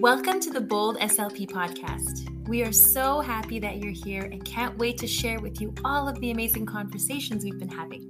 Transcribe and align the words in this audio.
Welcome 0.00 0.38
to 0.42 0.50
the 0.50 0.60
Bold 0.60 0.96
SLP 0.98 1.50
podcast. 1.50 2.46
We 2.46 2.62
are 2.62 2.70
so 2.70 3.20
happy 3.20 3.58
that 3.58 3.78
you're 3.78 3.90
here 3.90 4.22
and 4.22 4.44
can't 4.44 4.78
wait 4.78 4.96
to 4.98 5.08
share 5.08 5.40
with 5.40 5.60
you 5.60 5.74
all 5.84 6.06
of 6.06 6.20
the 6.20 6.30
amazing 6.30 6.66
conversations 6.66 7.42
we've 7.42 7.58
been 7.58 7.68
having. 7.68 8.08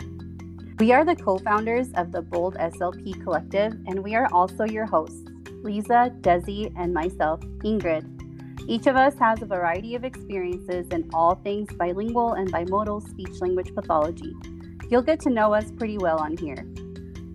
We 0.78 0.92
are 0.92 1.02
the 1.02 1.16
co 1.16 1.38
founders 1.38 1.88
of 1.94 2.12
the 2.12 2.20
Bold 2.20 2.56
SLP 2.56 3.22
Collective, 3.24 3.72
and 3.86 4.04
we 4.04 4.14
are 4.14 4.28
also 4.34 4.64
your 4.64 4.84
hosts, 4.84 5.24
Lisa, 5.62 6.12
Desi, 6.20 6.70
and 6.76 6.92
myself, 6.92 7.40
Ingrid. 7.64 8.04
Each 8.68 8.86
of 8.86 8.96
us 8.96 9.14
has 9.18 9.40
a 9.40 9.46
variety 9.46 9.94
of 9.94 10.04
experiences 10.04 10.88
in 10.88 11.08
all 11.14 11.36
things 11.36 11.72
bilingual 11.72 12.34
and 12.34 12.52
bimodal 12.52 13.08
speech 13.08 13.40
language 13.40 13.74
pathology. 13.74 14.34
You'll 14.90 15.00
get 15.00 15.20
to 15.20 15.30
know 15.30 15.54
us 15.54 15.72
pretty 15.72 15.96
well 15.96 16.18
on 16.18 16.36
here. 16.36 16.66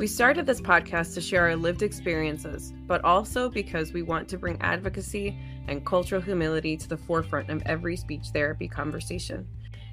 We 0.04 0.08
started 0.08 0.46
this 0.46 0.60
podcast 0.60 1.14
to 1.14 1.22
share 1.22 1.44
our 1.44 1.56
lived 1.56 1.82
experiences, 1.82 2.74
but 2.88 3.02
also 3.06 3.48
because 3.48 3.94
we 3.94 4.02
want 4.02 4.28
to 4.28 4.38
bring 4.38 4.62
advocacy 4.62 5.34
and 5.70 5.86
cultural 5.86 6.22
humility 6.22 6.76
to 6.76 6.90
the 6.90 6.98
forefront 6.98 7.50
of 7.50 7.64
every 7.66 7.96
speech 7.96 8.26
therapy 8.34 8.68
conversation. 8.68 9.48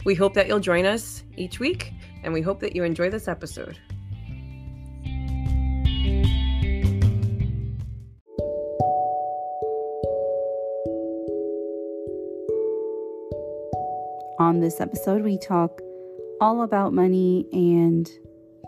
We 0.05 0.17
hope 0.17 0.35
that 0.35 0.49
you'll 0.49 0.59
join 0.59 0.85
us 0.85 1.23
each 1.37 1.61
week, 1.61 1.93
and 2.25 2.33
we 2.33 2.41
hope 2.41 2.59
that 2.59 2.75
you 2.75 2.83
enjoy 2.83 3.09
this 3.09 3.29
episode. 3.29 3.79
On 14.41 14.59
this 14.59 14.81
episode, 14.81 15.23
we 15.23 15.39
talk 15.39 15.81
all 16.41 16.63
about 16.63 16.93
money 16.93 17.47
and 17.53 18.11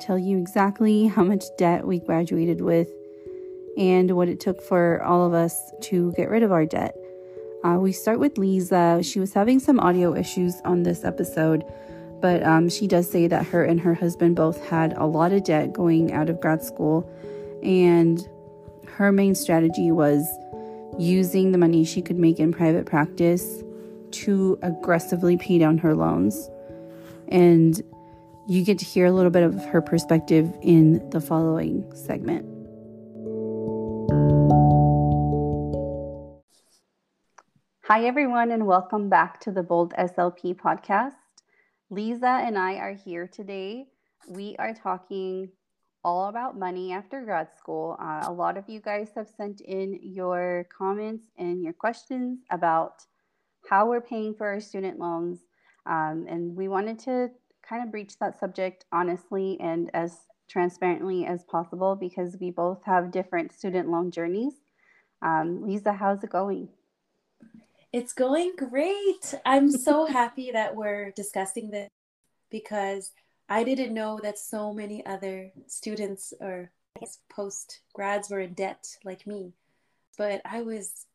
tell 0.03 0.19
you 0.19 0.39
exactly 0.39 1.07
how 1.07 1.23
much 1.23 1.45
debt 1.57 1.87
we 1.87 1.99
graduated 2.01 2.61
with 2.61 2.89
and 3.79 4.11
what 4.11 4.29
it 4.29 4.41
took 4.41 4.61
for 4.61 5.03
all 5.03 5.25
of 5.25 5.33
us 5.33 5.73
to 5.81 6.13
get 6.13 6.29
rid 6.29 6.43
of 6.43 6.53
our 6.53 6.67
debt. 6.67 6.97
Uh, 7.65 7.79
we 7.81 7.93
start 7.93 8.19
with 8.19 8.37
Lisa. 8.39 9.01
She 9.03 9.21
was 9.21 9.33
having 9.33 9.61
some 9.61 9.79
audio 9.79 10.15
issues 10.15 10.61
on 10.65 10.83
this 10.83 11.05
episode, 11.05 11.65
but 12.21 12.43
um, 12.43 12.69
she 12.69 12.87
does 12.87 13.09
say 13.09 13.29
that 13.29 13.47
her 13.47 13.65
and 13.65 13.81
her 13.81 13.95
husband 13.95 14.35
both 14.37 14.63
had 14.67 14.93
a 14.95 15.07
lot 15.07 15.33
of 15.33 15.45
debt 15.45 15.73
going 15.73 16.13
out 16.13 16.29
of 16.29 16.41
grad 16.41 16.63
school, 16.63 17.09
and 17.63 18.29
her 18.89 19.13
main 19.13 19.35
strategy 19.35 19.93
was 19.93 20.27
using 20.99 21.53
the 21.53 21.59
money 21.59 21.85
she 21.85 22.03
could 22.03 22.19
make 22.19 22.41
in 22.41 22.53
private 22.53 22.85
practice 22.85 23.63
to 24.11 24.59
aggressively 24.63 25.37
pay 25.37 25.59
down 25.59 25.79
her 25.79 25.95
loans. 25.95 26.51
And 27.29 27.81
you 28.49 28.65
get 28.65 28.79
to 28.79 28.85
hear 28.85 29.07
a 29.07 29.13
little 29.13 29.31
bit 29.31 29.43
of 29.43 29.65
her 29.67 29.81
perspective 29.81 30.53
in 30.63 31.09
the 31.11 31.21
following 31.21 31.85
segment. 31.95 32.45
Hi, 37.85 38.05
everyone, 38.05 38.51
and 38.51 38.67
welcome 38.67 39.09
back 39.09 39.39
to 39.41 39.53
the 39.53 39.63
Bold 39.63 39.93
SLP 39.95 40.57
podcast. 40.57 41.13
Lisa 41.91 42.27
and 42.27 42.59
I 42.59 42.75
are 42.75 42.95
here 42.95 43.29
today. 43.29 43.87
We 44.29 44.57
are 44.59 44.75
talking 44.75 45.51
all 46.03 46.29
about 46.29 46.59
money 46.59 46.93
after 46.93 47.23
grad 47.23 47.49
school. 47.57 47.97
Uh, 48.01 48.25
a 48.27 48.33
lot 48.33 48.57
of 48.57 48.69
you 48.69 48.81
guys 48.81 49.11
have 49.15 49.29
sent 49.29 49.61
in 49.61 50.01
your 50.03 50.67
comments 50.77 51.27
and 51.37 51.63
your 51.63 51.75
questions 51.75 52.41
about 52.51 53.05
how 53.69 53.89
we're 53.89 54.01
paying 54.01 54.35
for 54.35 54.47
our 54.49 54.61
student 54.61 54.99
loans. 54.99 55.41
Um, 55.87 56.27
and 56.29 56.57
we 56.57 56.69
wanted 56.69 56.99
to 57.01 57.31
kind 57.73 57.85
of 57.85 57.91
breach 57.91 58.19
that 58.19 58.39
subject 58.39 58.85
honestly 58.93 59.57
and 59.59 59.91
as 59.95 60.27
transparently 60.47 61.25
as 61.25 61.43
possible 61.45 61.97
because 61.97 62.37
we 62.39 62.51
both 62.51 62.85
have 62.85 63.11
different 63.11 63.51
student 63.51 63.89
loan 63.89 64.11
journeys. 64.11 64.53
Um, 65.23 65.63
Lisa, 65.67 65.95
how's 65.95 66.23
it 66.23 66.29
going? 66.29 66.69
It's 67.91 68.13
going 68.13 68.53
great. 68.59 69.35
I'm 69.47 69.71
so 69.71 70.05
happy 70.21 70.51
that 70.51 70.77
we're 70.77 71.13
discussing 71.13 71.71
this 71.71 71.89
because 72.51 73.13
I 73.49 73.65
didn't 73.65 73.95
know 73.95 74.21
that 74.23 74.39
so 74.39 74.75
many 74.75 75.05
other 75.07 75.51
students 75.67 76.35
or 76.41 76.71
post 77.31 77.81
grads 77.95 78.29
were 78.29 78.41
in 78.41 78.53
debt 78.53 78.99
like 79.03 79.27
me. 79.27 79.55
But 80.19 80.43
I 80.45 80.61
was 80.61 81.07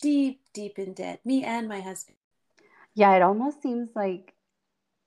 deep, 0.00 0.40
deep 0.54 0.78
in 0.78 0.94
debt, 0.94 1.20
me 1.26 1.44
and 1.44 1.68
my 1.68 1.82
husband. 1.82 2.16
Yeah, 2.94 3.14
it 3.14 3.20
almost 3.20 3.60
seems 3.60 3.90
like 3.94 4.32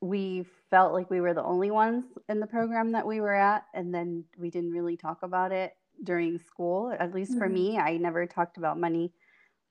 we 0.01 0.45
felt 0.69 0.93
like 0.93 1.09
we 1.09 1.21
were 1.21 1.33
the 1.33 1.43
only 1.43 1.71
ones 1.71 2.05
in 2.29 2.39
the 2.39 2.47
program 2.47 2.91
that 2.93 3.05
we 3.05 3.19
were 3.19 3.33
at 3.33 3.65
and 3.73 3.93
then 3.93 4.23
we 4.37 4.49
didn't 4.49 4.71
really 4.71 4.95
talk 4.95 5.23
about 5.23 5.51
it 5.51 5.73
during 6.03 6.39
school. 6.39 6.95
At 6.97 7.13
least 7.13 7.31
mm-hmm. 7.31 7.39
for 7.39 7.49
me 7.49 7.77
i 7.77 7.97
never 7.97 8.25
talked 8.25 8.57
about 8.57 8.79
money 8.79 9.11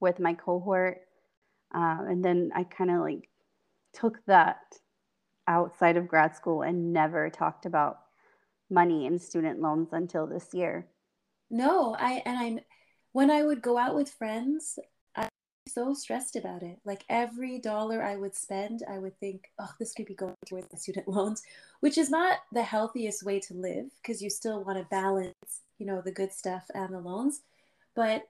with 0.00 0.20
my 0.20 0.34
cohort. 0.34 1.00
Uh, 1.74 1.98
and 2.08 2.24
then 2.24 2.50
i 2.54 2.64
kind 2.64 2.90
of 2.90 3.00
like 3.00 3.28
took 3.92 4.24
that 4.26 4.58
outside 5.46 5.96
of 5.96 6.08
grad 6.08 6.36
school 6.36 6.62
and 6.62 6.92
never 6.92 7.30
talked 7.30 7.64
about 7.64 7.98
money 8.70 9.06
and 9.06 9.20
student 9.20 9.60
loans 9.60 9.88
until 9.92 10.26
this 10.26 10.48
year. 10.52 10.88
No 11.50 11.96
i 11.98 12.22
and 12.26 12.36
i'm 12.36 12.60
when 13.12 13.30
i 13.30 13.42
would 13.42 13.62
go 13.62 13.78
out 13.78 13.94
with 13.94 14.10
friends 14.10 14.78
so 15.68 15.94
stressed 15.94 16.36
about 16.36 16.62
it. 16.62 16.78
Like 16.84 17.04
every 17.08 17.58
dollar 17.58 18.02
I 18.02 18.16
would 18.16 18.34
spend, 18.34 18.82
I 18.88 18.98
would 18.98 19.18
think, 19.20 19.50
oh, 19.58 19.70
this 19.78 19.92
could 19.92 20.06
be 20.06 20.14
going 20.14 20.34
towards 20.46 20.68
the 20.68 20.76
student 20.76 21.08
loans, 21.08 21.42
which 21.80 21.98
is 21.98 22.10
not 22.10 22.38
the 22.52 22.62
healthiest 22.62 23.22
way 23.22 23.40
to 23.40 23.54
live 23.54 23.86
because 24.02 24.22
you 24.22 24.30
still 24.30 24.64
want 24.64 24.78
to 24.78 24.84
balance, 24.84 25.62
you 25.78 25.86
know, 25.86 26.00
the 26.00 26.12
good 26.12 26.32
stuff 26.32 26.64
and 26.74 26.92
the 26.92 27.00
loans. 27.00 27.42
But 27.94 28.28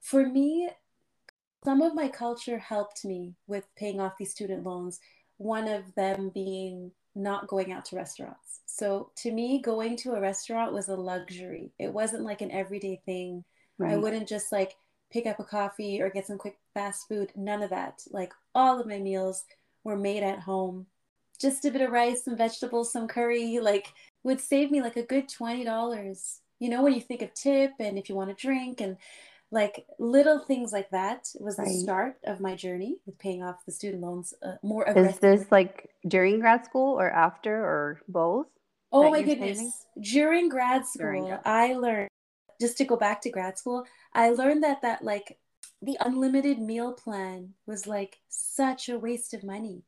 for 0.00 0.26
me, 0.26 0.70
some 1.64 1.80
of 1.80 1.94
my 1.94 2.08
culture 2.08 2.58
helped 2.58 3.04
me 3.04 3.34
with 3.46 3.64
paying 3.76 4.00
off 4.00 4.18
these 4.18 4.32
student 4.32 4.64
loans. 4.64 5.00
One 5.38 5.68
of 5.68 5.94
them 5.94 6.30
being 6.34 6.90
not 7.14 7.46
going 7.46 7.72
out 7.72 7.84
to 7.86 7.96
restaurants. 7.96 8.60
So 8.66 9.10
to 9.16 9.30
me, 9.30 9.60
going 9.60 9.96
to 9.98 10.12
a 10.12 10.20
restaurant 10.20 10.72
was 10.72 10.88
a 10.88 10.96
luxury. 10.96 11.72
It 11.78 11.92
wasn't 11.92 12.24
like 12.24 12.40
an 12.40 12.50
everyday 12.50 13.00
thing. 13.04 13.44
Right. 13.78 13.92
I 13.92 13.96
wouldn't 13.96 14.28
just 14.28 14.52
like 14.52 14.76
pick 15.12 15.26
up 15.26 15.38
a 15.38 15.44
coffee 15.44 16.00
or 16.00 16.10
get 16.10 16.26
some 16.26 16.38
quick 16.38 16.58
fast 16.74 17.06
food. 17.08 17.32
None 17.36 17.62
of 17.62 17.70
that. 17.70 18.02
Like 18.10 18.32
all 18.54 18.80
of 18.80 18.86
my 18.86 18.98
meals 18.98 19.44
were 19.84 19.96
made 19.96 20.22
at 20.22 20.40
home. 20.40 20.86
Just 21.38 21.64
a 21.64 21.70
bit 21.70 21.82
of 21.82 21.90
rice, 21.90 22.24
some 22.24 22.36
vegetables, 22.36 22.92
some 22.92 23.08
curry, 23.08 23.58
like 23.60 23.92
would 24.22 24.40
save 24.40 24.70
me 24.70 24.80
like 24.80 24.96
a 24.96 25.02
good 25.02 25.28
$20. 25.28 26.38
You 26.60 26.68
know, 26.68 26.82
when 26.82 26.94
you 26.94 27.00
think 27.00 27.22
of 27.22 27.34
tip 27.34 27.72
and 27.80 27.98
if 27.98 28.08
you 28.08 28.14
want 28.14 28.36
to 28.36 28.46
drink 28.46 28.80
and 28.80 28.96
like 29.50 29.84
little 29.98 30.38
things 30.38 30.72
like 30.72 30.88
that 30.90 31.28
was 31.38 31.56
the 31.56 31.64
right. 31.64 31.72
start 31.72 32.16
of 32.24 32.40
my 32.40 32.54
journey 32.54 32.96
with 33.04 33.18
paying 33.18 33.42
off 33.42 33.66
the 33.66 33.72
student 33.72 34.02
loans 34.02 34.32
uh, 34.42 34.54
more 34.62 34.88
Is 34.88 35.18
this 35.18 35.44
like 35.50 35.90
during 36.08 36.40
grad 36.40 36.64
school 36.64 36.98
or 36.98 37.10
after 37.10 37.54
or 37.54 38.00
both? 38.08 38.46
Oh 38.92 39.10
my 39.10 39.22
goodness. 39.22 39.58
Saving? 39.58 39.72
During 40.00 40.48
grad 40.48 40.86
school, 40.86 41.02
during 41.02 41.24
grad. 41.26 41.40
I 41.44 41.74
learned 41.74 42.08
just 42.62 42.78
to 42.78 42.84
go 42.84 42.96
back 42.96 43.20
to 43.22 43.30
grad 43.30 43.58
school, 43.58 43.84
I 44.14 44.30
learned 44.30 44.62
that 44.62 44.82
that 44.82 45.02
like 45.02 45.36
the 45.82 45.96
unlimited 46.00 46.60
meal 46.60 46.92
plan 46.92 47.54
was 47.66 47.88
like 47.88 48.18
such 48.28 48.88
a 48.88 48.98
waste 48.98 49.34
of 49.34 49.42
money. 49.42 49.82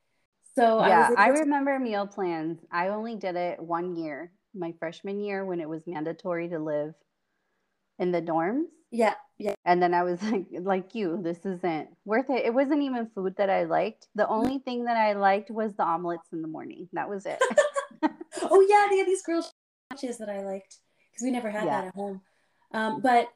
So 0.56 0.84
yeah, 0.84 1.10
I, 1.16 1.26
I 1.26 1.28
remember 1.28 1.78
to- 1.78 1.84
meal 1.84 2.06
plans. 2.06 2.58
I 2.70 2.88
only 2.88 3.14
did 3.14 3.36
it 3.36 3.60
one 3.60 3.96
year, 3.96 4.32
my 4.54 4.74
freshman 4.78 5.20
year, 5.20 5.44
when 5.44 5.60
it 5.60 5.68
was 5.68 5.86
mandatory 5.86 6.48
to 6.48 6.58
live 6.58 6.94
in 8.00 8.10
the 8.10 8.20
dorms. 8.20 8.66
Yeah, 8.90 9.14
yeah. 9.38 9.54
And 9.64 9.80
then 9.80 9.94
I 9.94 10.02
was 10.02 10.20
like, 10.30 10.46
like 10.50 10.94
you, 10.94 11.20
this 11.22 11.46
isn't 11.46 11.88
worth 12.04 12.28
it. 12.28 12.44
It 12.44 12.54
wasn't 12.54 12.82
even 12.82 13.10
food 13.14 13.36
that 13.38 13.50
I 13.50 13.64
liked. 13.64 14.08
The 14.16 14.24
mm-hmm. 14.24 14.32
only 14.32 14.58
thing 14.58 14.84
that 14.86 14.96
I 14.96 15.12
liked 15.12 15.50
was 15.50 15.74
the 15.74 15.84
omelets 15.84 16.28
in 16.32 16.42
the 16.42 16.48
morning. 16.48 16.88
That 16.92 17.08
was 17.08 17.24
it. 17.24 17.40
oh 18.42 18.66
yeah, 18.68 18.88
they 18.90 18.98
had 18.98 19.06
these 19.06 19.22
grilled 19.22 19.46
sandwiches 19.90 20.18
that 20.18 20.28
I 20.28 20.42
liked 20.42 20.78
because 21.10 21.24
we 21.24 21.30
never 21.30 21.50
had 21.50 21.66
yeah. 21.66 21.82
that 21.82 21.86
at 21.88 21.94
home. 21.94 22.20
Um, 22.74 23.00
but 23.00 23.28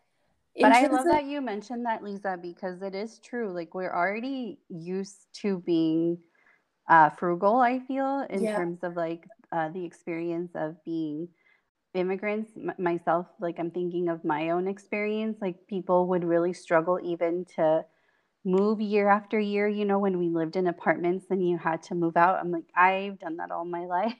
but 0.60 0.72
I 0.72 0.86
love 0.86 1.00
of- 1.00 1.12
that 1.12 1.24
you 1.24 1.40
mentioned 1.40 1.86
that, 1.86 2.02
Lisa, 2.02 2.38
because 2.40 2.82
it 2.82 2.94
is 2.94 3.18
true. 3.20 3.52
Like 3.52 3.74
we're 3.74 3.94
already 3.94 4.58
used 4.68 5.26
to 5.42 5.58
being 5.60 6.18
uh, 6.88 7.10
frugal. 7.10 7.58
I 7.58 7.78
feel 7.80 8.26
in 8.28 8.42
yeah. 8.42 8.56
terms 8.56 8.80
of 8.82 8.96
like 8.96 9.24
uh, 9.52 9.68
the 9.68 9.84
experience 9.84 10.52
of 10.54 10.82
being 10.84 11.28
immigrants 11.94 12.50
M- 12.56 12.72
myself. 12.78 13.26
Like 13.40 13.58
I'm 13.58 13.70
thinking 13.70 14.08
of 14.08 14.24
my 14.24 14.50
own 14.50 14.66
experience. 14.68 15.38
Like 15.40 15.66
people 15.68 16.06
would 16.08 16.24
really 16.24 16.52
struggle 16.52 16.98
even 17.02 17.44
to 17.56 17.84
move 18.44 18.80
year 18.80 19.08
after 19.08 19.38
year. 19.38 19.68
You 19.68 19.84
know, 19.84 19.98
when 19.98 20.18
we 20.18 20.28
lived 20.28 20.56
in 20.56 20.66
apartments 20.66 21.26
and 21.30 21.46
you 21.46 21.58
had 21.58 21.82
to 21.84 21.94
move 21.94 22.16
out. 22.16 22.40
I'm 22.40 22.50
like 22.50 22.68
I've 22.74 23.18
done 23.18 23.36
that 23.36 23.50
all 23.50 23.64
my 23.64 23.86
life. 23.86 24.14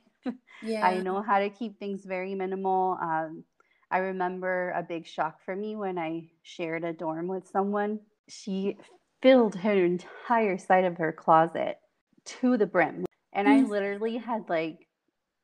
Yeah. 0.63 0.87
I 0.87 0.99
know 1.01 1.23
how 1.23 1.41
to 1.41 1.51
keep 1.51 1.79
things 1.79 2.05
very 2.05 2.35
minimal. 2.35 2.99
Um, 3.01 3.45
I 3.91 3.99
remember 3.99 4.71
a 4.77 4.83
big 4.83 5.07
shock 5.07 5.43
for 5.45 5.57
me 5.57 5.77
when 5.77 5.99
I 5.99 6.31
shared 6.43 6.85
a 6.85 6.93
dorm 6.93 7.27
with 7.27 7.49
someone. 7.49 8.01
She 8.29 8.77
filled 9.23 9.55
her 9.57 9.85
entire 9.85 10.59
side 10.59 10.85
of 10.85 10.99
her 10.99 11.13
closet 11.13 11.79
to 12.25 12.57
the 12.57 12.67
brim. 12.67 13.07
And 13.33 13.49
I 13.49 13.61
mm. 13.61 13.69
literally 13.69 14.17
had 14.17 14.49
like 14.49 14.87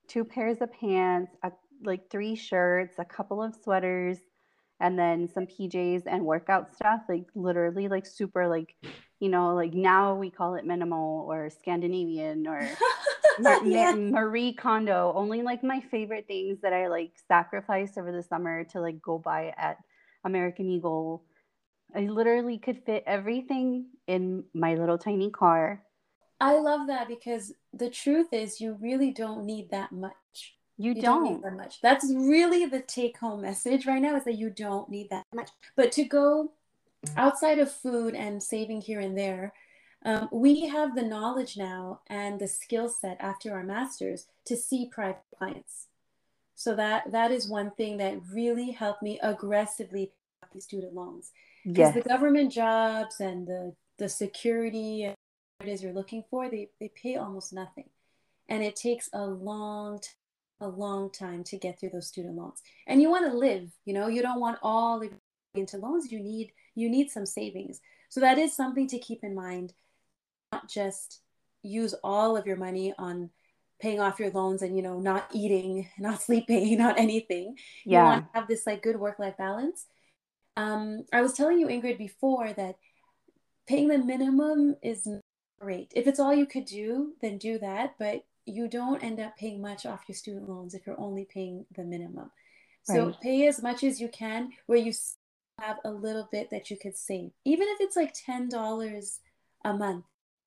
two 0.08 0.24
pairs 0.24 0.58
of 0.60 0.72
pants, 0.72 1.32
a, 1.42 1.52
like 1.84 2.10
three 2.10 2.34
shirts, 2.34 2.96
a 2.98 3.04
couple 3.04 3.42
of 3.42 3.54
sweaters, 3.62 4.18
and 4.80 4.98
then 4.98 5.28
some 5.28 5.46
PJs 5.46 6.02
and 6.06 6.24
workout 6.24 6.74
stuff, 6.74 7.02
like 7.08 7.26
literally 7.34 7.88
like 7.88 8.04
super 8.04 8.48
like, 8.48 8.74
you 9.20 9.28
know, 9.28 9.54
like 9.54 9.72
now 9.72 10.14
we 10.14 10.30
call 10.30 10.54
it 10.56 10.66
minimal 10.66 11.26
or 11.28 11.48
Scandinavian 11.48 12.46
or 12.46 12.60
yeah. 13.64 13.94
Marie 13.94 14.52
Kondo. 14.52 15.12
Only 15.14 15.42
like 15.42 15.62
my 15.62 15.80
favorite 15.90 16.26
things 16.26 16.58
that 16.62 16.72
I 16.72 16.88
like 16.88 17.12
sacrificed 17.28 17.98
over 17.98 18.12
the 18.12 18.22
summer 18.22 18.64
to 18.64 18.80
like 18.80 19.00
go 19.00 19.18
buy 19.18 19.54
at 19.56 19.78
American 20.24 20.68
Eagle. 20.68 21.22
I 21.94 22.00
literally 22.00 22.58
could 22.58 22.82
fit 22.84 23.04
everything 23.06 23.86
in 24.06 24.44
my 24.52 24.74
little 24.74 24.98
tiny 24.98 25.30
car. 25.30 25.82
I 26.40 26.58
love 26.58 26.88
that 26.88 27.08
because 27.08 27.52
the 27.72 27.88
truth 27.88 28.32
is 28.32 28.60
you 28.60 28.76
really 28.80 29.12
don't 29.12 29.44
need 29.44 29.70
that 29.70 29.92
much. 29.92 30.56
You, 30.76 30.92
you 30.92 31.02
don't. 31.02 31.24
don't. 31.24 31.32
need 31.34 31.42
that 31.44 31.56
much. 31.56 31.80
That's 31.80 32.12
really 32.12 32.66
the 32.66 32.80
take 32.80 33.18
home 33.18 33.42
message 33.42 33.86
right 33.86 34.02
now 34.02 34.16
is 34.16 34.24
that 34.24 34.38
you 34.38 34.50
don't 34.50 34.88
need 34.88 35.10
that 35.10 35.24
much. 35.32 35.50
But 35.76 35.92
to 35.92 36.04
go 36.04 36.52
outside 37.16 37.60
of 37.60 37.70
food 37.70 38.14
and 38.14 38.42
saving 38.42 38.80
here 38.80 39.00
and 39.00 39.16
there, 39.16 39.52
um, 40.04 40.28
we 40.30 40.66
have 40.66 40.94
the 40.94 41.02
knowledge 41.02 41.56
now 41.56 42.00
and 42.08 42.38
the 42.38 42.48
skill 42.48 42.88
set 42.88 43.16
after 43.20 43.52
our 43.54 43.62
masters 43.62 44.26
to 44.46 44.56
see 44.56 44.90
private 44.92 45.22
clients. 45.38 45.86
So 46.54 46.74
that 46.76 47.10
that 47.12 47.30
is 47.30 47.48
one 47.48 47.72
thing 47.72 47.96
that 47.98 48.20
really 48.32 48.70
helped 48.70 49.02
me 49.02 49.18
aggressively 49.22 50.12
pay 50.42 50.48
these 50.52 50.64
student 50.64 50.94
loans. 50.94 51.32
Because 51.64 51.94
yes. 51.94 51.94
the 51.94 52.08
government 52.08 52.52
jobs 52.52 53.20
and 53.20 53.46
the 53.46 53.74
the 53.98 54.08
security 54.08 55.04
and 55.04 55.16
what 55.58 55.68
it 55.68 55.72
is 55.72 55.82
you're 55.82 55.92
looking 55.92 56.24
for, 56.30 56.48
they, 56.50 56.68
they 56.80 56.90
pay 57.00 57.16
almost 57.16 57.52
nothing. 57.52 57.88
And 58.48 58.62
it 58.62 58.76
takes 58.76 59.08
a 59.12 59.24
long 59.24 59.98
time 60.00 60.14
a 60.60 60.68
long 60.68 61.10
time 61.10 61.42
to 61.44 61.56
get 61.56 61.78
through 61.78 61.90
those 61.90 62.06
student 62.06 62.36
loans 62.36 62.62
and 62.86 63.02
you 63.02 63.10
want 63.10 63.30
to 63.30 63.36
live 63.36 63.68
you 63.84 63.92
know 63.92 64.06
you 64.06 64.22
don't 64.22 64.40
want 64.40 64.56
all 64.62 65.02
into 65.54 65.76
loans 65.78 66.12
you 66.12 66.20
need 66.20 66.52
you 66.76 66.88
need 66.88 67.10
some 67.10 67.26
savings 67.26 67.80
so 68.08 68.20
that 68.20 68.38
is 68.38 68.54
something 68.54 68.86
to 68.86 68.98
keep 68.98 69.24
in 69.24 69.34
mind 69.34 69.72
not 70.54 70.68
just 70.68 71.20
use 71.62 71.94
all 72.04 72.36
of 72.36 72.46
your 72.46 72.56
money 72.56 72.94
on 72.98 73.30
paying 73.80 74.00
off 74.00 74.18
your 74.18 74.30
loans 74.30 74.62
and 74.62 74.76
you 74.76 74.82
know 74.82 74.98
not 75.00 75.28
eating 75.32 75.88
not 75.98 76.22
sleeping 76.22 76.78
not 76.84 76.98
anything 76.98 77.56
yeah. 77.84 77.98
you 77.98 78.04
want 78.04 78.32
to 78.32 78.38
have 78.38 78.48
this 78.48 78.66
like 78.66 78.82
good 78.82 78.96
work 78.96 79.18
life 79.18 79.36
balance 79.36 79.86
um, 80.56 81.04
i 81.12 81.20
was 81.20 81.32
telling 81.32 81.58
you 81.58 81.66
ingrid 81.66 81.98
before 81.98 82.52
that 82.52 82.76
paying 83.66 83.88
the 83.88 83.98
minimum 83.98 84.76
is 84.82 85.08
great 85.60 85.92
if 85.96 86.06
it's 86.06 86.20
all 86.20 86.34
you 86.34 86.46
could 86.46 86.66
do 86.66 87.12
then 87.22 87.38
do 87.38 87.58
that 87.58 87.94
but 87.98 88.24
you 88.46 88.68
don't 88.68 89.02
end 89.02 89.20
up 89.20 89.36
paying 89.36 89.60
much 89.60 89.86
off 89.86 90.04
your 90.06 90.14
student 90.14 90.48
loans 90.48 90.74
if 90.74 90.86
you're 90.86 91.00
only 91.00 91.24
paying 91.24 91.64
the 91.74 91.84
minimum. 91.84 92.30
So 92.82 93.06
right. 93.06 93.20
pay 93.20 93.46
as 93.46 93.62
much 93.62 93.82
as 93.82 94.00
you 94.00 94.08
can 94.08 94.50
where 94.66 94.78
you 94.78 94.92
have 95.58 95.78
a 95.84 95.90
little 95.90 96.28
bit 96.30 96.50
that 96.50 96.70
you 96.70 96.76
could 96.76 96.96
save. 96.96 97.30
Even 97.44 97.66
if 97.68 97.80
it's 97.80 97.96
like 97.96 98.14
$10 98.14 99.18
a 99.64 99.72
month 99.72 100.04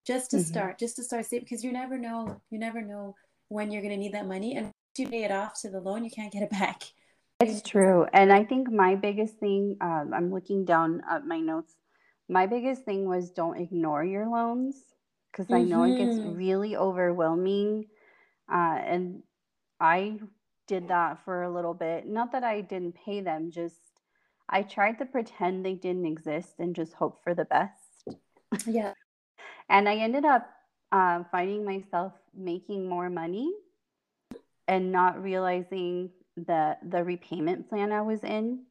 just 0.08 0.32
to 0.32 0.38
mm-hmm. 0.38 0.46
start, 0.46 0.80
just 0.80 0.96
to 0.96 1.04
start 1.04 1.26
saving 1.26 1.44
because 1.44 1.64
you 1.64 1.74
never 1.74 1.98
know, 1.98 2.42
you 2.50 2.58
never 2.58 2.82
know 2.82 3.14
when 3.50 3.72
you're 3.72 3.82
going 3.82 3.94
to 3.94 3.98
need 3.98 4.14
that 4.14 4.26
money 4.26 4.56
and 4.56 4.72
you 4.98 5.08
pay 5.08 5.26
it 5.26 5.32
off 5.32 5.62
to 5.62 5.70
the 5.70 5.82
loan, 5.82 6.04
you 6.04 6.10
can't 6.10 6.32
get 6.32 6.44
it 6.44 6.50
back. 6.60 6.84
It's 7.42 7.62
true. 7.62 8.08
And 8.14 8.32
I 8.32 8.46
think 8.46 8.72
my 8.72 8.96
biggest 8.96 9.36
thing, 9.36 9.78
um, 9.82 10.12
I'm 10.16 10.34
looking 10.34 10.66
down 10.66 11.04
at 11.10 11.28
my 11.28 11.40
notes. 11.40 11.76
My 12.30 12.48
biggest 12.48 12.84
thing 12.84 13.08
was 13.08 13.30
don't 13.30 13.60
ignore 13.60 14.04
your 14.04 14.28
loans 14.28 14.76
because 15.32 15.54
I 15.54 15.62
know 15.62 15.84
it 15.84 15.98
gets 15.98 16.18
mm-hmm. 16.18 16.36
really 16.36 16.76
overwhelming. 16.76 17.86
Uh, 18.52 18.80
and 18.80 19.24
I 19.80 20.20
did 20.68 20.88
that 20.88 21.24
for 21.26 21.44
a 21.44 21.54
little 21.54 21.76
bit. 21.76 22.08
Not 22.08 22.32
that 22.32 22.44
I 22.44 22.62
didn't 22.62 22.96
pay 22.96 23.22
them, 23.22 23.52
just 23.52 23.76
I 24.50 24.64
tried 24.64 24.98
to 25.00 25.06
pretend 25.06 25.64
they 25.64 25.76
didn't 25.76 26.06
exist 26.06 26.56
and 26.60 26.76
just 26.76 26.94
hope 26.94 27.24
for 27.24 27.36
the 27.36 27.46
best. 27.46 28.08
Yeah. 28.66 28.94
And 29.70 29.88
I 29.88 29.96
ended 29.96 30.26
up 30.26 30.50
uh, 30.92 31.24
finding 31.32 31.66
myself 31.66 32.14
making 32.36 32.88
more 32.88 33.10
money 33.10 33.52
and 34.68 34.92
not 34.92 35.22
realizing 35.22 36.10
that 36.46 36.80
the 36.88 37.04
repayment 37.04 37.70
plan 37.70 37.92
I 37.92 38.02
was 38.02 38.24
in 38.24 38.64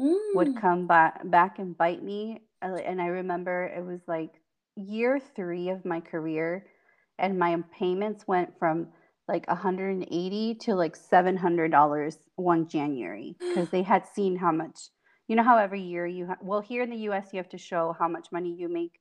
mm. 0.00 0.34
would 0.34 0.56
come 0.56 0.86
back 0.86 1.28
back 1.30 1.58
and 1.58 1.76
bite 1.76 2.02
me. 2.02 2.42
And 2.62 3.00
I 3.00 3.06
remember 3.06 3.64
it 3.66 3.84
was 3.84 4.00
like 4.06 4.32
year 4.76 5.20
three 5.34 5.70
of 5.70 5.84
my 5.84 6.00
career, 6.00 6.66
and 7.18 7.38
my 7.38 7.62
payments 7.78 8.26
went 8.28 8.58
from 8.58 8.88
like 9.28 9.46
180 9.48 10.54
to 10.56 10.74
like 10.74 10.98
$700 10.98 12.16
one 12.34 12.68
January 12.68 13.36
because 13.40 13.70
they 13.70 13.82
had 13.82 14.04
seen 14.06 14.36
how 14.36 14.50
much, 14.50 14.76
you 15.28 15.36
know, 15.36 15.44
how 15.44 15.56
every 15.56 15.82
year 15.82 16.04
you, 16.06 16.26
ha- 16.26 16.36
well, 16.42 16.60
here 16.60 16.82
in 16.82 16.90
the 16.90 17.08
US, 17.08 17.28
you 17.32 17.36
have 17.36 17.48
to 17.50 17.58
show 17.58 17.94
how 17.96 18.08
much 18.08 18.26
money 18.32 18.52
you 18.58 18.68
make 18.68 18.98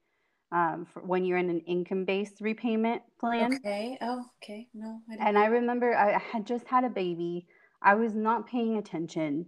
um, 0.51 0.87
when 1.03 1.25
you're 1.25 1.37
in 1.37 1.49
an 1.49 1.61
income 1.61 2.05
based 2.05 2.41
repayment 2.41 3.01
plan. 3.19 3.53
Okay. 3.55 3.97
Oh, 4.01 4.25
okay. 4.41 4.67
No, 4.73 4.99
I 5.09 5.27
and 5.27 5.37
I 5.37 5.45
remember 5.45 5.95
I 5.95 6.17
had 6.17 6.47
just 6.47 6.67
had 6.67 6.83
a 6.83 6.89
baby. 6.89 7.45
I 7.81 7.95
was 7.95 8.15
not 8.15 8.47
paying 8.47 8.77
attention. 8.77 9.45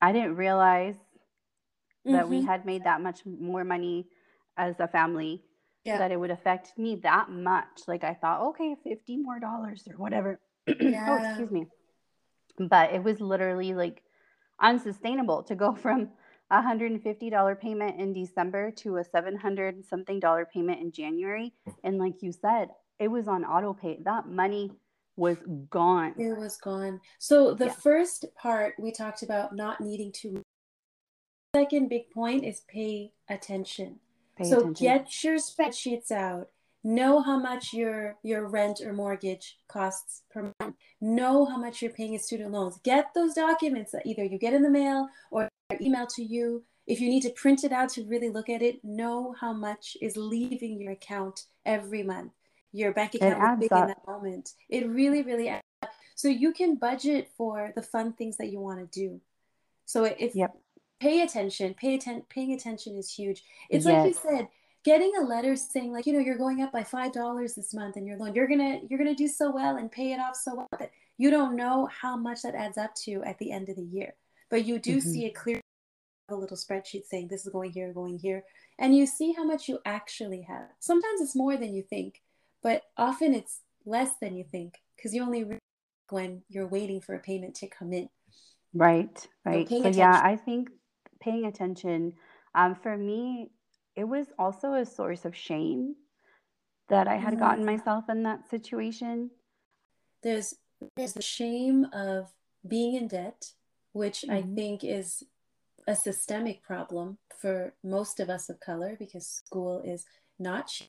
I 0.00 0.12
didn't 0.12 0.36
realize 0.36 0.94
mm-hmm. 0.94 2.12
that 2.12 2.28
we 2.28 2.38
mm-hmm. 2.38 2.46
had 2.46 2.64
made 2.64 2.84
that 2.84 3.00
much 3.00 3.20
more 3.26 3.64
money 3.64 4.06
as 4.56 4.76
a 4.78 4.88
family 4.88 5.42
yeah. 5.84 5.98
that 5.98 6.12
it 6.12 6.20
would 6.20 6.30
affect 6.30 6.78
me 6.78 6.96
that 7.02 7.30
much. 7.30 7.82
Like 7.86 8.04
I 8.04 8.14
thought, 8.14 8.42
okay, 8.50 8.76
50 8.84 9.16
more 9.18 9.40
dollars 9.40 9.86
or 9.90 9.96
whatever. 9.96 10.40
Yeah. 10.80 11.06
oh, 11.08 11.28
excuse 11.28 11.50
me. 11.50 11.66
But 12.58 12.92
it 12.92 13.02
was 13.02 13.20
literally 13.20 13.74
like 13.74 14.02
unsustainable 14.60 15.42
to 15.44 15.56
go 15.56 15.74
from 15.82 16.10
$150 16.52 17.60
payment 17.60 18.00
in 18.00 18.12
December 18.12 18.70
to 18.72 18.96
a 18.96 19.04
700 19.04 19.84
something 19.86 20.20
dollar 20.20 20.46
payment 20.52 20.80
in 20.80 20.92
January. 20.92 21.52
And 21.84 21.98
like 21.98 22.22
you 22.22 22.32
said, 22.32 22.70
it 22.98 23.08
was 23.08 23.28
on 23.28 23.44
auto 23.44 23.72
pay. 23.72 23.98
That 24.04 24.28
money 24.28 24.72
was 25.16 25.38
gone. 25.68 26.14
It 26.18 26.36
was 26.36 26.56
gone. 26.56 27.00
So 27.18 27.54
the 27.54 27.66
yeah. 27.66 27.72
first 27.72 28.26
part 28.34 28.74
we 28.78 28.90
talked 28.90 29.22
about 29.22 29.54
not 29.54 29.80
needing 29.80 30.12
to 30.22 30.42
second 31.54 31.88
big 31.88 32.10
point 32.10 32.44
is 32.44 32.62
pay 32.68 33.12
attention. 33.28 34.00
Pay 34.36 34.44
so 34.44 34.60
attention. 34.60 34.86
get 34.86 35.24
your 35.24 35.36
spreadsheets 35.36 36.10
out. 36.10 36.48
Know 36.82 37.20
how 37.20 37.38
much 37.38 37.74
your 37.74 38.16
your 38.22 38.48
rent 38.48 38.80
or 38.80 38.92
mortgage 38.92 39.58
costs 39.68 40.22
per 40.30 40.50
month. 40.60 40.76
Know 41.00 41.44
how 41.44 41.58
much 41.58 41.82
you're 41.82 41.90
paying 41.90 42.14
in 42.14 42.20
student 42.20 42.52
loans. 42.52 42.78
Get 42.82 43.12
those 43.14 43.34
documents 43.34 43.92
that 43.92 44.06
either 44.06 44.24
you 44.24 44.38
get 44.38 44.54
in 44.54 44.62
the 44.62 44.70
mail 44.70 45.08
or 45.30 45.48
email 45.80 46.06
to 46.08 46.22
you. 46.22 46.64
If 46.86 47.00
you 47.00 47.08
need 47.08 47.22
to 47.22 47.30
print 47.30 47.64
it 47.64 47.72
out 47.72 47.90
to 47.90 48.04
really 48.04 48.30
look 48.30 48.48
at 48.48 48.62
it, 48.62 48.84
know 48.84 49.34
how 49.40 49.52
much 49.52 49.96
is 50.00 50.16
leaving 50.16 50.80
your 50.80 50.92
account 50.92 51.44
every 51.64 52.02
month. 52.02 52.32
Your 52.72 52.92
bank 52.92 53.14
account 53.14 53.62
is 53.62 53.68
big 53.68 53.72
up. 53.72 53.82
in 53.82 53.88
that 53.88 54.06
moment. 54.06 54.54
It 54.68 54.88
really, 54.88 55.22
really 55.22 55.48
adds 55.48 55.62
up. 55.82 55.90
So 56.14 56.28
you 56.28 56.52
can 56.52 56.76
budget 56.76 57.30
for 57.36 57.72
the 57.74 57.82
fun 57.82 58.12
things 58.12 58.36
that 58.38 58.50
you 58.50 58.60
want 58.60 58.80
to 58.80 59.00
do. 59.00 59.20
So 59.86 60.04
if 60.04 60.34
yep 60.34 60.54
pay 61.00 61.22
attention 61.22 61.74
pay 61.74 61.94
atten- 61.94 62.22
paying 62.28 62.52
attention 62.52 62.96
is 62.96 63.12
huge 63.12 63.42
it's 63.70 63.86
yes. 63.86 63.94
like 63.94 64.06
you 64.06 64.14
said 64.14 64.48
getting 64.84 65.12
a 65.18 65.24
letter 65.24 65.56
saying 65.56 65.92
like 65.92 66.06
you 66.06 66.12
know 66.12 66.18
you're 66.18 66.38
going 66.38 66.62
up 66.62 66.70
by 66.70 66.84
five 66.84 67.12
dollars 67.12 67.54
this 67.54 67.74
month 67.74 67.96
and 67.96 68.06
your 68.06 68.18
loan 68.18 68.34
you're 68.34 68.46
gonna 68.46 68.78
you're 68.88 68.98
gonna 68.98 69.14
do 69.14 69.26
so 69.26 69.50
well 69.50 69.76
and 69.76 69.90
pay 69.90 70.12
it 70.12 70.20
off 70.20 70.36
so 70.36 70.54
well 70.54 70.68
that 70.78 70.90
you 71.16 71.30
don't 71.30 71.56
know 71.56 71.88
how 72.00 72.16
much 72.16 72.42
that 72.42 72.54
adds 72.54 72.78
up 72.78 72.94
to 72.94 73.22
at 73.24 73.38
the 73.38 73.50
end 73.50 73.68
of 73.68 73.76
the 73.76 73.82
year 73.82 74.14
but 74.50 74.64
you 74.64 74.78
do 74.78 74.98
mm-hmm. 74.98 75.10
see 75.10 75.26
a 75.26 75.30
clear 75.30 75.59
a 76.30 76.36
little 76.36 76.56
spreadsheet 76.56 77.04
saying 77.04 77.28
this 77.28 77.46
is 77.46 77.52
going 77.52 77.70
here 77.70 77.92
going 77.92 78.18
here 78.18 78.42
and 78.78 78.96
you 78.96 79.06
see 79.06 79.32
how 79.32 79.44
much 79.44 79.68
you 79.68 79.78
actually 79.84 80.42
have 80.42 80.68
sometimes 80.78 81.20
it's 81.20 81.36
more 81.36 81.56
than 81.56 81.74
you 81.74 81.82
think 81.82 82.22
but 82.62 82.82
often 82.96 83.34
it's 83.34 83.60
less 83.84 84.10
than 84.20 84.36
you 84.36 84.44
think 84.44 84.74
because 84.96 85.14
you 85.14 85.22
only 85.22 85.44
when 86.10 86.42
you're 86.48 86.66
waiting 86.66 87.00
for 87.00 87.14
a 87.14 87.20
payment 87.20 87.54
to 87.54 87.66
come 87.66 87.92
in 87.92 88.08
right 88.74 89.26
right 89.44 89.68
so, 89.68 89.82
so 89.82 89.88
yeah 89.88 90.20
i 90.22 90.36
think 90.36 90.68
paying 91.20 91.46
attention. 91.46 92.14
Um, 92.54 92.74
for 92.74 92.96
me, 92.96 93.50
it 93.94 94.04
was 94.04 94.26
also 94.38 94.74
a 94.74 94.86
source 94.86 95.24
of 95.24 95.36
shame 95.36 95.94
that 96.88 97.06
I 97.06 97.16
had 97.16 97.38
gotten 97.38 97.64
mm-hmm. 97.64 97.76
myself 97.76 98.04
in 98.08 98.24
that 98.24 98.48
situation. 98.48 99.30
There's 100.22 100.54
there's 100.96 101.12
the 101.12 101.22
shame 101.22 101.86
of 101.92 102.32
being 102.66 102.96
in 102.96 103.08
debt, 103.08 103.52
which 103.92 104.22
mm-hmm. 104.22 104.32
I 104.32 104.54
think 104.54 104.82
is 104.82 105.22
a 105.90 105.96
systemic 105.96 106.62
problem 106.62 107.18
for 107.40 107.74
most 107.82 108.20
of 108.20 108.30
us 108.30 108.48
of 108.48 108.60
color 108.60 108.96
because 108.98 109.26
school 109.26 109.82
is 109.84 110.06
not 110.38 110.68
cheap. 110.68 110.88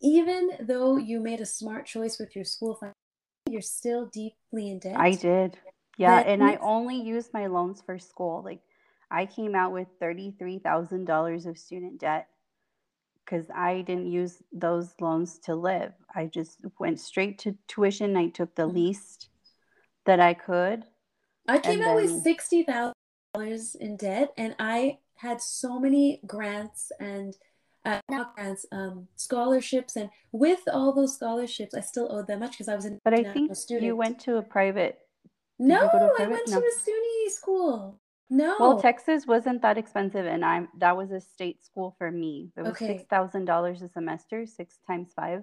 Even 0.00 0.50
though 0.60 0.96
you 0.96 1.20
made 1.20 1.40
a 1.40 1.46
smart 1.46 1.84
choice 1.84 2.18
with 2.18 2.36
your 2.36 2.44
school 2.44 2.76
fund, 2.76 2.92
you're 3.50 3.60
still 3.60 4.06
deeply 4.06 4.70
in 4.70 4.78
debt. 4.78 4.96
I 4.96 5.12
did. 5.12 5.58
Yeah, 5.98 6.16
that 6.16 6.28
and 6.28 6.42
I 6.42 6.56
only 6.60 6.96
used 7.00 7.32
my 7.32 7.46
loans 7.46 7.82
for 7.84 7.98
school. 7.98 8.42
Like 8.44 8.60
I 9.10 9.26
came 9.26 9.54
out 9.54 9.72
with 9.72 9.88
$33,000 10.00 11.46
of 11.46 11.58
student 11.58 12.00
debt 12.00 12.28
because 13.24 13.46
I 13.54 13.82
didn't 13.82 14.10
use 14.10 14.42
those 14.52 14.94
loans 15.00 15.38
to 15.40 15.54
live. 15.54 15.92
I 16.14 16.26
just 16.26 16.58
went 16.78 17.00
straight 17.00 17.38
to 17.40 17.56
tuition. 17.68 18.16
I 18.16 18.28
took 18.28 18.54
the 18.54 18.62
mm-hmm. 18.62 18.76
least 18.76 19.28
that 20.06 20.20
I 20.20 20.34
could. 20.34 20.84
I 21.48 21.58
came 21.58 21.82
out 21.82 21.96
then, 21.96 22.14
with 22.14 22.22
60,000 22.22 22.93
dollars 23.34 23.74
in 23.74 23.96
debt, 23.96 24.32
and 24.36 24.54
I 24.58 24.98
had 25.16 25.40
so 25.40 25.78
many 25.78 26.20
grants 26.26 26.90
and 27.00 27.36
uh, 27.84 28.00
not 28.10 28.34
grants, 28.34 28.64
um, 28.72 29.08
scholarships, 29.16 29.96
and 29.96 30.08
with 30.32 30.60
all 30.72 30.92
those 30.92 31.16
scholarships, 31.16 31.74
I 31.74 31.80
still 31.80 32.10
owed 32.10 32.26
that 32.28 32.38
much 32.38 32.52
because 32.52 32.68
I 32.68 32.74
was 32.74 32.84
an. 32.84 32.98
But 33.04 33.14
I 33.14 33.24
think 33.24 33.54
student. 33.54 33.84
you 33.84 33.96
went 33.96 34.18
to 34.20 34.36
a 34.36 34.42
private. 34.42 34.98
No, 35.58 35.88
private? 35.88 36.12
I 36.18 36.26
went 36.26 36.48
no. 36.48 36.60
to 36.60 36.66
a 36.66 36.70
SUNY 36.70 37.30
school. 37.30 38.00
No. 38.30 38.56
Well, 38.58 38.80
Texas 38.80 39.26
wasn't 39.26 39.62
that 39.62 39.76
expensive, 39.76 40.26
and 40.26 40.44
I'm 40.44 40.68
that 40.78 40.96
was 40.96 41.10
a 41.10 41.20
state 41.20 41.64
school 41.64 41.94
for 41.98 42.10
me. 42.10 42.50
It 42.56 42.62
was 42.62 42.72
okay. 42.72 42.86
six 42.86 43.04
thousand 43.04 43.44
dollars 43.44 43.82
a 43.82 43.88
semester, 43.88 44.46
six 44.46 44.78
times 44.86 45.12
five. 45.14 45.42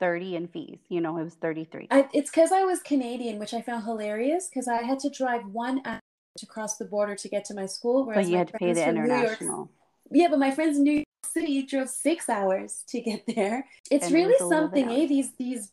30 0.00 0.36
in 0.36 0.46
fees. 0.46 0.78
You 0.88 1.00
know, 1.00 1.16
it 1.16 1.24
was 1.24 1.34
33. 1.34 1.88
I, 1.90 2.08
it's 2.14 2.30
because 2.30 2.52
I 2.52 2.62
was 2.62 2.78
Canadian, 2.78 3.40
which 3.40 3.52
I 3.52 3.60
found 3.60 3.82
hilarious 3.82 4.48
because 4.48 4.68
I 4.68 4.84
had 4.84 5.00
to 5.00 5.10
drive 5.10 5.44
one 5.46 5.82
hour 5.84 5.98
to 6.38 6.46
cross 6.46 6.76
the 6.76 6.84
border 6.84 7.14
to 7.14 7.28
get 7.28 7.44
to 7.46 7.54
my 7.54 7.66
school. 7.66 8.06
Whereas 8.06 8.26
but 8.26 8.30
you 8.30 8.38
had 8.38 8.48
to 8.48 8.58
pay 8.58 8.72
the 8.72 8.88
international. 8.88 9.70
yeah, 10.10 10.28
but 10.28 10.38
my 10.38 10.50
friends 10.50 10.78
in 10.78 10.84
New 10.84 10.92
York 10.92 11.06
City 11.24 11.62
drove 11.62 11.88
six 11.88 12.28
hours 12.28 12.84
to 12.88 13.00
get 13.00 13.24
there. 13.26 13.66
It's 13.90 14.06
and 14.06 14.14
really 14.14 14.38
something, 14.48 14.88
eh? 14.88 15.06
These 15.06 15.32
these 15.36 15.72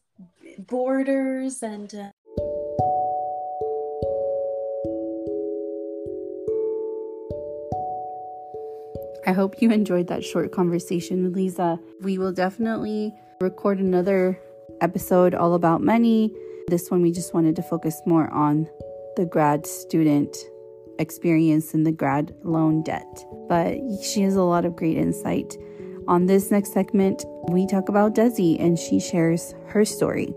borders 0.60 1.63
and. 1.63 1.93
Uh... 1.93 2.10
I 9.27 9.34
hope 9.34 9.60
you 9.60 9.72
enjoyed 9.72 10.07
that 10.07 10.24
short 10.24 10.51
conversation 10.51 11.24
with 11.24 11.36
Lisa. 11.36 11.79
We 12.01 12.19
will 12.19 12.31
definitely 12.31 13.15
record 13.41 13.79
another 13.79 14.39
episode 14.81 15.34
all 15.34 15.55
about 15.55 15.81
money. 15.81 16.31
This 16.67 16.91
one, 16.91 17.01
we 17.01 17.12
just 17.12 17.34
wanted 17.34 17.55
to 17.55 17.63
focus 17.63 18.00
more 18.05 18.29
on 18.31 18.67
the 19.15 19.25
grad 19.25 19.65
student 19.65 20.36
experience 21.00 21.74
in 21.74 21.84
the 21.84 21.92
grad 21.92 22.34
loan 22.44 22.84
debt. 22.84 23.25
But 23.48 23.78
she 24.04 24.22
has 24.22 24.36
a 24.36 24.44
lot 24.44 24.66
of 24.66 24.75
great 24.75 24.98
insight. 24.98 25.56
On 26.08 26.25
this 26.25 26.52
next 26.52 26.74
segment, 26.74 27.24
we 27.50 27.66
talk 27.66 27.90
about 27.90 28.16
Desi 28.16 28.60
and 28.60 28.78
she 28.78 29.00
shares 29.00 29.54
her 29.68 29.86
story. 29.86 30.34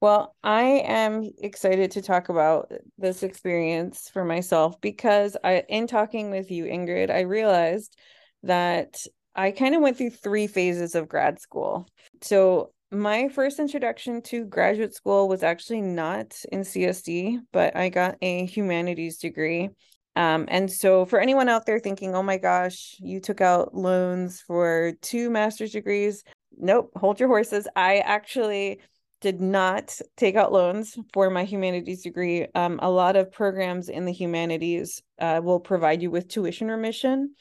Well, 0.00 0.34
I 0.42 0.62
am 0.86 1.30
excited 1.38 1.90
to 1.92 2.02
talk 2.02 2.30
about 2.30 2.72
this 2.96 3.22
experience 3.22 4.08
for 4.10 4.24
myself 4.24 4.80
because 4.80 5.36
I 5.44 5.64
in 5.68 5.86
talking 5.86 6.30
with 6.30 6.50
you 6.50 6.64
Ingrid, 6.64 7.10
I 7.10 7.20
realized 7.20 7.96
that 8.42 8.96
I 9.34 9.50
kind 9.50 9.74
of 9.74 9.82
went 9.82 9.98
through 9.98 10.10
three 10.10 10.46
phases 10.46 10.94
of 10.94 11.08
grad 11.08 11.40
school. 11.40 11.86
So, 12.22 12.72
my 12.92 13.28
first 13.28 13.58
introduction 13.58 14.20
to 14.22 14.44
graduate 14.44 14.94
school 14.94 15.28
was 15.28 15.42
actually 15.42 15.80
not 15.80 16.36
in 16.50 16.60
CSD, 16.60 17.38
but 17.52 17.76
I 17.76 17.88
got 17.88 18.16
a 18.20 18.46
humanities 18.46 19.18
degree. 19.18 19.70
Um, 20.16 20.46
and 20.48 20.70
so, 20.70 21.04
for 21.04 21.20
anyone 21.20 21.48
out 21.48 21.66
there 21.66 21.78
thinking, 21.78 22.14
oh 22.14 22.22
my 22.22 22.36
gosh, 22.36 22.96
you 22.98 23.20
took 23.20 23.40
out 23.40 23.74
loans 23.74 24.40
for 24.40 24.92
two 25.02 25.30
master's 25.30 25.70
degrees, 25.70 26.24
nope, 26.56 26.90
hold 26.96 27.20
your 27.20 27.28
horses. 27.28 27.68
I 27.76 27.98
actually 27.98 28.80
did 29.20 29.40
not 29.40 29.96
take 30.16 30.34
out 30.34 30.52
loans 30.52 30.98
for 31.12 31.30
my 31.30 31.44
humanities 31.44 32.02
degree. 32.02 32.46
Um, 32.54 32.80
a 32.82 32.90
lot 32.90 33.16
of 33.16 33.30
programs 33.30 33.88
in 33.88 34.04
the 34.04 34.12
humanities 34.12 35.02
uh, 35.18 35.40
will 35.44 35.60
provide 35.60 36.02
you 36.02 36.10
with 36.10 36.28
tuition 36.28 36.68
remission. 36.68 37.34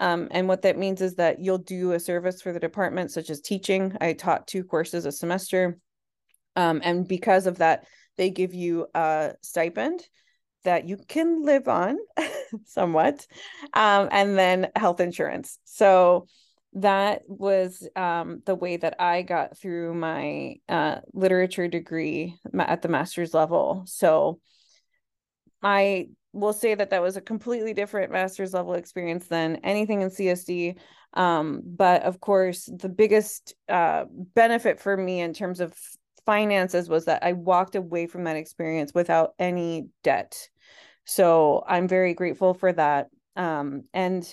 Um, 0.00 0.28
and 0.30 0.48
what 0.48 0.62
that 0.62 0.78
means 0.78 1.02
is 1.02 1.14
that 1.16 1.40
you'll 1.40 1.58
do 1.58 1.92
a 1.92 2.00
service 2.00 2.40
for 2.40 2.52
the 2.52 2.58
department, 2.58 3.12
such 3.12 3.28
as 3.28 3.40
teaching. 3.40 3.96
I 4.00 4.14
taught 4.14 4.46
two 4.46 4.64
courses 4.64 5.04
a 5.04 5.12
semester. 5.12 5.78
Um, 6.56 6.80
and 6.82 7.06
because 7.06 7.46
of 7.46 7.58
that, 7.58 7.84
they 8.16 8.30
give 8.30 8.54
you 8.54 8.86
a 8.94 9.34
stipend 9.42 10.02
that 10.64 10.88
you 10.88 10.98
can 11.08 11.42
live 11.42 11.68
on 11.68 11.96
somewhat, 12.66 13.26
um, 13.72 14.08
and 14.10 14.36
then 14.36 14.68
health 14.74 15.00
insurance. 15.00 15.58
So 15.64 16.26
that 16.74 17.22
was 17.26 17.86
um, 17.96 18.42
the 18.46 18.54
way 18.54 18.76
that 18.76 19.00
I 19.00 19.22
got 19.22 19.58
through 19.58 19.94
my 19.94 20.56
uh, 20.68 20.96
literature 21.12 21.68
degree 21.68 22.36
at 22.58 22.82
the 22.82 22.88
master's 22.88 23.34
level. 23.34 23.84
So 23.86 24.40
I 25.62 26.08
will 26.32 26.52
say 26.52 26.74
that 26.74 26.90
that 26.90 27.02
was 27.02 27.16
a 27.16 27.20
completely 27.20 27.74
different 27.74 28.12
master's 28.12 28.52
level 28.52 28.74
experience 28.74 29.26
than 29.26 29.56
anything 29.56 30.02
in 30.02 30.10
CSD. 30.10 30.76
Um, 31.14 31.62
but 31.64 32.02
of 32.02 32.20
course, 32.20 32.68
the 32.72 32.88
biggest 32.88 33.54
uh, 33.68 34.04
benefit 34.10 34.78
for 34.80 34.96
me 34.96 35.20
in 35.20 35.32
terms 35.32 35.60
of 35.60 35.74
finances 36.24 36.88
was 36.88 37.06
that 37.06 37.24
I 37.24 37.32
walked 37.32 37.74
away 37.74 38.06
from 38.06 38.24
that 38.24 38.36
experience 38.36 38.92
without 38.94 39.34
any 39.38 39.88
debt. 40.04 40.48
So 41.04 41.64
I'm 41.66 41.88
very 41.88 42.14
grateful 42.14 42.54
for 42.54 42.72
that. 42.72 43.08
Um, 43.34 43.84
and 43.92 44.32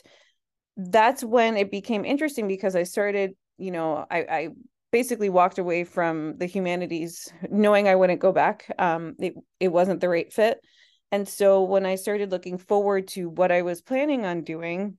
that's 0.76 1.24
when 1.24 1.58
it 1.58 1.72
became 1.72 2.06
interesting 2.06 2.48
because 2.48 2.76
I 2.76 2.84
started, 2.84 3.36
you 3.58 3.72
know, 3.72 4.06
I, 4.12 4.18
I 4.20 4.50
basically 4.92 5.30
walked 5.30 5.58
away 5.58 5.84
from 5.84 6.38
the 6.38 6.46
humanities 6.46 7.32
knowing 7.50 7.88
I 7.88 7.96
wouldn't 7.96 8.20
go 8.20 8.32
back. 8.32 8.72
Um, 8.78 9.16
it, 9.18 9.34
it 9.60 9.70
wasn't 9.70 10.02
the 10.02 10.10
right 10.10 10.32
fit. 10.32 10.60
And 11.12 11.28
so 11.28 11.64
when 11.64 11.86
I 11.86 11.96
started 11.96 12.32
looking 12.32 12.58
forward 12.58 13.08
to 13.10 13.30
what 13.30 13.52
I 13.52 13.62
was 13.62 13.82
planning 13.82 14.26
on 14.26 14.42
doing, 14.42 14.98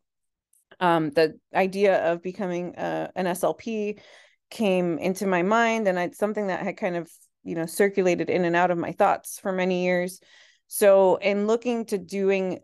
um, 0.81 1.11
the 1.11 1.38
idea 1.55 2.12
of 2.12 2.23
becoming 2.23 2.75
uh, 2.77 3.11
an 3.15 3.27
SLP 3.27 4.00
came 4.50 4.99
into 4.99 5.27
my 5.27 5.43
mind, 5.43 5.87
and 5.88 5.99
it's 5.99 6.19
something 6.19 6.47
that 6.47 6.61
had 6.61 6.77
kind 6.77 6.97
of 6.97 7.11
you 7.45 7.55
know 7.55 7.67
circulated 7.67 8.31
in 8.31 8.45
and 8.45 8.57
out 8.57 8.71
of 8.71 8.79
my 8.79 8.93
thoughts 8.93 9.38
for 9.38 9.53
many 9.53 9.85
years. 9.85 10.21
So 10.67 11.17
in 11.17 11.47
looking 11.47 11.87
to 11.87 11.99
doing 11.99 12.61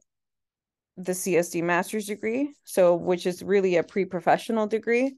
the 0.97 1.13
CSD 1.13 1.63
master's 1.63 2.07
degree, 2.07 2.55
so 2.65 2.95
which 2.95 3.27
is 3.27 3.43
really 3.43 3.77
a 3.77 3.83
pre-professional 3.83 4.67
degree, 4.67 5.17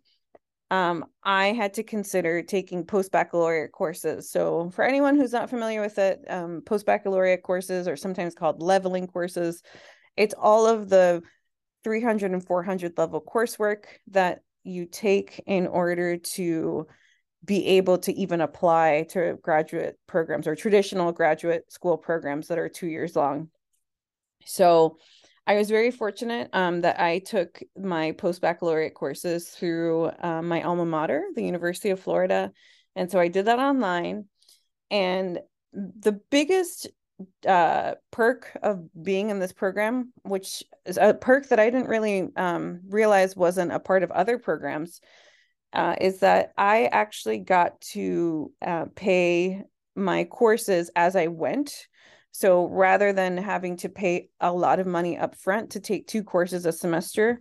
um, 0.71 1.05
I 1.23 1.49
had 1.49 1.75
to 1.75 1.83
consider 1.83 2.43
taking 2.43 2.85
post 2.85 3.13
baccalaureate 3.13 3.73
courses. 3.73 4.31
So, 4.31 4.71
for 4.71 4.85
anyone 4.85 5.17
who's 5.17 5.33
not 5.33 5.51
familiar 5.51 5.81
with 5.81 5.99
it, 5.99 6.25
um, 6.29 6.63
post 6.67 6.87
baccalaureate 6.87 7.43
courses 7.43 7.87
are 7.87 7.97
sometimes 7.97 8.35
called 8.35 8.61
leveling 8.61 9.07
courses. 9.07 9.63
It's 10.17 10.35
all 10.37 10.67
of 10.67 10.89
the 10.89 11.23
300 11.85 12.33
and 12.33 12.45
400 12.45 12.99
level 12.99 13.21
coursework 13.21 13.85
that 14.09 14.41
you 14.65 14.87
take 14.87 15.41
in 15.47 15.69
order 15.69 16.17
to 16.17 16.87
be 17.45 17.65
able 17.67 17.99
to 17.99 18.13
even 18.15 18.41
apply 18.41 19.07
to 19.11 19.39
graduate 19.41 19.95
programs 20.09 20.49
or 20.49 20.57
traditional 20.57 21.13
graduate 21.13 21.71
school 21.73 21.97
programs 21.97 22.49
that 22.49 22.59
are 22.59 22.69
two 22.69 22.89
years 22.89 23.15
long. 23.15 23.51
So, 24.45 24.99
I 25.47 25.55
was 25.55 25.71
very 25.71 25.91
fortunate 25.91 26.51
um, 26.53 26.81
that 26.81 26.99
I 26.99 27.21
took 27.21 27.63
my 27.77 28.13
post 28.13 28.41
baccalaureate 28.41 28.95
courses 28.95 29.49
through 29.49 30.11
um, 30.21 30.49
my 30.49 30.63
alma 30.63 30.85
mater, 30.85 31.25
the 31.35 31.45
University 31.45 31.91
of 31.91 32.01
Florida. 32.01 32.53
And 32.97 33.11
so 33.11 33.21
I 33.21 33.29
did 33.29 33.45
that 33.45 33.61
online. 33.61 34.25
And 34.91 35.39
the 35.73 36.21
biggest 36.31 36.89
uh, 37.47 37.95
perk 38.11 38.57
of 38.63 38.89
being 39.01 39.31
in 39.31 39.39
this 39.39 39.53
program, 39.53 40.13
which 40.23 40.65
is 40.85 40.99
a 40.99 41.15
perk 41.15 41.49
that 41.49 41.61
I 41.61 41.71
didn't 41.71 41.89
really 41.89 42.29
um, 42.37 42.81
realize 42.89 43.37
wasn't 43.37 43.73
a 43.73 43.79
part 43.79 44.03
of 44.03 44.11
other 44.11 44.39
programs, 44.39 45.01
uh, 45.73 45.95
is 46.01 46.21
that 46.21 46.53
I 46.57 46.87
actually 46.87 47.39
got 47.39 47.81
to 47.93 48.53
uh, 48.63 48.87
pay 48.95 49.63
my 49.95 50.25
courses 50.25 50.91
as 50.97 51.17
I 51.17 51.29
went 51.29 51.87
so 52.37 52.67
rather 52.67 53.15
than 53.15 53.39
having 53.39 53.79
to 53.79 53.89
pay 53.89 54.29
a 54.43 54.53
lot 54.53 54.79
of 54.79 54.87
money 54.87 55.17
up 55.17 55.35
front 55.37 55.71
to 55.71 55.81
take 55.81 56.07
two 56.07 56.23
courses 56.23 56.67
a 56.67 56.71
semester, 56.73 57.41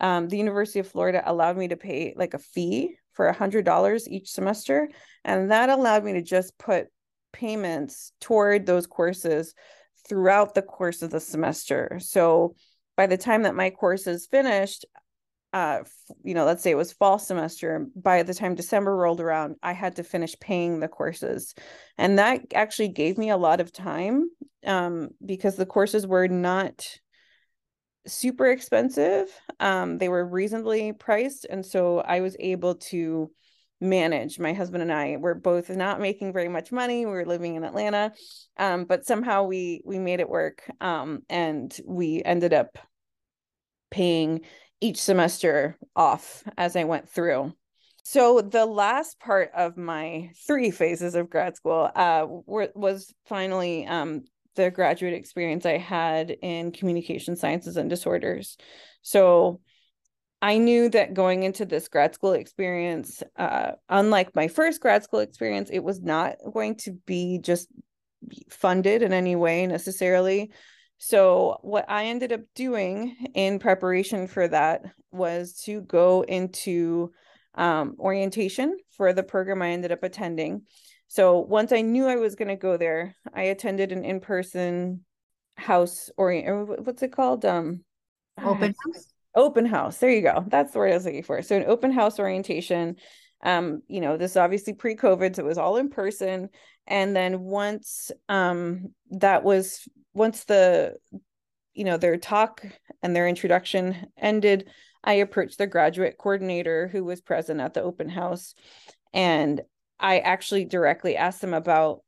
um, 0.00 0.26
the 0.28 0.38
University 0.38 0.78
of 0.78 0.88
Florida 0.88 1.22
allowed 1.26 1.58
me 1.58 1.68
to 1.68 1.76
pay 1.76 2.14
like 2.16 2.32
a 2.32 2.38
fee 2.38 2.96
for 3.12 3.26
a 3.26 3.34
hundred 3.34 3.66
dollars 3.66 4.08
each 4.08 4.30
semester, 4.30 4.88
and 5.22 5.50
that 5.50 5.68
allowed 5.68 6.02
me 6.02 6.14
to 6.14 6.22
just 6.22 6.56
put 6.56 6.86
payments 7.34 8.12
toward 8.22 8.64
those 8.64 8.86
courses 8.86 9.52
throughout 10.08 10.54
the 10.54 10.62
course 10.62 11.02
of 11.02 11.10
the 11.10 11.20
semester. 11.20 11.98
So 12.00 12.54
by 12.96 13.08
the 13.08 13.18
time 13.18 13.42
that 13.42 13.54
my 13.54 13.68
course 13.68 14.06
is 14.06 14.26
finished, 14.26 14.86
uh, 15.52 15.80
you 16.24 16.34
know, 16.34 16.44
let's 16.44 16.62
say 16.62 16.70
it 16.70 16.76
was 16.76 16.92
fall 16.92 17.18
semester, 17.18 17.86
by 17.94 18.22
the 18.22 18.34
time 18.34 18.54
December 18.54 18.96
rolled 18.96 19.20
around, 19.20 19.56
I 19.62 19.72
had 19.72 19.96
to 19.96 20.04
finish 20.04 20.34
paying 20.40 20.80
the 20.80 20.88
courses. 20.88 21.54
And 21.98 22.18
that 22.18 22.40
actually 22.54 22.88
gave 22.88 23.18
me 23.18 23.30
a 23.30 23.36
lot 23.36 23.60
of 23.60 23.72
time 23.72 24.30
um, 24.66 25.10
because 25.24 25.56
the 25.56 25.66
courses 25.66 26.06
were 26.06 26.28
not 26.28 26.86
super 28.06 28.46
expensive. 28.46 29.28
Um, 29.60 29.98
they 29.98 30.08
were 30.08 30.26
reasonably 30.26 30.92
priced. 30.92 31.46
And 31.48 31.64
so 31.64 31.98
I 32.00 32.20
was 32.20 32.36
able 32.40 32.76
to 32.76 33.30
manage. 33.82 34.38
My 34.38 34.54
husband 34.54 34.82
and 34.82 34.92
I 34.92 35.16
were 35.18 35.34
both 35.34 35.68
not 35.68 36.00
making 36.00 36.32
very 36.32 36.48
much 36.48 36.72
money. 36.72 37.04
We 37.04 37.12
were 37.12 37.26
living 37.26 37.56
in 37.56 37.64
Atlanta, 37.64 38.12
um, 38.56 38.84
but 38.84 39.04
somehow 39.04 39.42
we 39.44 39.82
we 39.84 39.98
made 39.98 40.20
it 40.20 40.28
work, 40.28 40.62
um, 40.80 41.22
and 41.28 41.76
we 41.84 42.22
ended 42.24 42.52
up 42.52 42.78
paying 43.90 44.42
each 44.82 45.00
semester 45.00 45.78
off 45.94 46.42
as 46.58 46.76
I 46.76 46.84
went 46.84 47.08
through. 47.08 47.54
so 48.02 48.40
the 48.40 48.66
last 48.66 49.20
part 49.20 49.50
of 49.56 49.76
my 49.76 50.30
three 50.46 50.72
phases 50.72 51.14
of 51.14 51.30
grad 51.30 51.56
school 51.56 51.88
uh, 51.94 52.26
were, 52.28 52.70
was 52.74 53.14
finally 53.26 53.86
um, 53.86 54.24
the 54.56 54.70
graduate 54.70 55.14
experience 55.14 55.64
I 55.64 55.78
had 55.78 56.30
in 56.30 56.72
communication 56.72 57.36
sciences 57.36 57.76
and 57.76 57.88
disorders. 57.88 58.56
So 59.02 59.60
I 60.42 60.58
knew 60.58 60.88
that 60.90 61.14
going 61.14 61.44
into 61.44 61.64
this 61.64 61.86
grad 61.86 62.14
school 62.14 62.32
experience, 62.32 63.22
uh, 63.36 63.72
unlike 63.88 64.34
my 64.34 64.48
first 64.48 64.80
grad 64.80 65.04
school 65.04 65.20
experience, 65.20 65.70
it 65.70 65.84
was 65.84 66.02
not 66.02 66.36
going 66.52 66.74
to 66.78 66.92
be 67.06 67.38
just 67.38 67.68
funded 68.50 69.02
in 69.02 69.12
any 69.12 69.36
way 69.36 69.66
necessarily. 69.68 70.50
So, 71.04 71.58
what 71.62 71.84
I 71.88 72.04
ended 72.04 72.32
up 72.32 72.42
doing 72.54 73.16
in 73.34 73.58
preparation 73.58 74.28
for 74.28 74.46
that 74.46 74.84
was 75.10 75.60
to 75.64 75.80
go 75.80 76.22
into 76.22 77.10
um, 77.56 77.96
orientation 77.98 78.76
for 78.90 79.12
the 79.12 79.24
program 79.24 79.62
I 79.62 79.70
ended 79.70 79.90
up 79.90 80.04
attending. 80.04 80.62
So, 81.08 81.40
once 81.40 81.72
I 81.72 81.80
knew 81.80 82.06
I 82.06 82.14
was 82.14 82.36
going 82.36 82.50
to 82.50 82.56
go 82.56 82.76
there, 82.76 83.16
I 83.34 83.42
attended 83.42 83.90
an 83.90 84.04
in 84.04 84.20
person 84.20 85.04
house 85.56 86.08
or 86.16 86.66
what's 86.66 87.02
it 87.02 87.10
called? 87.10 87.44
Um, 87.44 87.80
open 88.40 88.72
house? 88.86 89.12
open 89.34 89.66
house. 89.66 89.98
There 89.98 90.08
you 90.08 90.22
go. 90.22 90.44
That's 90.46 90.72
the 90.72 90.78
word 90.78 90.92
i 90.92 90.94
was 90.94 91.04
looking 91.04 91.24
for. 91.24 91.42
So 91.42 91.56
an 91.56 91.64
open 91.66 91.90
house 91.90 92.20
orientation. 92.20 92.94
Um 93.42 93.82
you 93.88 94.00
know 94.00 94.16
this 94.16 94.30
is 94.30 94.36
obviously 94.36 94.74
pre-covid 94.74 95.34
so 95.34 95.42
it 95.42 95.48
was 95.48 95.58
all 95.58 95.78
in 95.78 95.90
person. 95.90 96.48
And 96.86 97.16
then 97.16 97.40
once 97.40 98.12
um 98.28 98.94
that 99.10 99.42
was 99.42 99.88
once 100.14 100.44
the 100.44 100.94
you 101.74 101.84
know 101.84 101.96
their 101.96 102.16
talk 102.16 102.62
and 103.02 103.14
their 103.14 103.28
introduction 103.28 104.08
ended 104.16 104.68
i 105.04 105.14
approached 105.14 105.58
the 105.58 105.66
graduate 105.66 106.16
coordinator 106.18 106.88
who 106.88 107.04
was 107.04 107.20
present 107.20 107.60
at 107.60 107.74
the 107.74 107.82
open 107.82 108.08
house 108.08 108.54
and 109.12 109.62
i 109.98 110.18
actually 110.18 110.64
directly 110.64 111.16
asked 111.16 111.40
them 111.40 111.54
about 111.54 112.00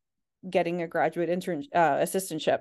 getting 0.48 0.82
a 0.82 0.88
graduate 0.88 1.30
intern 1.30 1.62
uh, 1.74 1.96
assistantship 1.96 2.60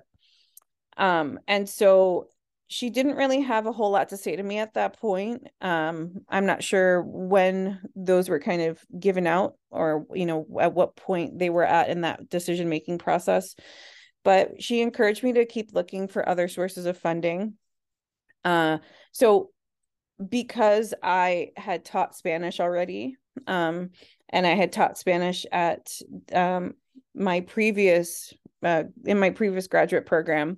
um 0.98 1.40
and 1.48 1.68
so 1.68 2.28
she 2.74 2.90
didn't 2.90 3.18
really 3.18 3.42
have 3.42 3.68
a 3.68 3.72
whole 3.72 3.92
lot 3.92 4.10
to 4.10 4.18
say 4.18 4.36
to 4.36 4.42
me 4.42 4.58
at 4.58 4.74
that 4.74 5.00
point. 5.00 5.48
Um, 5.62 6.22
I'm 6.28 6.48
not 6.48 6.64
sure 6.64 7.04
when 7.04 7.80
those 7.96 8.30
were 8.30 8.40
kind 8.40 8.64
of 8.64 8.80
given 9.00 9.28
out 9.28 9.54
or, 9.70 10.08
you 10.12 10.26
know, 10.26 10.48
at 10.60 10.74
what 10.74 10.96
point 10.96 11.38
they 11.38 11.52
were 11.52 11.66
at 11.66 11.90
in 11.90 12.02
that 12.02 12.30
decision 12.30 12.70
making 12.70 12.98
process. 12.98 13.56
But 14.24 14.62
she 14.62 14.82
encouraged 14.82 15.24
me 15.24 15.34
to 15.34 15.46
keep 15.46 15.74
looking 15.74 16.08
for 16.08 16.28
other 16.28 16.48
sources 16.48 16.86
of 16.86 16.98
funding. 16.98 17.56
Uh, 18.44 18.80
so 19.12 19.50
because 20.30 20.94
I 21.02 21.52
had 21.58 21.86
taught 21.86 22.16
Spanish 22.16 22.60
already, 22.60 23.18
um, 23.48 23.90
and 24.30 24.48
I 24.48 24.56
had 24.56 24.72
taught 24.72 24.98
Spanish 24.98 25.46
at 25.52 25.92
um, 26.34 26.74
my 27.14 27.42
previous 27.42 28.34
uh, 28.64 28.84
in 29.06 29.20
my 29.20 29.30
previous 29.32 29.68
graduate 29.68 30.06
program, 30.06 30.58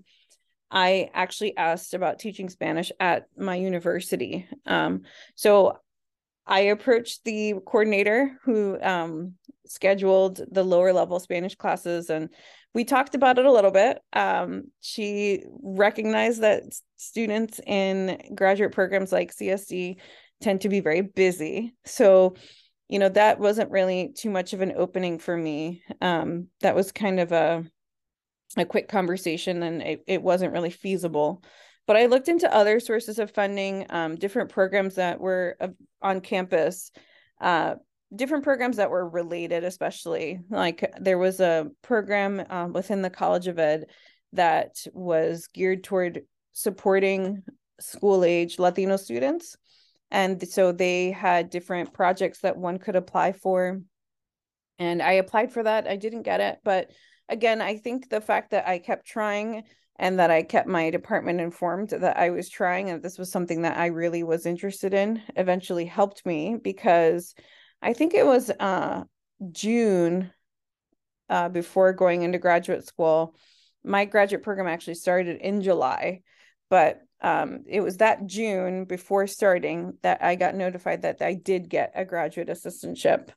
I 0.70 1.10
actually 1.14 1.58
asked 1.58 1.94
about 1.94 2.20
teaching 2.20 2.50
Spanish 2.50 2.92
at 3.00 3.28
my 3.38 3.56
university. 3.56 4.48
Um, 4.66 5.04
so 5.36 5.78
I 6.48 6.62
approached 6.62 7.24
the 7.24 7.56
coordinator 7.66 8.40
who 8.44 8.80
um, 8.82 9.34
scheduled 9.66 10.42
the 10.52 10.64
lower 10.64 10.94
level 10.94 11.20
Spanish 11.20 11.56
classes, 11.56 12.10
and 12.10 12.30
we 12.74 12.84
talked 12.84 13.16
about 13.16 13.40
it 13.40 13.46
a 13.46 13.52
little 13.52 13.72
bit. 13.72 14.00
Um, 14.14 14.66
she 14.82 15.44
recognized 15.64 16.42
that 16.42 16.64
students 16.98 17.60
in 17.66 18.34
graduate 18.36 18.74
programs 18.74 19.12
like 19.12 19.34
CSD 19.34 19.98
tend 20.42 20.62
to 20.62 20.70
be 20.70 20.82
very 20.82 21.02
busy. 21.02 21.74
So, 21.86 22.36
you 22.90 23.00
know, 23.00 23.10
that 23.10 23.40
wasn't 23.40 23.72
really 23.72 24.14
too 24.16 24.30
much 24.30 24.54
of 24.54 24.62
an 24.62 24.74
opening 24.76 25.20
for 25.20 25.36
me. 25.36 25.84
Um, 26.02 26.48
that 26.62 26.76
was 26.76 26.92
kind 26.92 27.20
of 27.20 27.32
a 27.32 27.64
a 28.58 28.66
quick 28.66 28.88
conversation 28.88 29.64
and 29.64 29.82
it, 29.82 30.04
it 30.08 30.22
wasn't 30.22 30.54
really 30.54 30.70
feasible 30.70 31.44
but 31.88 31.96
i 31.96 32.06
looked 32.06 32.28
into 32.28 32.54
other 32.54 32.80
sources 32.80 33.20
of 33.20 33.32
funding 33.32 33.86
um, 33.90 34.16
different 34.16 34.50
programs 34.50 34.96
that 34.96 35.20
were 35.20 35.58
on 36.02 36.22
campus 36.22 36.92
uh, 37.42 37.76
different 38.16 38.44
programs 38.44 38.78
that 38.78 38.90
were 38.90 39.08
related 39.10 39.64
especially 39.64 40.40
like 40.50 40.92
there 41.00 41.18
was 41.18 41.40
a 41.40 41.70
program 41.82 42.44
um, 42.50 42.74
within 42.74 43.02
the 43.02 43.10
college 43.10 43.48
of 43.48 43.60
ed 43.60 43.86
that 44.34 44.86
was 44.94 45.48
geared 45.48 45.84
toward 45.84 46.22
supporting 46.54 47.44
school 47.80 48.24
age 48.24 48.60
latino 48.60 48.98
students. 48.98 49.58
And 50.12 50.48
so 50.48 50.72
they 50.72 51.12
had 51.12 51.50
different 51.50 51.94
projects 51.94 52.40
that 52.40 52.58
one 52.58 52.78
could 52.78 52.96
apply 52.96 53.34
for. 53.34 53.82
And 54.78 55.02
i 55.02 55.14
applied 55.14 55.52
for 55.52 55.64
that. 55.64 55.88
I 55.88 55.96
didn't 55.96 56.24
get 56.24 56.42
it. 56.42 56.60
But 56.64 56.92
again, 57.28 57.62
I 57.62 57.78
think 57.78 58.10
the 58.10 58.22
fact 58.22 58.52
that 58.52 58.68
I 58.68 58.80
kept 58.80 59.06
trying 59.06 59.64
and 59.98 60.20
that 60.20 60.32
I 60.32 60.44
kept 60.44 60.68
my 60.68 60.90
department 60.90 61.40
informed 61.40 61.90
that 61.90 62.18
I 62.18 62.30
was 62.30 62.50
trying 62.50 62.90
and 62.90 63.02
this 63.02 63.18
was 63.18 63.32
something 63.32 63.62
that 63.62 63.78
I 63.78 63.88
really 63.88 64.24
was 64.24 64.46
interested 64.46 64.94
in 64.94 65.22
eventually 65.36 65.86
helped 65.86 66.26
me 66.26 66.58
because 66.62 67.34
I 67.82 67.94
think 67.94 68.14
it 68.14 68.26
was 68.26 68.50
uh, 68.50 69.04
June 69.52 70.32
uh, 71.30 71.50
before 71.50 71.94
going 71.94 72.24
into 72.24 72.40
graduate 72.40 72.86
school. 72.86 73.36
My 73.84 74.06
graduate 74.06 74.44
program 74.44 74.68
actually 74.68 74.96
started 74.96 75.40
in 75.42 75.62
July, 75.62 76.22
but 76.70 77.02
um, 77.22 77.64
it 77.68 77.82
was 77.82 77.98
that 77.98 78.26
June 78.26 78.86
before 78.86 79.28
starting 79.28 79.98
that 80.04 80.24
I 80.24 80.36
got 80.36 80.56
notified 80.56 81.04
that 81.04 81.22
I 81.22 81.34
did 81.34 81.70
get 81.70 81.92
a 81.96 82.06
graduate 82.06 82.50
assistantship. 82.50 83.30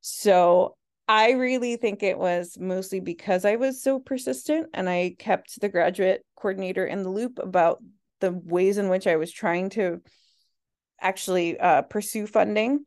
So 0.00 0.76
I 1.10 1.32
really 1.32 1.74
think 1.74 2.04
it 2.04 2.16
was 2.16 2.56
mostly 2.56 3.00
because 3.00 3.44
I 3.44 3.56
was 3.56 3.82
so 3.82 3.98
persistent 3.98 4.68
and 4.72 4.88
I 4.88 5.16
kept 5.18 5.60
the 5.60 5.68
graduate 5.68 6.24
coordinator 6.36 6.86
in 6.86 7.02
the 7.02 7.08
loop 7.08 7.40
about 7.40 7.82
the 8.20 8.30
ways 8.30 8.78
in 8.78 8.88
which 8.88 9.08
I 9.08 9.16
was 9.16 9.32
trying 9.32 9.70
to 9.70 10.02
actually 11.00 11.58
uh, 11.58 11.82
pursue 11.82 12.28
funding. 12.28 12.86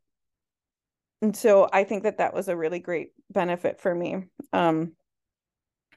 And 1.22 1.36
so 1.36 1.68
I 1.74 1.84
think 1.84 2.04
that 2.04 2.20
that 2.20 2.34
was 2.34 2.48
a 2.48 2.56
really 2.56 2.80
great 2.80 3.10
benefit 3.30 3.82
for 3.82 3.94
me. 3.94 4.24
Um, 4.54 4.94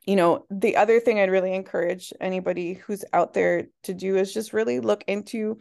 you 0.04 0.16
know, 0.16 0.46
the 0.50 0.78
other 0.78 0.98
thing 0.98 1.20
I'd 1.20 1.30
really 1.30 1.54
encourage 1.54 2.12
anybody 2.20 2.74
who's 2.74 3.04
out 3.12 3.34
there 3.34 3.68
to 3.84 3.94
do 3.94 4.16
is 4.16 4.34
just 4.34 4.52
really 4.52 4.80
look 4.80 5.04
into 5.06 5.60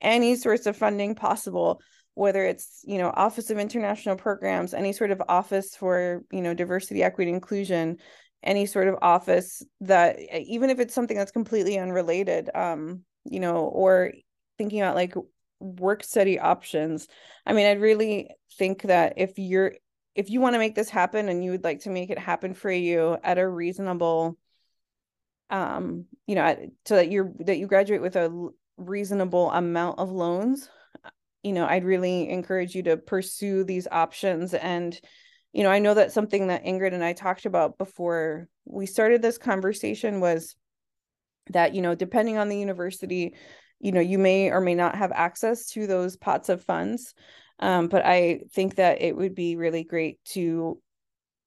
any 0.00 0.36
sorts 0.36 0.66
of 0.66 0.76
funding 0.76 1.16
possible 1.16 1.80
whether 2.14 2.44
it's 2.44 2.82
you 2.84 2.98
know 2.98 3.10
office 3.14 3.50
of 3.50 3.58
international 3.58 4.16
programs 4.16 4.74
any 4.74 4.92
sort 4.92 5.10
of 5.10 5.22
office 5.28 5.76
for 5.76 6.22
you 6.30 6.42
know 6.42 6.54
diversity 6.54 7.02
equity 7.02 7.30
inclusion 7.30 7.96
any 8.42 8.66
sort 8.66 8.88
of 8.88 8.96
office 9.02 9.62
that 9.80 10.18
even 10.34 10.70
if 10.70 10.80
it's 10.80 10.94
something 10.94 11.16
that's 11.16 11.30
completely 11.30 11.78
unrelated 11.78 12.50
um 12.54 13.00
you 13.24 13.40
know 13.40 13.56
or 13.56 14.12
thinking 14.58 14.80
about 14.80 14.94
like 14.94 15.14
work 15.60 16.02
study 16.02 16.38
options 16.38 17.06
i 17.46 17.52
mean 17.52 17.66
i'd 17.66 17.80
really 17.80 18.28
think 18.58 18.82
that 18.82 19.14
if 19.16 19.38
you're 19.38 19.74
if 20.14 20.30
you 20.30 20.40
want 20.40 20.54
to 20.54 20.58
make 20.58 20.74
this 20.74 20.88
happen 20.88 21.28
and 21.28 21.44
you 21.44 21.50
would 21.50 21.64
like 21.64 21.80
to 21.80 21.90
make 21.90 22.10
it 22.10 22.18
happen 22.18 22.54
for 22.54 22.70
you 22.70 23.16
at 23.22 23.38
a 23.38 23.46
reasonable 23.46 24.36
um 25.50 26.06
you 26.26 26.34
know 26.34 26.56
so 26.86 26.96
that 26.96 27.10
you're 27.10 27.32
that 27.40 27.58
you 27.58 27.66
graduate 27.66 28.00
with 28.00 28.16
a 28.16 28.48
reasonable 28.76 29.50
amount 29.50 29.98
of 29.98 30.10
loans 30.10 30.70
you 31.42 31.52
know, 31.52 31.66
I'd 31.66 31.84
really 31.84 32.28
encourage 32.28 32.74
you 32.74 32.82
to 32.84 32.96
pursue 32.96 33.64
these 33.64 33.88
options. 33.90 34.54
And, 34.54 34.98
you 35.52 35.62
know, 35.62 35.70
I 35.70 35.78
know 35.78 35.94
that 35.94 36.12
something 36.12 36.48
that 36.48 36.64
Ingrid 36.64 36.94
and 36.94 37.04
I 37.04 37.12
talked 37.12 37.46
about 37.46 37.78
before 37.78 38.48
we 38.64 38.86
started 38.86 39.22
this 39.22 39.38
conversation 39.38 40.20
was 40.20 40.54
that, 41.50 41.74
you 41.74 41.82
know, 41.82 41.94
depending 41.94 42.36
on 42.36 42.48
the 42.48 42.58
university, 42.58 43.34
you 43.80 43.92
know, 43.92 44.00
you 44.00 44.18
may 44.18 44.50
or 44.50 44.60
may 44.60 44.74
not 44.74 44.96
have 44.96 45.12
access 45.12 45.66
to 45.70 45.86
those 45.86 46.16
pots 46.16 46.48
of 46.48 46.62
funds. 46.62 47.14
Um, 47.58 47.88
but 47.88 48.04
I 48.04 48.40
think 48.52 48.76
that 48.76 49.02
it 49.02 49.16
would 49.16 49.34
be 49.34 49.56
really 49.56 49.84
great 49.84 50.22
to 50.32 50.80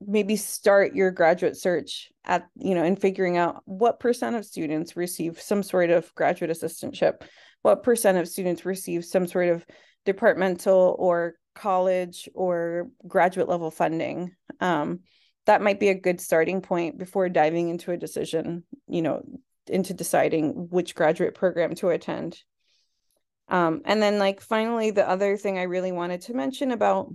maybe 0.05 0.35
start 0.35 0.95
your 0.95 1.11
graduate 1.11 1.57
search 1.57 2.11
at 2.25 2.47
you 2.55 2.75
know 2.75 2.83
in 2.83 2.95
figuring 2.95 3.37
out 3.37 3.61
what 3.65 3.99
percent 3.99 4.35
of 4.35 4.45
students 4.45 4.97
receive 4.97 5.39
some 5.39 5.63
sort 5.63 5.89
of 5.89 6.13
graduate 6.15 6.51
assistantship 6.51 7.21
what 7.63 7.83
percent 7.83 8.17
of 8.17 8.27
students 8.27 8.65
receive 8.65 9.03
some 9.03 9.27
sort 9.27 9.49
of 9.49 9.65
departmental 10.05 10.95
or 10.99 11.35
college 11.55 12.29
or 12.33 12.89
graduate 13.07 13.49
level 13.49 13.71
funding? 13.71 14.35
Um, 14.59 14.99
that 15.45 15.61
might 15.61 15.79
be 15.79 15.89
a 15.89 15.95
good 15.95 16.21
starting 16.21 16.61
point 16.61 16.97
before 16.97 17.27
diving 17.27 17.69
into 17.69 17.91
a 17.91 17.97
decision 17.97 18.63
you 18.87 19.01
know 19.01 19.23
into 19.67 19.93
deciding 19.93 20.67
which 20.69 20.95
graduate 20.95 21.35
program 21.35 21.73
to 21.75 21.89
attend. 21.89 22.37
Um, 23.49 23.81
and 23.85 24.01
then 24.01 24.19
like 24.19 24.41
finally 24.41 24.91
the 24.91 25.07
other 25.07 25.35
thing 25.35 25.57
i 25.59 25.63
really 25.63 25.91
wanted 25.91 26.21
to 26.21 26.33
mention 26.33 26.71
about 26.71 27.13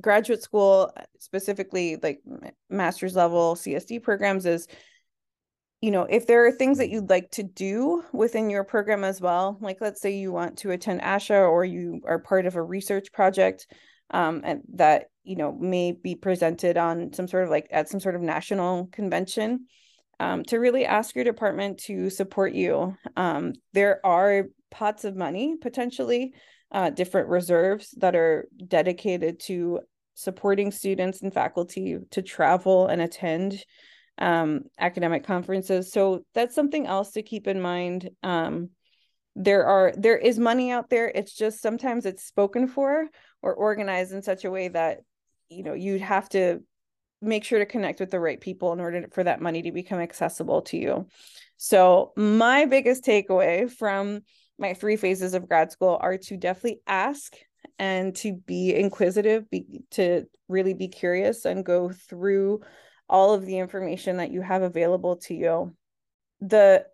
graduate 0.00 0.42
school 0.42 0.92
specifically 1.18 1.96
like 2.02 2.20
master's 2.68 3.14
level 3.14 3.54
csd 3.54 4.02
programs 4.02 4.44
is 4.44 4.66
you 5.80 5.92
know, 5.92 6.02
if 6.02 6.26
there 6.26 6.44
are 6.46 6.52
things 6.52 6.78
that 6.78 6.90
you'd 6.90 7.10
like 7.10 7.30
to 7.32 7.42
do 7.44 8.02
within 8.12 8.50
your 8.50 8.64
program 8.64 9.04
as 9.04 9.20
well, 9.20 9.58
like 9.60 9.78
let's 9.80 10.00
say 10.00 10.16
you 10.16 10.32
want 10.32 10.58
to 10.58 10.72
attend 10.72 11.02
ASHA 11.02 11.48
or 11.48 11.64
you 11.64 12.00
are 12.04 12.18
part 12.18 12.46
of 12.46 12.56
a 12.56 12.62
research 12.62 13.12
project, 13.12 13.66
um, 14.10 14.42
and 14.44 14.62
that 14.74 15.06
you 15.22 15.36
know 15.36 15.52
may 15.52 15.92
be 15.92 16.14
presented 16.14 16.76
on 16.76 17.12
some 17.12 17.28
sort 17.28 17.44
of 17.44 17.50
like 17.50 17.68
at 17.70 17.88
some 17.88 18.00
sort 18.00 18.16
of 18.16 18.22
national 18.22 18.86
convention 18.86 19.66
um, 20.18 20.42
to 20.44 20.58
really 20.58 20.84
ask 20.84 21.14
your 21.14 21.24
department 21.24 21.78
to 21.78 22.10
support 22.10 22.52
you. 22.54 22.96
Um, 23.16 23.52
there 23.72 24.04
are 24.04 24.46
pots 24.70 25.04
of 25.04 25.14
money 25.16 25.56
potentially 25.60 26.34
uh, 26.72 26.90
different 26.90 27.28
reserves 27.28 27.94
that 27.98 28.16
are 28.16 28.48
dedicated 28.66 29.40
to 29.40 29.80
supporting 30.14 30.72
students 30.72 31.22
and 31.22 31.32
faculty 31.32 31.98
to 32.10 32.22
travel 32.22 32.88
and 32.88 33.00
attend 33.00 33.62
um, 34.18 34.64
academic 34.78 35.24
conferences. 35.24 35.92
So 35.92 36.24
that's 36.34 36.54
something 36.54 36.86
else 36.86 37.12
to 37.12 37.22
keep 37.22 37.46
in 37.46 37.60
mind. 37.60 38.10
Um, 38.22 38.70
there 39.36 39.66
are 39.66 39.92
there 39.96 40.18
is 40.18 40.38
money 40.38 40.72
out 40.72 40.90
there. 40.90 41.10
It's 41.14 41.32
just 41.32 41.62
sometimes 41.62 42.06
it's 42.06 42.24
spoken 42.24 42.66
for 42.66 43.06
or 43.40 43.54
organized 43.54 44.12
in 44.12 44.22
such 44.22 44.44
a 44.44 44.50
way 44.50 44.68
that 44.68 44.98
you 45.48 45.62
know 45.62 45.74
you'd 45.74 46.00
have 46.00 46.28
to 46.30 46.60
make 47.20 47.44
sure 47.44 47.58
to 47.58 47.66
connect 47.66 48.00
with 48.00 48.10
the 48.10 48.20
right 48.20 48.40
people 48.40 48.72
in 48.72 48.80
order 48.80 49.06
for 49.12 49.24
that 49.24 49.40
money 49.40 49.62
to 49.62 49.72
become 49.72 50.00
accessible 50.00 50.62
to 50.62 50.76
you. 50.76 51.06
So 51.56 52.12
my 52.16 52.64
biggest 52.64 53.04
takeaway 53.04 53.70
from 53.70 54.20
my 54.58 54.74
three 54.74 54.96
phases 54.96 55.34
of 55.34 55.48
grad 55.48 55.72
school 55.72 55.98
are 56.00 56.18
to 56.18 56.36
definitely 56.36 56.80
ask 56.86 57.36
and 57.78 58.14
to 58.16 58.34
be 58.34 58.74
inquisitive 58.74 59.48
be, 59.50 59.82
to 59.92 60.26
really 60.48 60.74
be 60.74 60.88
curious 60.88 61.44
and 61.44 61.64
go 61.64 61.90
through 61.90 62.60
all 63.08 63.34
of 63.34 63.46
the 63.46 63.58
information 63.58 64.18
that 64.18 64.30
you 64.30 64.42
have 64.42 64.62
available 64.62 65.16
to 65.16 65.34
you 65.34 65.74
the 66.40 66.84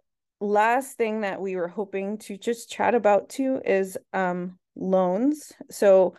last 0.40 0.96
thing 0.96 1.22
that 1.22 1.40
we 1.40 1.56
were 1.56 1.68
hoping 1.68 2.18
to 2.18 2.36
just 2.36 2.70
chat 2.70 2.94
about 2.94 3.28
too 3.28 3.60
is 3.64 3.96
um, 4.12 4.58
loans. 4.76 5.52
So, 5.70 6.14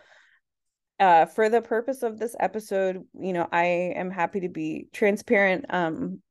uh, 0.98 1.26
for 1.26 1.50
the 1.50 1.60
purpose 1.60 2.02
of 2.02 2.18
this 2.18 2.34
episode, 2.40 3.04
you 3.20 3.34
know, 3.34 3.46
I 3.52 3.92
am 3.96 4.10
happy 4.10 4.40
to 4.40 4.48
be 4.48 4.88
transparent 4.94 5.66
um, 5.68 6.22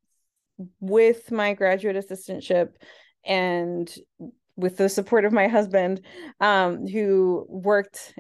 with 0.79 1.31
my 1.31 1.53
graduate 1.53 1.95
assistantship 1.95 2.69
and 3.23 3.93
with 4.55 4.77
the 4.77 4.89
support 4.89 5.25
of 5.25 5.33
my 5.33 5.47
husband, 5.47 6.01
um, 6.39 6.87
who 6.87 7.45
worked 7.47 8.15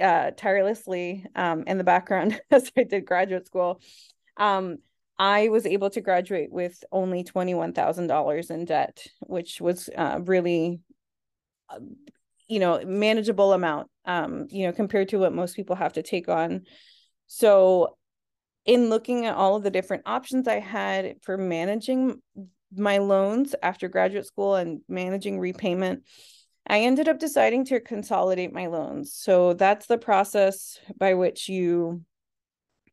uh, 0.00 0.32
tirelessly 0.32 1.24
um, 1.36 1.62
in 1.68 1.78
the 1.78 1.84
background 1.84 2.40
as 2.50 2.72
I 2.76 2.82
did 2.82 3.06
graduate 3.06 3.46
school. 3.46 3.80
Um, 4.36 4.78
I 5.18 5.48
was 5.48 5.64
able 5.64 5.90
to 5.90 6.00
graduate 6.00 6.50
with 6.50 6.82
only 6.90 7.22
$21,000 7.22 8.50
in 8.50 8.64
debt, 8.64 9.06
which 9.20 9.60
was 9.60 9.88
uh, 9.96 10.20
really, 10.24 10.80
uh, 11.68 11.78
you 12.48 12.58
know, 12.58 12.82
manageable 12.84 13.52
amount, 13.52 13.88
um, 14.04 14.46
you 14.50 14.66
know, 14.66 14.72
compared 14.72 15.10
to 15.10 15.18
what 15.18 15.32
most 15.32 15.54
people 15.54 15.76
have 15.76 15.92
to 15.94 16.02
take 16.02 16.28
on. 16.28 16.62
So, 17.26 17.96
in 18.66 18.88
looking 18.88 19.26
at 19.26 19.36
all 19.36 19.56
of 19.56 19.62
the 19.62 19.70
different 19.70 20.04
options 20.06 20.48
I 20.48 20.58
had 20.58 21.16
for 21.22 21.36
managing 21.36 22.20
my 22.74 22.98
loans 22.98 23.54
after 23.62 23.88
graduate 23.88 24.26
school 24.26 24.56
and 24.56 24.80
managing 24.88 25.38
repayment, 25.38 26.02
I 26.66 26.80
ended 26.80 27.08
up 27.08 27.18
deciding 27.18 27.66
to 27.66 27.78
consolidate 27.78 28.52
my 28.52 28.66
loans. 28.66 29.14
So, 29.14 29.52
that's 29.52 29.86
the 29.86 29.98
process 29.98 30.80
by 30.98 31.14
which 31.14 31.48
you 31.48 32.02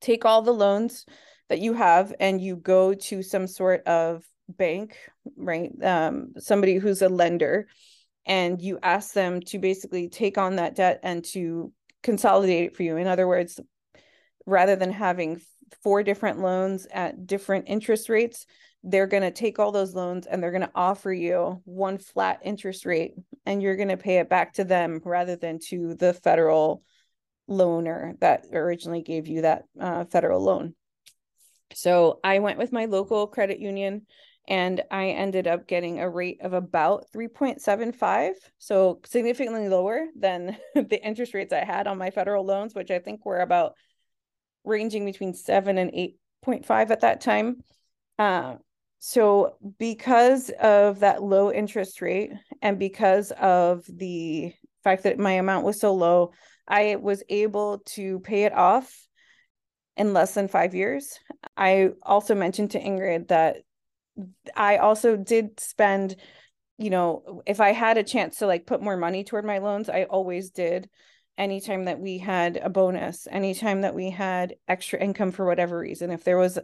take 0.01 0.23
all 0.23 0.43
the 0.43 0.53
loans 0.53 1.05
that 1.51 1.59
you 1.59 1.73
have 1.73 2.13
and 2.17 2.39
you 2.39 2.55
go 2.55 2.93
to 2.93 3.21
some 3.21 3.45
sort 3.45 3.85
of 3.85 4.23
bank, 4.47 4.95
right? 5.35 5.69
Um, 5.83 6.31
somebody 6.37 6.75
who's 6.75 7.01
a 7.01 7.09
lender, 7.09 7.67
and 8.25 8.61
you 8.61 8.79
ask 8.81 9.13
them 9.13 9.41
to 9.41 9.59
basically 9.59 10.07
take 10.07 10.37
on 10.37 10.55
that 10.55 10.75
debt 10.75 11.01
and 11.03 11.25
to 11.25 11.73
consolidate 12.03 12.67
it 12.67 12.77
for 12.77 12.83
you. 12.83 12.95
In 12.95 13.05
other 13.05 13.27
words, 13.27 13.59
rather 14.45 14.77
than 14.77 14.93
having 14.93 15.41
four 15.83 16.03
different 16.03 16.39
loans 16.39 16.87
at 16.93 17.27
different 17.27 17.65
interest 17.67 18.07
rates, 18.07 18.45
they're 18.81 19.05
going 19.05 19.23
to 19.23 19.31
take 19.31 19.59
all 19.59 19.73
those 19.73 19.93
loans 19.93 20.27
and 20.27 20.41
they're 20.41 20.51
going 20.51 20.61
to 20.61 20.71
offer 20.73 21.11
you 21.11 21.61
one 21.65 21.97
flat 21.97 22.39
interest 22.45 22.85
rate 22.85 23.15
and 23.45 23.61
you're 23.61 23.75
going 23.75 23.89
to 23.89 23.97
pay 23.97 24.19
it 24.19 24.29
back 24.29 24.53
to 24.53 24.63
them 24.63 25.01
rather 25.03 25.35
than 25.35 25.59
to 25.67 25.95
the 25.95 26.13
federal 26.13 26.81
loaner 27.49 28.17
that 28.21 28.45
originally 28.53 29.01
gave 29.01 29.27
you 29.27 29.41
that 29.41 29.65
uh, 29.77 30.05
federal 30.05 30.41
loan. 30.41 30.75
So 31.73 32.19
I 32.23 32.39
went 32.39 32.57
with 32.57 32.71
my 32.71 32.85
local 32.85 33.27
credit 33.27 33.59
union 33.59 34.05
and 34.47 34.81
I 34.89 35.09
ended 35.09 35.47
up 35.47 35.67
getting 35.67 35.99
a 35.99 36.09
rate 36.09 36.39
of 36.41 36.53
about 36.53 37.05
3.75. 37.13 38.33
So 38.57 38.99
significantly 39.05 39.69
lower 39.69 40.07
than 40.15 40.57
the 40.75 41.03
interest 41.03 41.33
rates 41.33 41.53
I 41.53 41.63
had 41.63 41.87
on 41.87 41.97
my 41.97 42.11
federal 42.11 42.45
loans, 42.45 42.73
which 42.73 42.91
I 42.91 42.99
think 42.99 43.25
were 43.25 43.39
about 43.39 43.75
ranging 44.63 45.05
between 45.05 45.33
7 45.33 45.77
and 45.77 45.91
8.5 45.91 46.91
at 46.91 47.01
that 47.01 47.21
time. 47.21 47.63
Uh, 48.17 48.55
so 48.99 49.55
because 49.79 50.51
of 50.61 50.99
that 50.99 51.23
low 51.23 51.51
interest 51.51 52.01
rate 52.01 52.31
and 52.61 52.77
because 52.77 53.31
of 53.31 53.83
the 53.87 54.53
fact 54.83 55.03
that 55.03 55.17
my 55.17 55.33
amount 55.33 55.65
was 55.65 55.79
so 55.79 55.93
low, 55.93 56.31
I 56.67 56.97
was 56.97 57.23
able 57.29 57.79
to 57.79 58.19
pay 58.19 58.43
it 58.43 58.53
off 58.53 59.07
in 60.01 60.13
less 60.13 60.33
than 60.33 60.47
five 60.47 60.73
years. 60.73 61.19
I 61.55 61.89
also 62.01 62.33
mentioned 62.33 62.71
to 62.71 62.81
Ingrid 62.81 63.27
that 63.27 63.57
I 64.55 64.77
also 64.77 65.15
did 65.15 65.59
spend, 65.59 66.15
you 66.79 66.89
know, 66.89 67.43
if 67.45 67.61
I 67.61 67.71
had 67.71 67.99
a 67.99 68.03
chance 68.03 68.39
to 68.39 68.47
like 68.47 68.65
put 68.65 68.81
more 68.81 68.97
money 68.97 69.23
toward 69.23 69.45
my 69.45 69.59
loans, 69.59 69.89
I 69.89 70.05
always 70.05 70.49
did. 70.49 70.89
Anytime 71.37 71.85
that 71.85 71.99
we 71.99 72.17
had 72.17 72.57
a 72.57 72.67
bonus, 72.67 73.27
anytime 73.29 73.81
that 73.81 73.93
we 73.93 74.09
had 74.09 74.55
extra 74.67 74.99
income 74.99 75.31
for 75.31 75.45
whatever 75.45 75.77
reason, 75.77 76.09
if 76.09 76.23
there 76.23 76.37
was 76.39 76.57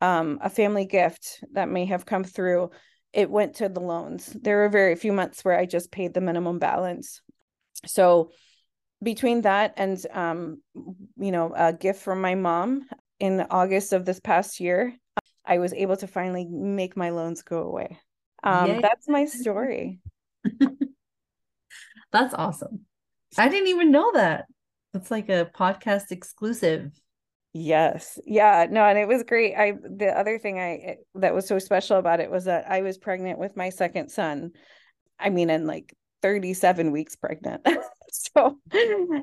um, 0.00 0.38
a 0.42 0.48
family 0.48 0.86
gift 0.86 1.44
that 1.52 1.68
may 1.68 1.84
have 1.84 2.06
come 2.06 2.24
through, 2.24 2.70
it 3.12 3.30
went 3.30 3.56
to 3.56 3.68
the 3.68 3.80
loans. 3.80 4.26
There 4.26 4.60
were 4.60 4.70
very 4.70 4.96
few 4.96 5.12
months 5.12 5.44
where 5.44 5.58
I 5.58 5.66
just 5.66 5.92
paid 5.92 6.14
the 6.14 6.22
minimum 6.22 6.58
balance. 6.58 7.20
So 7.84 8.30
between 9.02 9.42
that 9.42 9.74
and 9.76 10.04
um, 10.12 10.60
you 11.16 11.32
know 11.32 11.52
a 11.56 11.72
gift 11.72 12.02
from 12.02 12.20
my 12.20 12.34
mom 12.34 12.86
in 13.20 13.40
august 13.50 13.92
of 13.92 14.04
this 14.04 14.20
past 14.20 14.60
year 14.60 14.94
i 15.44 15.58
was 15.58 15.72
able 15.72 15.96
to 15.96 16.06
finally 16.06 16.46
make 16.46 16.96
my 16.96 17.10
loans 17.10 17.42
go 17.42 17.62
away. 17.62 17.98
Um, 18.42 18.80
that's 18.80 19.08
my 19.08 19.24
story. 19.26 20.00
That's 22.12 22.32
awesome. 22.32 22.86
I 23.36 23.48
didn't 23.48 23.68
even 23.68 23.90
know 23.90 24.12
that. 24.14 24.46
That's 24.92 25.10
like 25.10 25.28
a 25.28 25.50
podcast 25.54 26.10
exclusive. 26.10 26.90
Yes. 27.52 28.18
Yeah 28.24 28.66
no 28.70 28.84
and 28.84 28.98
it 28.98 29.08
was 29.08 29.24
great. 29.24 29.54
I 29.54 29.72
the 29.72 30.08
other 30.16 30.38
thing 30.38 30.58
i 30.58 30.96
that 31.16 31.34
was 31.34 31.46
so 31.46 31.58
special 31.58 31.98
about 31.98 32.20
it 32.20 32.30
was 32.30 32.44
that 32.44 32.70
i 32.70 32.82
was 32.82 32.98
pregnant 32.98 33.38
with 33.38 33.56
my 33.56 33.70
second 33.70 34.10
son. 34.10 34.52
I 35.18 35.30
mean 35.30 35.50
in 35.50 35.66
like 35.66 35.94
37 36.22 36.92
weeks 36.92 37.16
pregnant 37.16 37.66
so 38.34 38.58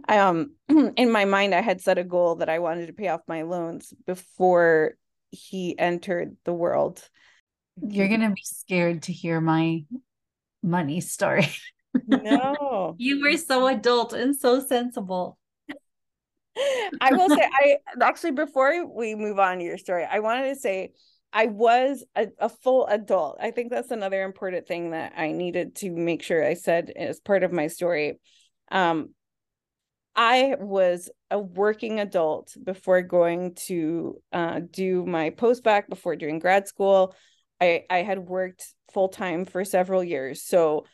um 0.07 0.51
in 0.95 1.11
my 1.11 1.25
mind 1.25 1.53
i 1.53 1.61
had 1.61 1.81
set 1.81 1.97
a 1.97 2.03
goal 2.03 2.35
that 2.35 2.49
i 2.49 2.59
wanted 2.59 2.87
to 2.87 2.93
pay 2.93 3.07
off 3.07 3.21
my 3.27 3.41
loans 3.41 3.93
before 4.05 4.95
he 5.31 5.77
entered 5.77 6.35
the 6.45 6.53
world 6.53 7.07
you're 7.81 8.07
gonna 8.07 8.29
be 8.29 8.43
scared 8.43 9.03
to 9.03 9.11
hear 9.11 9.41
my 9.41 9.83
money 10.63 11.01
story 11.01 11.47
no 12.07 12.95
you 12.97 13.21
were 13.21 13.37
so 13.37 13.67
adult 13.67 14.13
and 14.13 14.35
so 14.35 14.59
sensible 14.59 15.37
i 17.01 17.11
will 17.11 17.29
say 17.29 17.43
i 17.43 17.75
actually 18.01 18.31
before 18.31 18.85
we 18.85 19.13
move 19.13 19.39
on 19.39 19.57
to 19.57 19.63
your 19.65 19.77
story 19.77 20.07
i 20.09 20.19
wanted 20.19 20.47
to 20.47 20.55
say 20.55 20.91
I 21.37 21.47
was 21.47 22.05
a, 22.15 22.27
a, 22.39 22.47
full 22.47 22.87
adult. 22.87 23.39
I 23.41 23.51
think 23.51 23.69
that's 23.69 23.91
another 23.91 24.23
important 24.23 24.67
thing 24.67 24.91
that 24.91 25.11
I 25.17 25.33
needed 25.33 25.75
to 25.77 25.91
make 25.91 26.23
sure 26.23 26.41
I 26.41 26.53
said 26.53 26.93
as 26.95 27.19
part 27.19 27.43
of 27.43 27.51
my 27.51 27.67
story. 27.67 28.21
Um, 28.75 29.15
I 30.17 30.55
was 30.59 31.09
a 31.31 31.39
working 31.39 31.99
adult 31.99 32.55
before 32.61 33.01
going 33.01 33.55
to 33.67 34.21
uh, 34.31 34.61
do 34.69 35.05
my 35.05 35.29
post 35.29 35.63
bac 35.63 35.89
before 35.89 36.15
doing 36.17 36.39
grad 36.39 36.67
school. 36.67 37.15
I, 37.61 37.85
I 37.89 37.97
had 37.99 38.19
worked 38.19 38.65
full 38.91 39.07
time 39.07 39.45
for 39.45 39.63
several 39.63 40.03
years. 40.03 40.41
So, 40.41 40.85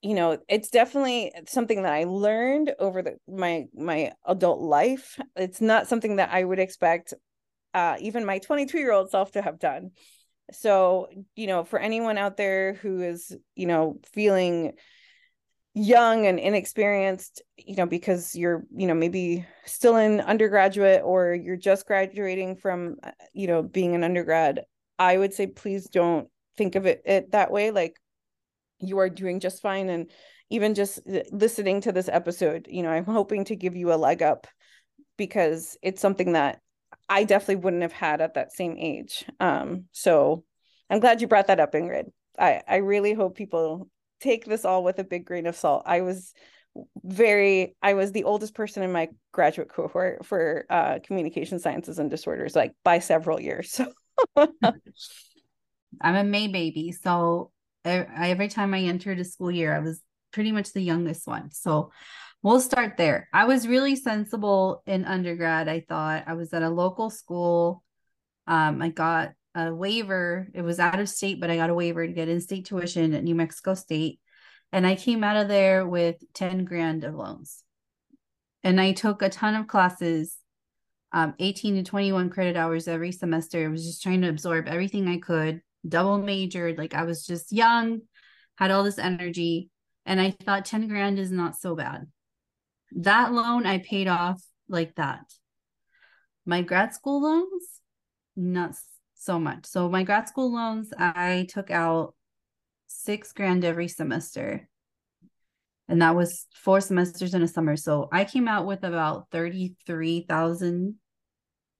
you 0.00 0.14
know, 0.14 0.38
it's 0.48 0.70
definitely 0.70 1.32
something 1.46 1.82
that 1.82 1.92
I 1.92 2.04
learned 2.04 2.74
over 2.78 3.02
the, 3.02 3.16
my 3.28 3.66
my 3.74 4.12
adult 4.26 4.60
life. 4.60 5.20
It's 5.36 5.60
not 5.60 5.86
something 5.86 6.16
that 6.16 6.30
I 6.32 6.44
would 6.44 6.58
expect 6.58 7.12
uh, 7.74 7.96
even 8.00 8.24
my 8.24 8.38
22 8.38 8.78
year 8.78 8.92
old 8.92 9.10
self 9.10 9.32
to 9.32 9.42
have 9.42 9.58
done. 9.58 9.90
So, 10.52 11.08
you 11.36 11.46
know, 11.46 11.64
for 11.64 11.78
anyone 11.78 12.16
out 12.16 12.38
there 12.38 12.72
who 12.74 13.02
is, 13.02 13.36
you 13.54 13.66
know, 13.66 13.98
feeling 14.12 14.72
young 15.78 16.26
and 16.26 16.38
inexperienced, 16.38 17.42
you 17.56 17.76
know, 17.76 17.86
because 17.86 18.34
you're, 18.34 18.64
you 18.74 18.86
know, 18.86 18.94
maybe 18.94 19.46
still 19.64 19.96
in 19.96 20.20
undergraduate 20.20 21.02
or 21.04 21.34
you're 21.34 21.56
just 21.56 21.86
graduating 21.86 22.56
from, 22.56 22.96
uh, 23.02 23.12
you 23.32 23.46
know, 23.46 23.62
being 23.62 23.94
an 23.94 24.02
undergrad, 24.02 24.64
I 24.98 25.16
would 25.16 25.32
say 25.32 25.46
please 25.46 25.88
don't 25.88 26.28
think 26.56 26.74
of 26.74 26.86
it, 26.86 27.02
it 27.04 27.30
that 27.30 27.52
way. 27.52 27.70
Like 27.70 27.96
you 28.80 28.98
are 28.98 29.08
doing 29.08 29.38
just 29.40 29.62
fine 29.62 29.88
and 29.88 30.10
even 30.50 30.74
just 30.74 31.00
listening 31.30 31.80
to 31.82 31.92
this 31.92 32.08
episode, 32.08 32.66
you 32.70 32.82
know, 32.82 32.90
I'm 32.90 33.04
hoping 33.04 33.44
to 33.46 33.56
give 33.56 33.76
you 33.76 33.92
a 33.92 33.96
leg 33.96 34.22
up 34.22 34.46
because 35.16 35.76
it's 35.82 36.00
something 36.00 36.32
that 36.32 36.60
I 37.08 37.24
definitely 37.24 37.56
wouldn't 37.56 37.82
have 37.82 37.92
had 37.92 38.20
at 38.20 38.34
that 38.34 38.52
same 38.52 38.76
age. 38.78 39.24
Um, 39.38 39.84
so 39.92 40.44
I'm 40.90 41.00
glad 41.00 41.20
you 41.20 41.28
brought 41.28 41.48
that 41.48 41.60
up, 41.60 41.72
Ingrid. 41.72 42.10
I, 42.38 42.62
I 42.66 42.76
really 42.76 43.12
hope 43.12 43.36
people 43.36 43.88
take 44.20 44.44
this 44.44 44.64
all 44.64 44.82
with 44.84 44.98
a 44.98 45.04
big 45.04 45.24
grain 45.24 45.46
of 45.46 45.56
salt. 45.56 45.82
I 45.86 46.02
was 46.02 46.32
very 47.02 47.76
I 47.82 47.94
was 47.94 48.12
the 48.12 48.24
oldest 48.24 48.54
person 48.54 48.82
in 48.82 48.92
my 48.92 49.08
graduate 49.32 49.68
cohort 49.68 50.24
for 50.24 50.66
uh, 50.70 50.98
communication 51.02 51.58
sciences 51.58 51.98
and 51.98 52.10
disorders, 52.10 52.54
like 52.54 52.72
by 52.84 52.98
several 52.98 53.40
years. 53.40 53.80
I'm 54.36 56.14
a 56.14 56.24
May 56.24 56.48
baby, 56.48 56.92
so 56.92 57.50
I, 57.84 58.06
every 58.28 58.48
time 58.48 58.74
I 58.74 58.80
entered 58.80 59.18
a 59.18 59.24
school 59.24 59.50
year, 59.50 59.74
I 59.74 59.80
was 59.80 60.00
pretty 60.32 60.52
much 60.52 60.72
the 60.72 60.82
youngest 60.82 61.26
one. 61.26 61.50
So 61.50 61.90
we'll 62.42 62.60
start 62.60 62.96
there. 62.96 63.28
I 63.32 63.46
was 63.46 63.66
really 63.66 63.96
sensible 63.96 64.82
in 64.86 65.04
undergrad. 65.04 65.68
I 65.68 65.84
thought 65.88 66.24
I 66.26 66.34
was 66.34 66.52
at 66.52 66.62
a 66.62 66.70
local 66.70 67.10
school. 67.10 67.82
Um, 68.46 68.80
I 68.82 68.90
got 68.90 69.32
a 69.58 69.74
waiver. 69.74 70.48
It 70.54 70.62
was 70.62 70.78
out 70.78 71.00
of 71.00 71.08
state, 71.08 71.40
but 71.40 71.50
I 71.50 71.56
got 71.56 71.70
a 71.70 71.74
waiver 71.74 72.06
to 72.06 72.12
get 72.12 72.28
in 72.28 72.40
state 72.40 72.66
tuition 72.66 73.14
at 73.14 73.24
New 73.24 73.34
Mexico 73.34 73.74
State. 73.74 74.20
And 74.72 74.86
I 74.86 74.94
came 74.94 75.24
out 75.24 75.36
of 75.36 75.48
there 75.48 75.86
with 75.86 76.16
10 76.34 76.64
grand 76.64 77.04
of 77.04 77.14
loans. 77.14 77.64
And 78.62 78.80
I 78.80 78.92
took 78.92 79.22
a 79.22 79.30
ton 79.30 79.54
of 79.54 79.66
classes, 79.66 80.36
um, 81.12 81.34
18 81.38 81.76
to 81.76 81.82
21 81.82 82.30
credit 82.30 82.56
hours 82.56 82.86
every 82.86 83.12
semester. 83.12 83.64
I 83.64 83.68
was 83.68 83.84
just 83.84 84.02
trying 84.02 84.22
to 84.22 84.28
absorb 84.28 84.68
everything 84.68 85.08
I 85.08 85.18
could, 85.18 85.62
double 85.88 86.18
majored. 86.18 86.76
Like 86.76 86.94
I 86.94 87.04
was 87.04 87.24
just 87.26 87.52
young, 87.52 88.02
had 88.56 88.70
all 88.70 88.84
this 88.84 88.98
energy. 88.98 89.70
And 90.04 90.20
I 90.20 90.30
thought 90.30 90.64
10 90.64 90.88
grand 90.88 91.18
is 91.18 91.30
not 91.30 91.56
so 91.56 91.74
bad. 91.74 92.06
That 92.92 93.32
loan 93.32 93.66
I 93.66 93.78
paid 93.78 94.08
off 94.08 94.42
like 94.68 94.94
that. 94.96 95.20
My 96.46 96.62
grad 96.62 96.94
school 96.94 97.22
loans, 97.22 97.80
not 98.36 98.74
so 99.18 99.38
much. 99.38 99.66
So 99.66 99.88
my 99.88 100.04
grad 100.04 100.28
school 100.28 100.52
loans, 100.54 100.92
I 100.96 101.46
took 101.50 101.70
out 101.70 102.14
six 102.86 103.32
grand 103.32 103.64
every 103.64 103.88
semester. 103.88 104.68
And 105.88 106.02
that 106.02 106.14
was 106.14 106.46
four 106.54 106.80
semesters 106.80 107.34
in 107.34 107.42
a 107.42 107.48
summer. 107.48 107.76
So 107.76 108.08
I 108.12 108.24
came 108.24 108.46
out 108.46 108.66
with 108.66 108.84
about 108.84 109.26
33,000 109.32 110.94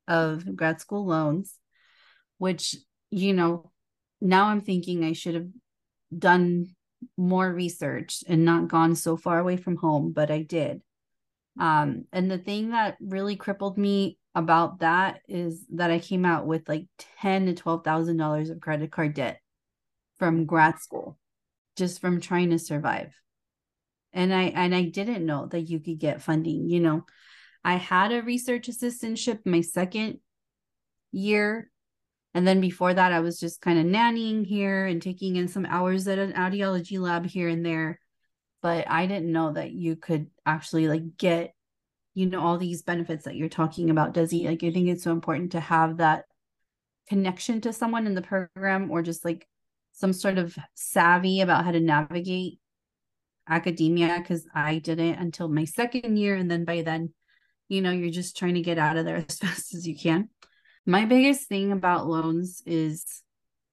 of 0.09 0.57
grad 0.57 0.81
school 0.81 1.07
loans, 1.07 1.55
which, 2.39 2.75
you 3.11 3.35
know, 3.35 3.71
now 4.21 4.47
I'm 4.47 4.63
thinking 4.63 5.05
I 5.05 5.13
should 5.13 5.35
have 5.35 5.49
done 6.17 6.75
more 7.17 7.53
research 7.53 8.25
and 8.27 8.45
not 8.45 8.69
gone 8.69 8.97
so 8.97 9.17
far 9.17 9.39
away 9.39 9.57
from 9.57 9.77
home, 9.77 10.13
but 10.13 10.31
I 10.31 10.43
did. 10.43 10.81
Um, 11.61 12.07
and 12.13 12.31
the 12.31 12.39
thing 12.39 12.71
that 12.71 12.97
really 13.01 13.37
crippled 13.37 13.79
me 13.79 14.19
about 14.39 14.81
that 14.81 15.21
is 15.29 15.65
that 15.75 15.91
I 15.91 15.99
came 15.99 16.25
out 16.25 16.47
with 16.47 16.69
like 16.69 16.87
ten 17.21 17.47
to 17.47 17.55
twelve 17.55 17.85
thousand 17.85 18.17
dollars 18.17 18.51
of 18.51 18.61
credit 18.61 18.91
card 18.93 19.15
debt 19.15 19.41
from 20.19 20.47
grad 20.47 20.79
school, 20.79 21.19
just 21.77 22.01
from 22.01 22.21
trying 22.21 22.51
to 22.51 22.59
survive. 22.59 23.13
And 24.13 24.33
I 24.33 24.45
and 24.45 24.75
I 24.75 24.85
didn't 24.85 25.27
know 25.27 25.47
that 25.47 25.63
you 25.63 25.81
could 25.81 25.99
get 25.99 26.23
funding. 26.23 26.69
You 26.69 26.81
know, 26.81 27.05
I 27.65 27.75
had 27.75 28.13
a 28.13 28.23
research 28.23 28.69
assistantship 28.69 29.41
my 29.45 29.61
second 29.61 30.21
year. 31.13 31.71
And 32.35 32.47
then 32.47 32.61
before 32.61 32.95
that, 32.95 33.13
I 33.13 33.21
was 33.21 33.41
just 33.41 33.61
kind 33.61 33.79
of 33.79 33.87
nannying 33.87 34.47
here 34.47 34.87
and 34.87 35.03
taking 35.03 35.37
in 35.37 35.49
some 35.49 35.67
hours 35.67 36.07
at 36.07 36.19
an 36.19 36.35
audiology 36.35 37.01
lab 37.01 37.27
here 37.27 37.49
and 37.49 37.65
there. 37.65 37.99
But 38.63 38.89
I 38.89 39.07
didn't 39.07 39.33
know 39.33 39.53
that 39.53 39.73
you 39.73 39.97
could 39.97 40.29
actually 40.45 40.89
like 40.89 41.17
get, 41.17 41.55
you 42.19 42.27
know, 42.27 42.41
all 42.41 42.59
these 42.59 42.83
benefits 42.83 43.27
that 43.27 43.37
you're 43.37 43.49
talking 43.49 43.91
about, 43.91 44.13
Desi. 44.13 44.45
Like 44.45 44.65
I 44.65 44.73
think 44.73 44.89
it's 44.89 45.05
so 45.05 45.13
important 45.13 45.53
to 45.53 45.61
have 45.61 45.99
that 45.99 46.25
connection 47.09 47.61
to 47.61 47.73
someone 47.73 48.09
in 48.09 48.17
the 48.17 48.23
program 48.23 48.91
or 48.91 49.03
just 49.03 49.25
like 49.25 49.47
some 49.93 50.13
sort 50.13 50.37
of 50.37 50.59
savvy 50.75 51.43
about 51.43 51.65
how 51.65 51.71
to 51.71 51.79
navigate 51.79 52.59
academia 53.49 54.17
because 54.19 54.45
I 54.53 54.79
didn't 54.79 55.15
until 55.15 55.47
my 55.47 55.65
second 55.65 56.17
year. 56.17 56.35
And 56.35 56.51
then 56.51 56.65
by 56.65 56.83
then, 56.83 57.15
you 57.69 57.83
know, 57.83 57.93
you're 57.93 58.11
just 58.11 58.37
trying 58.37 58.55
to 58.55 58.63
get 58.63 58.79
out 58.79 58.97
of 58.97 59.05
there 59.05 59.17
as 59.29 59.39
fast 59.39 59.73
as 59.73 59.87
you 59.87 59.97
can. 59.97 60.29
My 60.85 61.05
biggest 61.05 61.47
thing 61.47 61.71
about 61.71 62.09
loans 62.09 62.65
is 62.67 63.23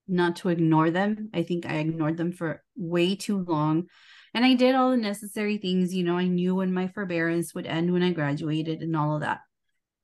not 0.08 0.36
to 0.38 0.50
ignore 0.50 0.92
them. 0.92 1.32
I 1.34 1.42
think 1.42 1.66
I 1.66 1.78
ignored 1.78 2.18
them 2.18 2.32
for 2.32 2.64
way 2.76 3.16
too 3.16 3.40
long. 3.40 3.88
And 4.36 4.44
I 4.44 4.54
did 4.54 4.76
all 4.76 4.92
the 4.92 4.98
necessary 4.98 5.58
things. 5.58 5.96
You 5.96 6.04
know, 6.04 6.18
I 6.18 6.28
knew 6.28 6.56
when 6.56 6.74
my 6.74 6.90
forbearance 6.90 7.56
would 7.56 7.66
end 7.66 7.94
when 7.94 8.04
I 8.04 8.12
graduated 8.12 8.82
and 8.82 8.96
all 8.96 9.16
of 9.16 9.22
that. 9.22 9.40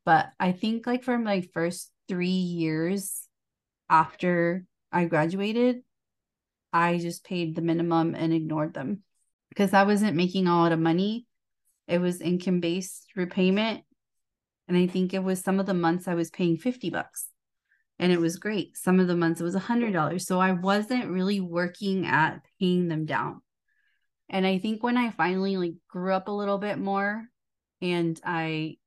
But 0.05 0.29
I 0.39 0.53
think, 0.53 0.87
like, 0.87 1.03
for 1.03 1.19
my 1.19 1.41
first 1.53 1.91
three 2.07 2.29
years 2.29 3.27
after 3.89 4.65
I 4.89 5.03
graduated, 5.03 5.83
I 6.71 6.97
just 6.97 7.25
paid 7.25 7.55
the 7.55 7.61
minimum 7.61 8.15
and 8.15 8.33
ignored 8.33 8.73
them 8.73 9.03
because 9.49 9.73
I 9.73 9.83
wasn't 9.83 10.15
making 10.15 10.47
a 10.47 10.57
lot 10.57 10.71
of 10.71 10.79
money. 10.79 11.27
It 11.89 11.99
was 11.99 12.21
income 12.21 12.61
based 12.61 13.07
repayment. 13.17 13.83
And 14.69 14.77
I 14.77 14.87
think 14.87 15.13
it 15.13 15.23
was 15.23 15.41
some 15.41 15.59
of 15.59 15.65
the 15.65 15.73
months 15.73 16.07
I 16.07 16.13
was 16.13 16.29
paying 16.29 16.55
50 16.55 16.89
bucks 16.89 17.27
and 17.99 18.13
it 18.13 18.19
was 18.21 18.37
great. 18.37 18.77
Some 18.77 19.01
of 19.01 19.07
the 19.07 19.15
months 19.17 19.41
it 19.41 19.43
was 19.43 19.55
a 19.55 19.59
hundred 19.59 19.91
dollars. 19.91 20.25
So 20.25 20.39
I 20.39 20.53
wasn't 20.53 21.09
really 21.09 21.41
working 21.41 22.05
at 22.05 22.39
paying 22.57 22.87
them 22.87 23.05
down. 23.05 23.41
And 24.31 24.47
I 24.47 24.59
think 24.59 24.81
when 24.81 24.97
I 24.97 25.11
finally 25.11 25.57
like 25.57 25.73
grew 25.89 26.13
up 26.13 26.29
a 26.29 26.31
little 26.31 26.57
bit 26.57 26.79
more 26.79 27.27
and 27.81 28.19
I 28.23 28.77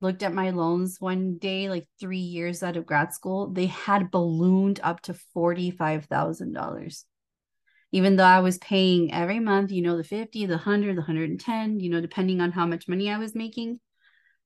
looked 0.00 0.22
at 0.22 0.32
my 0.32 0.50
loans 0.50 1.00
one 1.00 1.36
day, 1.38 1.68
like 1.68 1.88
three 1.98 2.18
years 2.18 2.62
out 2.62 2.76
of 2.76 2.86
grad 2.86 3.12
school, 3.12 3.48
they 3.48 3.66
had 3.66 4.12
ballooned 4.12 4.78
up 4.84 5.00
to 5.02 5.16
$45,000. 5.36 7.04
Even 7.90 8.16
though 8.16 8.24
I 8.24 8.38
was 8.38 8.58
paying 8.58 9.12
every 9.12 9.40
month, 9.40 9.72
you 9.72 9.82
know, 9.82 9.96
the 9.96 10.04
50, 10.04 10.46
the 10.46 10.54
100, 10.54 10.96
the 10.96 11.00
110, 11.00 11.80
you 11.80 11.90
know, 11.90 12.00
depending 12.00 12.40
on 12.40 12.52
how 12.52 12.64
much 12.64 12.86
money 12.86 13.10
I 13.10 13.18
was 13.18 13.34
making, 13.34 13.80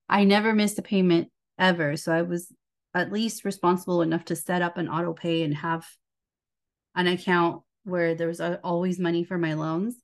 I 0.09 0.25
never 0.25 0.55
missed 0.55 0.79
a 0.79 0.83
payment 0.83 1.29
ever. 1.59 1.97
So 1.99 2.11
I 2.11 2.23
was 2.23 2.51
at 2.95 3.13
least 3.13 3.45
responsible 3.45 4.01
enough 4.01 4.25
to 4.27 4.37
set 4.37 4.63
up 4.63 4.79
an 4.79 4.89
auto 4.89 5.13
pay 5.13 5.43
and 5.43 5.55
have 5.57 5.87
an 6.95 7.07
account 7.07 7.63
where 7.85 8.15
there 8.15 8.29
was 8.29 8.41
always 8.41 8.99
money 8.99 9.25
for 9.25 9.37
my 9.37 9.53
loans. 9.55 9.97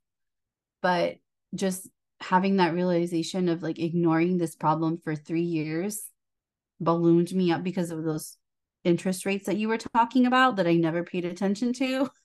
But 0.82 1.16
just 1.54 1.88
having 2.20 2.56
that 2.56 2.74
realization 2.74 3.48
of 3.48 3.62
like 3.62 3.78
ignoring 3.78 4.38
this 4.38 4.56
problem 4.56 4.98
for 4.98 5.14
three 5.14 5.42
years 5.42 6.02
ballooned 6.80 7.32
me 7.32 7.52
up 7.52 7.62
because 7.62 7.90
of 7.90 8.04
those 8.04 8.36
interest 8.84 9.26
rates 9.26 9.46
that 9.46 9.56
you 9.56 9.68
were 9.68 9.78
talking 9.78 10.26
about 10.26 10.56
that 10.56 10.66
I 10.66 10.74
never 10.74 11.04
paid 11.04 11.24
attention 11.24 11.72
to. 11.74 12.08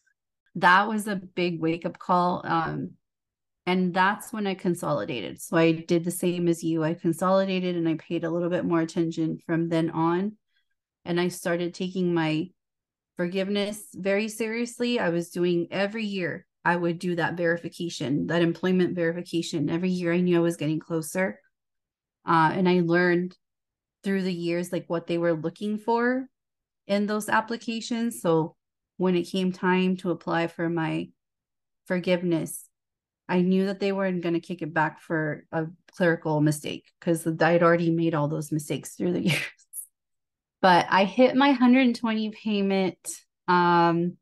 That 0.57 0.87
was 0.87 1.07
a 1.07 1.15
big 1.15 1.59
wake 1.59 1.83
up 1.83 1.97
call. 1.97 2.43
Um, 2.45 2.91
and 3.65 3.91
that's 3.91 4.31
when 4.31 4.45
I 4.45 4.53
consolidated. 4.53 5.41
So 5.41 5.57
I 5.57 5.71
did 5.71 6.03
the 6.03 6.11
same 6.11 6.47
as 6.47 6.63
you. 6.63 6.83
I 6.83 6.93
consolidated 6.93 7.75
and 7.75 7.89
I 7.89 7.95
paid 7.95 8.23
a 8.23 8.29
little 8.29 8.51
bit 8.51 8.63
more 8.63 8.79
attention 8.79 9.39
from 9.47 9.67
then 9.67 9.89
on. 9.89 10.33
And 11.05 11.19
I 11.19 11.29
started 11.29 11.73
taking 11.73 12.13
my 12.13 12.49
forgiveness 13.17 13.81
very 13.95 14.27
seriously. 14.27 14.99
I 14.99 15.09
was 15.09 15.31
doing 15.31 15.69
every 15.71 16.05
year 16.05 16.45
I 16.65 16.75
would 16.75 16.99
do 16.99 17.15
that 17.15 17.35
verification, 17.35 18.27
that 18.27 18.41
employment 18.41 18.95
verification. 18.95 19.69
Every 19.69 19.89
year 19.89 20.13
I 20.13 20.21
knew 20.21 20.37
I 20.37 20.41
was 20.41 20.57
getting 20.57 20.79
closer. 20.79 21.39
Uh, 22.25 22.51
and 22.53 22.69
I 22.69 22.79
learned 22.79 23.35
through 24.03 24.23
the 24.23 24.33
years 24.33 24.71
like 24.71 24.85
what 24.87 25.07
they 25.07 25.17
were 25.17 25.33
looking 25.33 25.77
for 25.77 26.27
in 26.87 27.05
those 27.05 27.29
applications. 27.29 28.21
So 28.21 28.55
when 28.97 29.15
it 29.15 29.23
came 29.23 29.51
time 29.51 29.97
to 29.97 30.11
apply 30.11 30.47
for 30.47 30.69
my 30.69 31.09
forgiveness, 31.85 32.67
I 33.27 33.41
knew 33.41 33.67
that 33.67 33.79
they 33.79 33.91
weren't 33.91 34.21
going 34.21 34.35
to 34.35 34.39
kick 34.39 34.61
it 34.61 34.73
back 34.73 35.01
for 35.01 35.45
a 35.51 35.67
clerical 35.95 36.41
mistake 36.41 36.85
because 36.99 37.25
I 37.25 37.51
had 37.51 37.63
already 37.63 37.89
made 37.89 38.13
all 38.13 38.27
those 38.27 38.51
mistakes 38.51 38.95
through 38.95 39.13
the 39.13 39.21
years. 39.27 39.41
But 40.61 40.87
I 40.89 41.03
hit 41.03 41.35
my 41.35 41.49
120 41.49 42.31
payment 42.31 42.97
um 43.49 44.15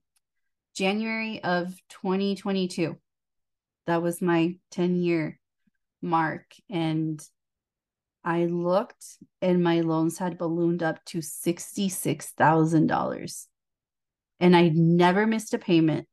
January 0.76 1.44
of 1.44 1.68
2022. 1.90 2.98
That 3.88 4.02
was 4.02 4.22
my 4.22 4.56
10 4.72 5.02
year 5.02 5.40
mark. 6.02 6.46
And 6.70 7.22
I 8.24 8.46
looked 8.46 9.04
and 9.42 9.62
my 9.64 9.82
loans 9.82 10.18
had 10.18 10.38
ballooned 10.38 10.82
up 10.84 11.04
to 11.06 11.18
$66,000. 11.20 13.46
And 14.40 14.56
I 14.56 14.72
never 14.74 15.28
missed 15.28 15.54
a 15.54 15.58
payment. 15.58 16.08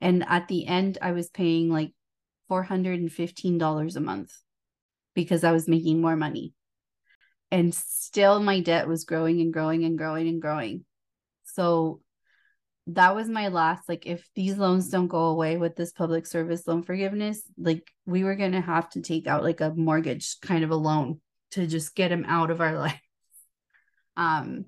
And 0.00 0.24
at 0.28 0.46
the 0.48 0.66
end, 0.66 0.98
I 1.02 1.12
was 1.12 1.30
paying 1.30 1.70
like 1.70 1.92
$415 2.50 3.96
a 3.96 4.00
month 4.00 4.32
because 5.14 5.44
I 5.44 5.52
was 5.52 5.68
making 5.68 6.00
more 6.00 6.16
money. 6.16 6.54
And 7.50 7.74
still, 7.74 8.40
my 8.40 8.60
debt 8.60 8.88
was 8.88 9.04
growing 9.04 9.40
and 9.40 9.52
growing 9.52 9.84
and 9.84 9.98
growing 9.98 10.28
and 10.28 10.40
growing. 10.40 10.84
So 11.44 12.00
that 12.88 13.14
was 13.14 13.28
my 13.28 13.48
last 13.48 13.86
like 13.88 14.06
if 14.06 14.26
these 14.34 14.56
loans 14.56 14.88
don't 14.88 15.08
go 15.08 15.26
away 15.26 15.58
with 15.58 15.76
this 15.76 15.92
public 15.92 16.26
service 16.26 16.66
loan 16.66 16.82
forgiveness 16.82 17.42
like 17.58 17.86
we 18.06 18.24
were 18.24 18.34
going 18.34 18.52
to 18.52 18.60
have 18.62 18.88
to 18.88 19.02
take 19.02 19.26
out 19.26 19.44
like 19.44 19.60
a 19.60 19.74
mortgage 19.76 20.40
kind 20.40 20.64
of 20.64 20.70
a 20.70 20.76
loan 20.76 21.20
to 21.50 21.66
just 21.66 21.94
get 21.94 22.08
them 22.08 22.24
out 22.26 22.50
of 22.50 22.60
our 22.60 22.78
life. 22.78 23.00
Um 24.16 24.66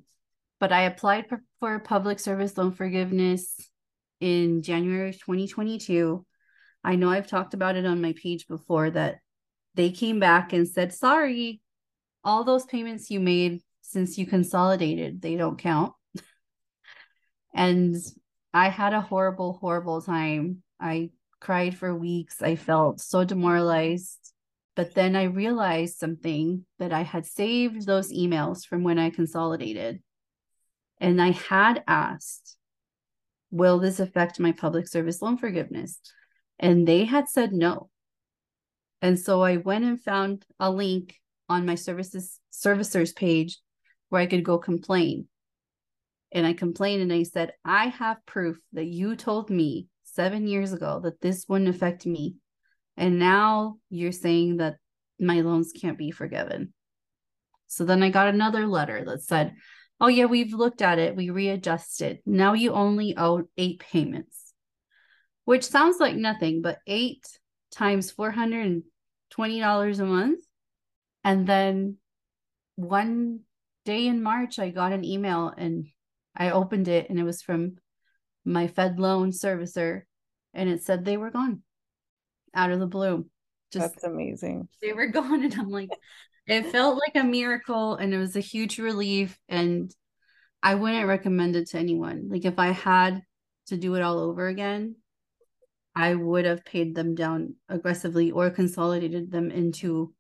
but 0.61 0.73
i 0.73 0.83
applied 0.83 1.27
for, 1.29 1.43
for 1.59 1.79
public 1.79 2.21
service 2.21 2.57
loan 2.59 2.73
forgiveness 2.73 3.57
in 4.21 4.61
january 4.63 5.13
2022 5.13 6.25
i 6.85 6.95
know 6.95 7.09
i've 7.11 7.27
talked 7.27 7.55
about 7.55 7.77
it 7.77 7.87
on 7.87 8.03
my 8.03 8.13
page 8.23 8.47
before 8.47 8.91
that 8.91 9.19
they 9.75 9.91
came 9.91 10.21
back 10.21 10.53
and 10.53 10.69
said 10.69 10.93
sorry 10.93 11.63
all 12.23 12.45
those 12.45 12.67
payments 12.67 13.11
you 13.11 13.19
made 13.19 13.63
since 13.81 14.19
you 14.19 14.27
consolidated 14.27 15.23
they 15.23 15.37
don't 15.37 15.59
count 15.59 15.95
and 17.53 17.97
I 18.53 18.69
had 18.69 18.93
a 18.93 19.01
horrible, 19.01 19.55
horrible 19.61 20.03
time. 20.03 20.63
I 20.81 21.11
cried 21.41 21.77
for 21.77 21.95
weeks. 21.95 22.43
I 22.43 22.57
felt 22.57 23.01
so 23.01 23.25
demoralized. 23.25 24.19
But 24.77 24.95
then 24.95 25.17
I 25.17 25.25
realized 25.25 25.99
something 25.99 26.65
that 26.79 26.93
I 26.93 27.03
had 27.03 27.27
saved 27.27 27.87
those 27.87 28.13
emails 28.13 28.65
from 28.65 28.83
when 28.83 28.99
I 28.99 29.11
consolidated. 29.11 30.01
And 30.99 31.21
I 31.21 31.31
had 31.31 31.83
asked, 31.87 32.57
Will 33.51 33.81
this 33.81 33.99
affect 33.99 34.39
my 34.39 34.53
public 34.53 34.87
service 34.87 35.21
loan 35.21 35.37
forgiveness? 35.37 35.99
And 36.59 36.87
they 36.87 37.05
had 37.05 37.29
said 37.29 37.53
no. 37.53 37.91
And 39.03 39.19
so 39.19 39.43
I 39.43 39.57
went 39.57 39.85
and 39.85 40.01
found 40.01 40.45
a 40.61 40.71
link 40.71 41.17
on 41.49 41.67
my 41.67 41.75
services 41.75 42.39
servicers 42.53 43.15
page 43.15 43.59
where 44.09 44.21
I 44.23 44.27
could 44.27 44.45
go 44.45 44.59
complain 44.59 45.27
and 46.33 46.47
I 46.47 46.53
complained 46.53 47.03
and 47.03 47.13
I 47.13 47.25
said, 47.25 47.53
I 47.65 47.87
have 47.87 48.25
proof 48.27 48.59
that 48.73 48.87
you 48.87 49.17
told 49.17 49.51
me 49.51 49.89
seven 50.05 50.47
years 50.47 50.73
ago 50.73 51.01
that 51.05 51.21
this 51.21 51.47
wouldn't 51.49 51.75
affect 51.75 52.07
me. 52.07 52.37
And 52.97 53.19
now 53.19 53.77
you're 53.89 54.13
saying 54.13 54.59
that 54.59 54.77
my 55.19 55.41
loans 55.41 55.73
can't 55.73 55.99
be 55.99 56.11
forgiven. 56.11 56.73
So 57.67 57.85
then 57.85 58.03
I 58.03 58.11
got 58.11 58.29
another 58.29 58.67
letter 58.67 59.05
that 59.05 59.23
said, 59.23 59.55
Oh, 60.01 60.09
yeah, 60.09 60.25
we've 60.25 60.55
looked 60.55 60.81
at 60.81 60.99
it. 60.99 61.15
We 61.15 61.29
readjusted. 61.29 62.21
Now 62.25 62.55
you 62.55 62.73
only 62.73 63.15
owe 63.19 63.43
eight 63.59 63.81
payments, 63.81 64.55
which 65.45 65.65
sounds 65.65 65.99
like 66.01 66.17
nothing, 66.17 66.63
but 66.63 66.79
eight 66.87 67.27
times 67.71 68.13
$420 68.13 68.83
a 70.01 70.05
month. 70.05 70.41
And 71.23 71.47
then 71.47 71.99
one 72.77 73.41
day 73.85 74.07
in 74.07 74.23
March, 74.23 74.59
I 74.59 74.71
got 74.71 74.93
an 74.93 75.05
email 75.05 75.53
and 75.55 75.87
I 76.41 76.51
opened 76.53 76.89
it 76.89 77.11
and 77.11 77.19
it 77.19 77.23
was 77.23 77.43
from 77.43 77.77
my 78.47 78.67
FedLoan 78.67 79.29
servicer 79.29 80.03
and 80.55 80.71
it 80.71 80.83
said 80.83 81.05
they 81.05 81.19
were 81.19 81.31
gone 81.31 81.63
out 82.55 82.71
of 82.71 82.81
the 82.81 82.87
blue. 82.87 83.27
Just 83.71 83.95
That's 83.95 84.05
amazing. 84.05 84.67
They 84.81 84.95
were 84.95 85.07
gone 85.19 85.45
and 85.45 85.55
I'm 85.55 85.69
like 85.69 85.91
it 86.47 86.73
felt 86.73 86.99
like 86.99 87.23
a 87.23 87.29
miracle 87.29 87.97
and 87.97 88.15
it 88.15 88.19
was 88.19 88.37
a 88.37 88.41
huge 88.41 88.79
relief 88.79 89.39
and 89.51 89.95
I 90.63 90.77
wouldn't 90.77 91.07
recommend 91.07 91.57
it 91.57 91.69
to 91.69 91.79
anyone. 91.79 92.31
Like 92.31 92.47
if 92.47 92.59
I 92.59 92.69
had 92.69 93.21
to 93.67 93.77
do 93.77 93.95
it 93.95 94.03
all 94.03 94.19
over 94.19 94.49
again, 94.49 94.97
I 95.95 96.15
would 96.15 96.47
have 96.47 96.65
paid 96.65 96.95
them 96.95 97.15
down 97.15 97.57
aggressively 97.69 98.31
or 98.31 98.49
consolidated 98.49 99.31
them 99.31 99.51
into 99.51 100.15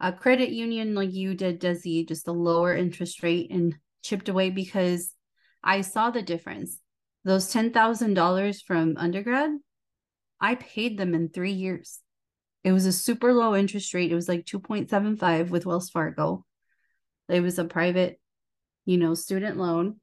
a 0.00 0.10
credit 0.10 0.48
union 0.48 0.94
like 0.94 1.12
you 1.12 1.34
did, 1.34 1.60
Desi, 1.60 2.08
just 2.08 2.28
a 2.28 2.32
lower 2.32 2.74
interest 2.74 3.22
rate 3.22 3.50
and 3.50 3.76
chipped 4.02 4.30
away 4.30 4.48
because 4.48 5.14
I 5.62 5.82
saw 5.82 6.10
the 6.10 6.22
difference. 6.22 6.78
Those 7.24 7.52
$10,000 7.52 8.62
from 8.66 8.96
undergrad, 8.96 9.50
I 10.40 10.54
paid 10.54 10.96
them 10.96 11.14
in 11.14 11.28
three 11.28 11.52
years. 11.52 12.00
It 12.64 12.72
was 12.72 12.86
a 12.86 12.92
super 12.92 13.32
low 13.32 13.54
interest 13.54 13.92
rate. 13.94 14.12
It 14.12 14.14
was 14.14 14.28
like 14.28 14.44
2.75 14.46 15.50
with 15.50 15.66
Wells 15.66 15.90
Fargo. 15.90 16.44
It 17.28 17.40
was 17.42 17.58
a 17.58 17.64
private, 17.64 18.18
you 18.86 18.96
know, 18.98 19.14
student 19.14 19.56
loan. 19.56 20.00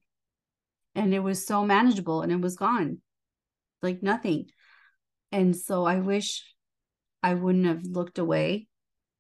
And 0.96 1.14
it 1.14 1.20
was 1.20 1.46
so 1.46 1.66
manageable 1.66 2.22
and 2.22 2.32
it 2.32 2.42
was 2.42 2.56
gone 2.56 3.02
like 3.82 4.04
nothing. 4.04 4.48
And 5.32 5.56
so 5.56 5.86
I 5.86 6.00
wish 6.00 6.44
I 7.22 7.34
wouldn't 7.34 7.66
have 7.66 7.84
looked 7.84 8.20
away. 8.20 8.68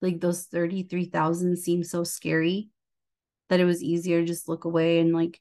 Like 0.01 0.19
those 0.19 0.43
33,000 0.45 1.57
seemed 1.57 1.87
so 1.87 2.03
scary 2.03 2.69
that 3.49 3.59
it 3.59 3.65
was 3.65 3.83
easier 3.83 4.21
to 4.21 4.27
just 4.27 4.47
look 4.47 4.65
away 4.65 4.99
and 4.99 5.13
like 5.13 5.39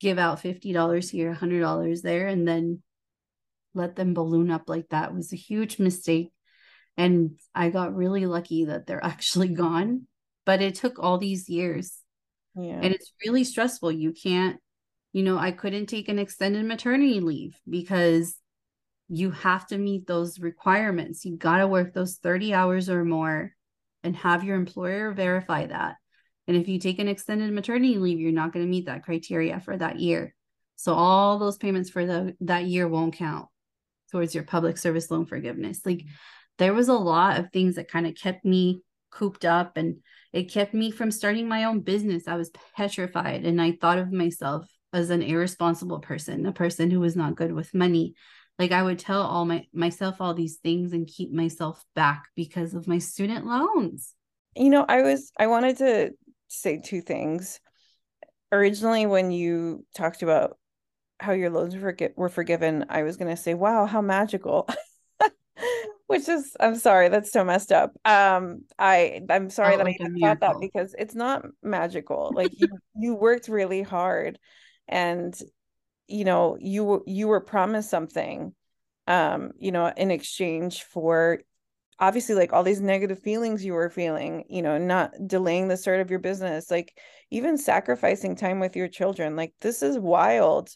give 0.00 0.18
out 0.18 0.42
$50 0.42 1.10
here, 1.10 1.34
$100 1.34 2.02
there, 2.02 2.26
and 2.26 2.46
then 2.46 2.82
let 3.74 3.96
them 3.96 4.14
balloon 4.14 4.50
up 4.50 4.68
like 4.68 4.88
that 4.90 5.14
was 5.14 5.32
a 5.32 5.36
huge 5.36 5.78
mistake. 5.78 6.32
And 6.96 7.38
I 7.54 7.70
got 7.70 7.94
really 7.94 8.26
lucky 8.26 8.66
that 8.66 8.86
they're 8.86 9.04
actually 9.04 9.48
gone, 9.48 10.06
but 10.44 10.62
it 10.62 10.74
took 10.74 10.98
all 10.98 11.18
these 11.18 11.48
years. 11.48 11.98
Yeah. 12.54 12.80
And 12.82 12.94
it's 12.94 13.12
really 13.24 13.44
stressful. 13.44 13.92
You 13.92 14.12
can't, 14.12 14.58
you 15.12 15.22
know, 15.22 15.38
I 15.38 15.50
couldn't 15.50 15.86
take 15.86 16.08
an 16.08 16.18
extended 16.18 16.64
maternity 16.64 17.20
leave 17.20 17.54
because 17.68 18.36
you 19.08 19.30
have 19.30 19.66
to 19.68 19.78
meet 19.78 20.06
those 20.06 20.40
requirements. 20.40 21.24
You 21.24 21.36
got 21.36 21.58
to 21.58 21.68
work 21.68 21.92
those 21.92 22.16
30 22.16 22.54
hours 22.54 22.88
or 22.88 23.04
more 23.04 23.52
and 24.02 24.16
have 24.16 24.42
your 24.42 24.56
employer 24.56 25.12
verify 25.12 25.66
that. 25.66 25.96
And 26.48 26.56
if 26.56 26.68
you 26.68 26.78
take 26.78 26.98
an 26.98 27.08
extended 27.08 27.52
maternity 27.52 27.98
leave, 27.98 28.20
you're 28.20 28.32
not 28.32 28.52
going 28.52 28.64
to 28.64 28.70
meet 28.70 28.86
that 28.86 29.04
criteria 29.04 29.60
for 29.60 29.76
that 29.76 29.98
year. 29.98 30.34
So 30.76 30.94
all 30.94 31.38
those 31.38 31.56
payments 31.56 31.90
for 31.90 32.06
the 32.06 32.36
that 32.40 32.66
year 32.66 32.86
won't 32.86 33.14
count 33.14 33.48
towards 34.10 34.34
your 34.34 34.44
public 34.44 34.78
service 34.78 35.10
loan 35.10 35.26
forgiveness. 35.26 35.80
Like 35.84 36.04
there 36.58 36.74
was 36.74 36.88
a 36.88 36.94
lot 36.94 37.40
of 37.40 37.50
things 37.50 37.76
that 37.76 37.90
kind 37.90 38.06
of 38.06 38.14
kept 38.14 38.44
me 38.44 38.82
cooped 39.10 39.44
up 39.44 39.76
and 39.76 39.96
it 40.32 40.52
kept 40.52 40.74
me 40.74 40.90
from 40.90 41.10
starting 41.10 41.48
my 41.48 41.64
own 41.64 41.80
business. 41.80 42.28
I 42.28 42.36
was 42.36 42.50
petrified 42.76 43.44
and 43.44 43.60
I 43.60 43.72
thought 43.72 43.98
of 43.98 44.12
myself 44.12 44.68
as 44.92 45.10
an 45.10 45.22
irresponsible 45.22 46.00
person, 46.00 46.46
a 46.46 46.52
person 46.52 46.90
who 46.90 47.00
was 47.00 47.16
not 47.16 47.36
good 47.36 47.52
with 47.52 47.74
money. 47.74 48.14
Like 48.58 48.72
I 48.72 48.82
would 48.82 48.98
tell 48.98 49.22
all 49.22 49.44
my 49.44 49.66
myself 49.72 50.16
all 50.20 50.34
these 50.34 50.56
things 50.56 50.92
and 50.92 51.06
keep 51.06 51.32
myself 51.32 51.82
back 51.94 52.24
because 52.36 52.74
of 52.74 52.86
my 52.86 52.98
student 52.98 53.46
loans. 53.46 54.14
You 54.54 54.70
know, 54.70 54.84
I 54.88 55.02
was 55.02 55.30
I 55.38 55.46
wanted 55.46 55.78
to 55.78 56.10
say 56.48 56.80
two 56.82 57.00
things. 57.00 57.60
Originally, 58.52 59.06
when 59.06 59.30
you 59.30 59.84
talked 59.94 60.22
about 60.22 60.56
how 61.18 61.32
your 61.32 61.50
loans 61.50 61.74
were, 61.76 61.96
were 62.16 62.28
forgiven, 62.28 62.86
I 62.88 63.02
was 63.02 63.16
going 63.16 63.34
to 63.34 63.40
say, 63.40 63.54
wow, 63.54 63.86
how 63.86 64.00
magical. 64.00 64.68
Which 66.06 66.28
is, 66.28 66.56
I'm 66.60 66.76
sorry, 66.76 67.08
that's 67.08 67.32
so 67.32 67.44
messed 67.44 67.72
up. 67.72 67.92
Um, 68.04 68.62
I, 68.78 69.22
I'm 69.28 69.50
sorry 69.50 69.74
oh, 69.74 69.78
that 69.78 69.86
I 69.88 69.94
thought 69.94 70.40
that 70.40 70.56
because 70.60 70.94
it's 70.96 71.14
not 71.14 71.44
magical. 71.62 72.30
Like 72.34 72.52
you, 72.56 72.68
you 72.96 73.14
worked 73.14 73.48
really 73.48 73.82
hard, 73.82 74.38
and 74.86 75.36
you 76.06 76.24
know, 76.24 76.56
you 76.60 77.02
you 77.06 77.26
were 77.26 77.40
promised 77.40 77.90
something, 77.90 78.54
um, 79.08 79.50
you 79.58 79.72
know, 79.72 79.92
in 79.96 80.12
exchange 80.12 80.84
for 80.84 81.40
obviously 81.98 82.34
like 82.34 82.52
all 82.52 82.62
these 82.62 82.80
negative 82.80 83.20
feelings 83.20 83.64
you 83.64 83.72
were 83.72 83.90
feeling 83.90 84.44
you 84.48 84.62
know 84.62 84.78
not 84.78 85.12
delaying 85.26 85.68
the 85.68 85.76
start 85.76 86.00
of 86.00 86.10
your 86.10 86.18
business 86.18 86.70
like 86.70 86.98
even 87.30 87.56
sacrificing 87.56 88.36
time 88.36 88.60
with 88.60 88.76
your 88.76 88.88
children 88.88 89.36
like 89.36 89.52
this 89.60 89.82
is 89.82 89.98
wild 89.98 90.70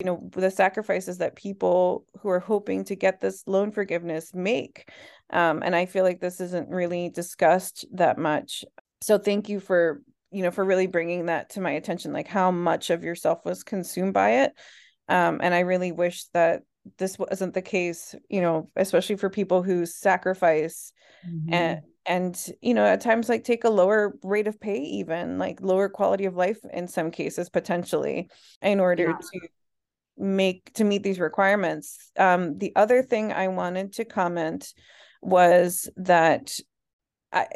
you 0.00 0.06
know 0.06 0.28
the 0.32 0.50
sacrifices 0.50 1.18
that 1.18 1.36
people 1.36 2.04
who 2.20 2.28
are 2.28 2.40
hoping 2.40 2.84
to 2.84 2.94
get 2.94 3.20
this 3.20 3.44
loan 3.46 3.70
forgiveness 3.70 4.34
make 4.34 4.90
um, 5.30 5.62
and 5.64 5.74
i 5.74 5.86
feel 5.86 6.04
like 6.04 6.20
this 6.20 6.40
isn't 6.40 6.68
really 6.68 7.10
discussed 7.10 7.86
that 7.92 8.18
much. 8.18 8.64
So 9.02 9.18
thank 9.18 9.48
you 9.48 9.60
for 9.60 10.02
you 10.30 10.42
know 10.42 10.50
for 10.50 10.64
really 10.64 10.86
bringing 10.86 11.26
that 11.26 11.50
to 11.50 11.60
my 11.60 11.72
attention 11.72 12.12
like 12.12 12.28
how 12.28 12.50
much 12.50 12.90
of 12.90 13.04
yourself 13.04 13.44
was 13.44 13.62
consumed 13.62 14.12
by 14.12 14.42
it 14.42 14.52
um, 15.08 15.40
and 15.42 15.54
i 15.54 15.60
really 15.60 15.92
wish 15.92 16.24
that 16.34 16.62
this 16.98 17.18
wasn't 17.18 17.54
the 17.54 17.62
case 17.62 18.14
you 18.28 18.40
know 18.40 18.68
especially 18.76 19.16
for 19.16 19.30
people 19.30 19.62
who 19.62 19.86
sacrifice 19.86 20.92
mm-hmm. 21.26 21.52
and 21.52 21.80
and 22.06 22.46
you 22.60 22.74
know 22.74 22.84
at 22.84 23.00
times 23.00 23.28
like 23.28 23.44
take 23.44 23.64
a 23.64 23.70
lower 23.70 24.14
rate 24.22 24.46
of 24.46 24.60
pay 24.60 24.78
even 24.78 25.38
like 25.38 25.60
lower 25.60 25.88
quality 25.88 26.24
of 26.24 26.36
life 26.36 26.58
in 26.72 26.86
some 26.88 27.10
cases 27.10 27.48
potentially 27.48 28.28
in 28.62 28.80
order 28.80 29.08
yeah. 29.08 29.40
to 29.40 29.48
make 30.18 30.72
to 30.72 30.84
meet 30.84 31.02
these 31.02 31.20
requirements 31.20 32.10
um 32.18 32.56
the 32.58 32.72
other 32.76 33.02
thing 33.02 33.32
i 33.32 33.48
wanted 33.48 33.92
to 33.92 34.04
comment 34.04 34.72
was 35.20 35.90
that 35.96 36.58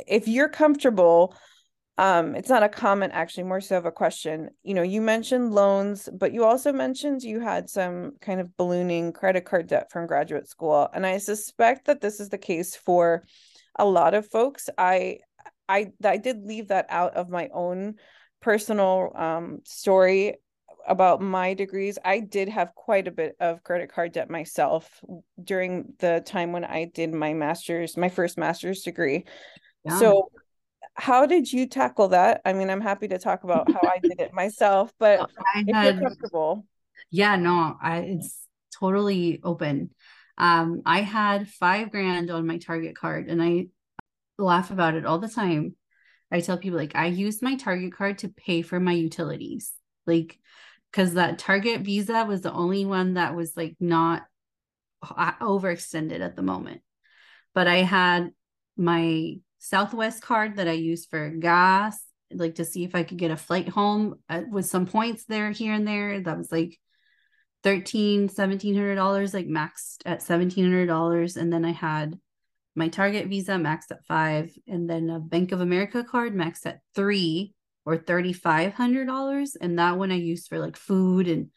if 0.07 0.29
you're 0.29 0.49
comfortable 0.49 1.35
um 2.01 2.35
it's 2.35 2.49
not 2.49 2.63
a 2.63 2.69
comment 2.69 3.13
actually 3.15 3.45
more 3.45 3.61
so 3.61 3.77
of 3.77 3.85
a 3.85 3.93
question 3.93 4.49
you 4.63 4.73
know 4.73 4.83
you 4.83 5.03
mentioned 5.03 5.53
loans 5.53 6.09
but 6.13 6.33
you 6.33 6.45
also 6.45 6.73
mentioned 6.73 7.23
you 7.23 7.39
had 7.39 7.69
some 7.69 8.13
kind 8.23 8.41
of 8.41 8.57
ballooning 8.57 9.13
credit 9.13 9.45
card 9.45 9.67
debt 9.67 9.93
from 9.93 10.07
graduate 10.07 10.49
school 10.49 10.89
and 10.95 11.07
i 11.07 11.19
suspect 11.19 11.85
that 11.87 12.01
this 12.01 12.19
is 12.19 12.31
the 12.31 12.39
case 12.39 12.75
for 12.75 13.23
a 13.79 13.85
lot 13.85 14.15
of 14.15 14.27
folks 14.27 14.71
i 14.79 15.19
i 15.69 15.93
i 16.03 16.17
did 16.17 16.43
leave 16.47 16.69
that 16.69 16.87
out 16.89 17.15
of 17.15 17.29
my 17.29 17.51
own 17.53 17.95
personal 18.41 19.13
um 19.15 19.61
story 19.65 20.37
about 20.89 21.21
my 21.21 21.53
degrees, 21.53 21.99
I 22.05 22.21
did 22.21 22.49
have 22.49 22.75
quite 22.75 23.07
a 23.07 23.11
bit 23.11 23.37
of 23.39 23.63
credit 23.63 23.93
card 23.93 24.13
debt 24.13 24.31
myself 24.31 24.89
during 25.43 25.93
the 25.99 26.23
time 26.25 26.53
when 26.53 26.65
I 26.65 26.87
did 26.87 27.13
my 27.13 27.35
master's, 27.35 27.99
my 27.99 28.09
first 28.09 28.39
master's 28.39 28.81
degree. 28.81 29.25
Yeah. 29.85 29.99
So, 29.99 30.31
how 30.95 31.27
did 31.27 31.53
you 31.53 31.67
tackle 31.67 32.09
that? 32.09 32.41
I 32.45 32.53
mean, 32.53 32.71
I'm 32.71 32.81
happy 32.81 33.09
to 33.09 33.19
talk 33.19 33.45
about 33.45 33.71
how 33.71 33.81
I 33.83 33.99
did 33.99 34.21
it 34.21 34.33
myself, 34.33 34.93
but 34.99 35.21
I 35.55 35.65
if 35.67 35.75
had, 35.75 35.95
you're 35.95 36.09
comfortable. 36.09 36.67
Yeah, 37.11 37.37
no, 37.37 37.77
I 37.81 37.99
it's 37.99 38.39
totally 38.79 39.41
open. 39.43 39.91
Um, 40.39 40.83
I 40.87 41.01
had 41.01 41.49
five 41.49 41.91
grand 41.91 42.31
on 42.31 42.47
my 42.47 42.59
Target 42.59 42.97
card, 42.97 43.29
and 43.29 43.43
I 43.43 43.69
laugh 44.39 44.71
about 44.71 44.95
it 44.95 45.07
all 45.07 45.19
the 45.19 45.29
time. 45.29 45.75
I 46.31 46.41
tell 46.41 46.59
people 46.59 46.79
like 46.79 46.95
I 46.95 47.07
used 47.07 47.43
my 47.43 47.57
Target 47.57 47.95
card 47.95 48.19
to 48.19 48.29
pay 48.29 48.63
for 48.63 48.79
my 48.79 48.93
utilities, 48.93 49.73
like 50.07 50.39
because 50.91 51.15
that 51.15 51.39
Target 51.39 51.83
Visa 51.83 52.25
was 52.25 52.41
the 52.41 52.53
only 52.53 52.85
one 52.85 53.15
that 53.15 53.35
was 53.35 53.57
like 53.57 53.77
not 53.81 54.23
overextended 55.05 56.21
at 56.21 56.37
the 56.37 56.43
moment. 56.43 56.83
But 57.55 57.67
I 57.69 57.79
had 57.79 58.31
my 58.77 59.37
Southwest 59.61 60.23
card 60.23 60.57
that 60.57 60.69
I 60.69 60.73
use 60.73 61.07
for 61.07 61.29
gas, 61.31 62.03
like 62.33 62.57
to 62.57 62.65
see 62.65 62.83
if 62.83 62.95
I 62.95 63.03
could 63.03 63.19
get 63.19 63.31
a 63.31 63.37
flight 63.37 63.69
home 63.69 64.17
uh, 64.29 64.43
with 64.51 64.67
some 64.67 64.87
points 64.87 65.27
there 65.27 65.51
here 65.51 65.75
and 65.75 65.87
there. 65.87 66.21
That 66.21 66.39
was 66.39 66.51
like 66.51 66.79
thirteen, 67.63 68.29
seventeen 68.29 68.75
hundred 68.75 68.95
dollars, 68.97 69.35
like 69.35 69.47
maxed 69.47 69.99
at 70.07 70.23
seventeen 70.23 70.65
hundred 70.65 70.87
dollars, 70.87 71.37
and 71.37 71.53
then 71.53 71.65
I 71.65 71.73
had 71.73 72.19
my 72.75 72.89
Target 72.89 73.27
Visa 73.27 73.53
maxed 73.53 73.91
at 73.91 74.05
five, 74.07 74.51
and 74.67 74.89
then 74.89 75.11
a 75.11 75.21
Bank 75.21 75.53
of 75.53 75.61
America 75.61 76.03
card 76.03 76.35
maxed 76.35 76.65
at 76.67 76.81
three 76.95 77.55
or 77.85 77.99
thirty 77.99 78.33
five 78.33 78.73
hundred 78.73 79.07
dollars, 79.07 79.57
and 79.61 79.79
that 79.79 79.99
one 79.99 80.11
I 80.11 80.17
used 80.17 80.49
for 80.49 80.59
like 80.59 80.77
food 80.77 81.29
and 81.29 81.51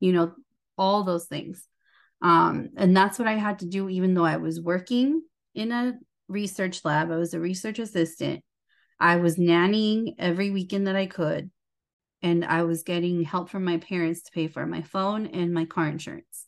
you 0.00 0.12
know 0.12 0.32
all 0.76 1.04
those 1.04 1.26
things. 1.26 1.68
Um, 2.20 2.70
and 2.76 2.96
that's 2.96 3.18
what 3.18 3.28
I 3.28 3.34
had 3.34 3.60
to 3.60 3.66
do, 3.66 3.88
even 3.88 4.14
though 4.14 4.24
I 4.24 4.38
was 4.38 4.60
working 4.60 5.22
in 5.54 5.70
a 5.70 5.94
research 6.28 6.84
lab. 6.84 7.10
I 7.10 7.16
was 7.16 7.34
a 7.34 7.40
research 7.40 7.78
assistant. 7.78 8.42
I 9.00 9.16
was 9.16 9.36
nannying 9.36 10.14
every 10.18 10.50
weekend 10.50 10.86
that 10.86 10.96
I 10.96 11.06
could 11.06 11.50
and 12.22 12.44
I 12.44 12.62
was 12.62 12.84
getting 12.84 13.22
help 13.22 13.50
from 13.50 13.64
my 13.64 13.76
parents 13.76 14.22
to 14.22 14.32
pay 14.32 14.48
for 14.48 14.64
my 14.64 14.80
phone 14.80 15.26
and 15.26 15.52
my 15.52 15.66
car 15.66 15.88
insurance. 15.88 16.46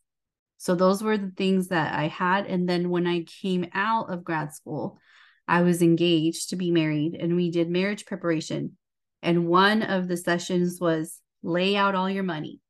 So 0.56 0.74
those 0.74 1.02
were 1.02 1.18
the 1.18 1.32
things 1.36 1.68
that 1.68 1.94
I 1.94 2.08
had. 2.08 2.46
And 2.46 2.66
then 2.66 2.88
when 2.88 3.06
I 3.06 3.24
came 3.42 3.66
out 3.74 4.10
of 4.10 4.24
grad 4.24 4.54
school, 4.54 4.98
I 5.46 5.62
was 5.62 5.82
engaged 5.82 6.50
to 6.50 6.56
be 6.56 6.70
married 6.70 7.14
and 7.14 7.36
we 7.36 7.50
did 7.50 7.68
marriage 7.68 8.06
preparation. 8.06 8.78
And 9.22 9.48
one 9.48 9.82
of 9.82 10.08
the 10.08 10.16
sessions 10.16 10.78
was 10.80 11.20
lay 11.42 11.76
out 11.76 11.94
all 11.94 12.08
your 12.08 12.24
money. 12.24 12.60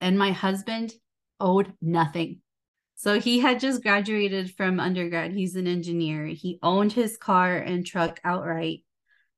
And 0.00 0.18
my 0.18 0.30
husband 0.30 0.92
owed 1.40 1.72
nothing. 1.82 2.40
So 2.96 3.20
he 3.20 3.40
had 3.40 3.60
just 3.60 3.82
graduated 3.82 4.54
from 4.54 4.80
undergrad. 4.80 5.32
He's 5.32 5.54
an 5.54 5.66
engineer. 5.66 6.26
He 6.26 6.58
owned 6.62 6.92
his 6.92 7.18
car 7.18 7.56
and 7.56 7.86
truck 7.86 8.18
outright. 8.24 8.84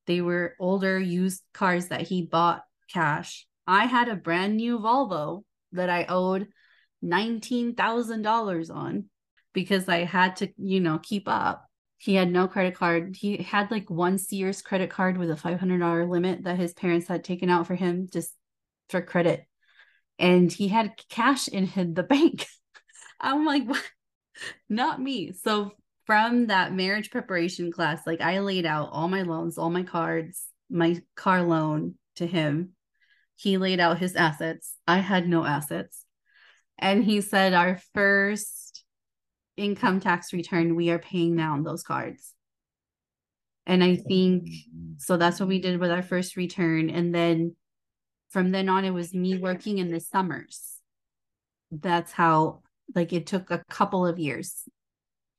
They 0.07 0.21
were 0.21 0.55
older 0.59 0.97
used 0.97 1.43
cars 1.53 1.89
that 1.89 2.01
he 2.01 2.25
bought 2.25 2.63
cash. 2.91 3.45
I 3.67 3.85
had 3.85 4.07
a 4.07 4.15
brand 4.15 4.55
new 4.55 4.79
Volvo 4.79 5.43
that 5.73 5.89
I 5.89 6.05
owed 6.07 6.47
$19,000 7.03 8.75
on 8.75 9.05
because 9.53 9.89
I 9.89 10.05
had 10.05 10.37
to, 10.37 10.49
you 10.57 10.79
know, 10.79 10.97
keep 10.97 11.27
up. 11.27 11.65
He 11.97 12.15
had 12.15 12.31
no 12.31 12.47
credit 12.47 12.75
card. 12.75 13.17
He 13.17 13.37
had 13.37 13.71
like 13.71 13.89
one 13.89 14.17
Sears 14.17 14.61
credit 14.61 14.89
card 14.89 15.17
with 15.17 15.29
a 15.29 15.35
$500 15.35 16.09
limit 16.09 16.45
that 16.45 16.57
his 16.57 16.73
parents 16.73 17.07
had 17.07 17.25
taken 17.25 17.49
out 17.49 17.67
for 17.67 17.75
him 17.75 18.07
just 18.11 18.33
for 18.87 19.01
credit. 19.01 19.45
And 20.17 20.51
he 20.51 20.69
had 20.69 20.93
cash 21.09 21.49
in 21.49 21.93
the 21.93 22.03
bank. 22.03 22.47
I'm 23.19 23.45
like, 23.45 23.65
what? 23.67 23.83
not 24.69 25.01
me. 25.01 25.33
So 25.33 25.71
from 26.05 26.47
that 26.47 26.73
marriage 26.73 27.11
preparation 27.11 27.71
class, 27.71 28.05
like 28.07 28.21
I 28.21 28.39
laid 28.39 28.65
out 28.65 28.89
all 28.91 29.07
my 29.07 29.23
loans, 29.23 29.57
all 29.57 29.69
my 29.69 29.83
cards, 29.83 30.45
my 30.69 31.01
car 31.15 31.43
loan 31.43 31.95
to 32.15 32.25
him 32.25 32.73
he 33.39 33.57
laid 33.57 33.79
out 33.79 33.99
his 33.99 34.17
assets. 34.17 34.75
I 34.85 34.97
had 34.97 35.25
no 35.25 35.45
assets. 35.45 36.03
And 36.77 37.05
he 37.05 37.21
said, 37.21 37.53
Our 37.53 37.79
first 37.93 38.83
income 39.55 40.01
tax 40.01 40.33
return, 40.33 40.75
we 40.75 40.89
are 40.89 40.99
paying 40.99 41.37
down 41.37 41.63
those 41.63 41.81
cards. 41.81 42.33
And 43.65 43.81
I 43.81 43.95
think 43.95 44.43
mm. 44.43 44.95
so 44.97 45.15
that's 45.15 45.39
what 45.39 45.47
we 45.47 45.61
did 45.61 45.79
with 45.79 45.89
our 45.89 46.01
first 46.01 46.35
return. 46.35 46.89
And 46.89 47.15
then 47.15 47.55
from 48.29 48.51
then 48.51 48.67
on, 48.67 48.83
it 48.83 48.91
was 48.91 49.13
me 49.13 49.37
working 49.37 49.77
in 49.77 49.89
the 49.89 50.01
summers. 50.01 50.73
That's 51.71 52.11
how, 52.11 52.63
like, 52.95 53.13
it 53.13 53.27
took 53.27 53.51
a 53.51 53.63
couple 53.69 54.05
of 54.05 54.19
years. 54.19 54.63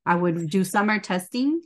I 0.05 0.15
would 0.15 0.49
do 0.49 0.63
summer 0.63 0.99
testing 0.99 1.61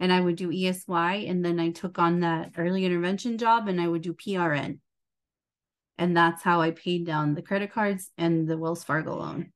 and 0.00 0.12
I 0.12 0.20
would 0.20 0.36
do 0.36 0.52
ESY. 0.52 1.26
And 1.26 1.44
then 1.44 1.58
I 1.58 1.70
took 1.70 1.98
on 1.98 2.20
that 2.20 2.52
early 2.56 2.84
intervention 2.84 3.38
job 3.38 3.68
and 3.68 3.80
I 3.80 3.88
would 3.88 4.02
do 4.02 4.14
PRN. 4.14 4.78
And 5.98 6.16
that's 6.16 6.42
how 6.42 6.60
I 6.60 6.72
paid 6.72 7.06
down 7.06 7.34
the 7.34 7.42
credit 7.42 7.72
cards 7.72 8.10
and 8.18 8.48
the 8.48 8.58
Wells 8.58 8.84
Fargo 8.84 9.16
loan. 9.16 9.52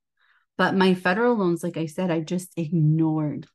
But 0.56 0.74
my 0.74 0.94
federal 0.94 1.36
loans, 1.36 1.62
like 1.62 1.76
I 1.76 1.86
said, 1.86 2.10
I 2.10 2.20
just 2.20 2.52
ignored. 2.56 3.46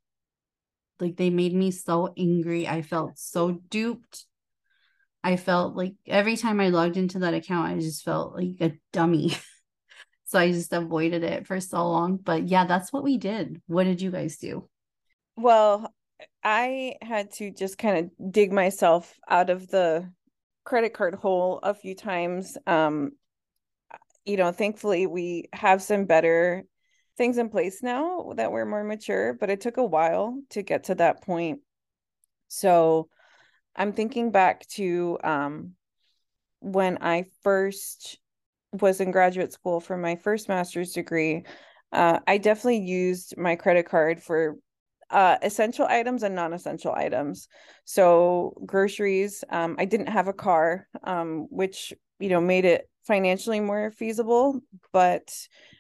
Like 1.00 1.18
they 1.18 1.30
made 1.30 1.54
me 1.54 1.72
so 1.72 2.14
angry. 2.18 2.68
I 2.68 2.82
felt 2.82 3.18
so 3.18 3.60
duped. 3.70 4.26
I 5.24 5.38
felt 5.38 5.76
like 5.76 5.96
every 6.06 6.38
time 6.38 6.60
I 6.60 6.70
logged 6.70 6.98
into 6.98 7.20
that 7.20 7.34
account, 7.34 7.72
I 7.72 7.80
just 7.80 8.04
felt 8.04 8.36
like 8.36 8.56
a 8.60 8.74
dummy. 8.92 9.36
so 10.34 10.40
I 10.40 10.52
just 10.52 10.74
avoided 10.74 11.24
it 11.24 11.46
for 11.46 11.60
so 11.60 11.88
long. 11.88 12.18
But 12.18 12.48
yeah, 12.48 12.66
that's 12.66 12.92
what 12.92 13.04
we 13.04 13.20
did. 13.20 13.62
What 13.68 13.84
did 13.84 14.02
you 14.02 14.10
guys 14.10 14.38
do? 14.38 14.68
Well, 15.38 15.94
I 16.44 16.96
had 17.04 17.32
to 17.34 17.52
just 17.52 17.78
kind 17.78 18.00
of 18.00 18.32
dig 18.32 18.52
myself 18.52 19.14
out 19.30 19.52
of 19.52 19.68
the 19.68 20.12
credit 20.64 20.94
card 20.94 21.14
hole 21.14 21.60
a 21.62 21.76
few 21.76 21.94
times. 21.94 22.58
Um, 22.66 23.12
you 24.26 24.38
know, 24.38 24.52
thankfully 24.52 25.06
we 25.06 25.50
have 25.54 25.84
some 25.84 26.06
better 26.06 26.64
things 27.16 27.38
in 27.38 27.50
place 27.50 27.84
now 27.84 28.34
that 28.36 28.52
we're 28.52 28.66
more 28.66 28.84
mature, 28.84 29.34
but 29.34 29.52
it 29.52 29.62
took 29.62 29.78
a 29.78 29.86
while 29.86 30.42
to 30.50 30.64
get 30.64 30.86
to 30.86 30.96
that 30.96 31.22
point. 31.22 31.60
So 32.48 33.08
I'm 33.76 33.94
thinking 33.94 34.32
back 34.32 34.66
to 34.70 35.20
um, 35.24 35.74
when 36.60 36.98
I 37.02 37.26
first 37.44 38.18
was 38.74 39.00
in 39.00 39.12
graduate 39.12 39.54
school 39.54 39.80
for 39.80 39.98
my 39.98 40.16
first 40.16 40.50
master's 40.50 40.92
degree. 40.92 41.46
Uh, 41.92 42.20
I 42.28 42.38
definitely 42.38 42.80
used 42.80 43.38
my 43.38 43.56
credit 43.56 43.88
card 43.88 44.22
for 44.22 44.58
uh, 45.10 45.38
essential 45.44 45.86
items 45.86 46.24
and 46.24 46.34
non-essential 46.34 46.92
items. 46.92 47.48
So 47.86 48.54
groceries. 48.66 49.44
Um, 49.50 49.76
I 49.78 49.86
didn't 49.86 50.08
have 50.08 50.28
a 50.28 50.34
car, 50.34 50.88
um, 51.04 51.48
which 51.50 51.94
you 52.20 52.30
know 52.30 52.42
made 52.42 52.66
it 52.66 52.90
financially 53.06 53.60
more 53.60 53.92
feasible, 53.92 54.60
but 54.92 55.32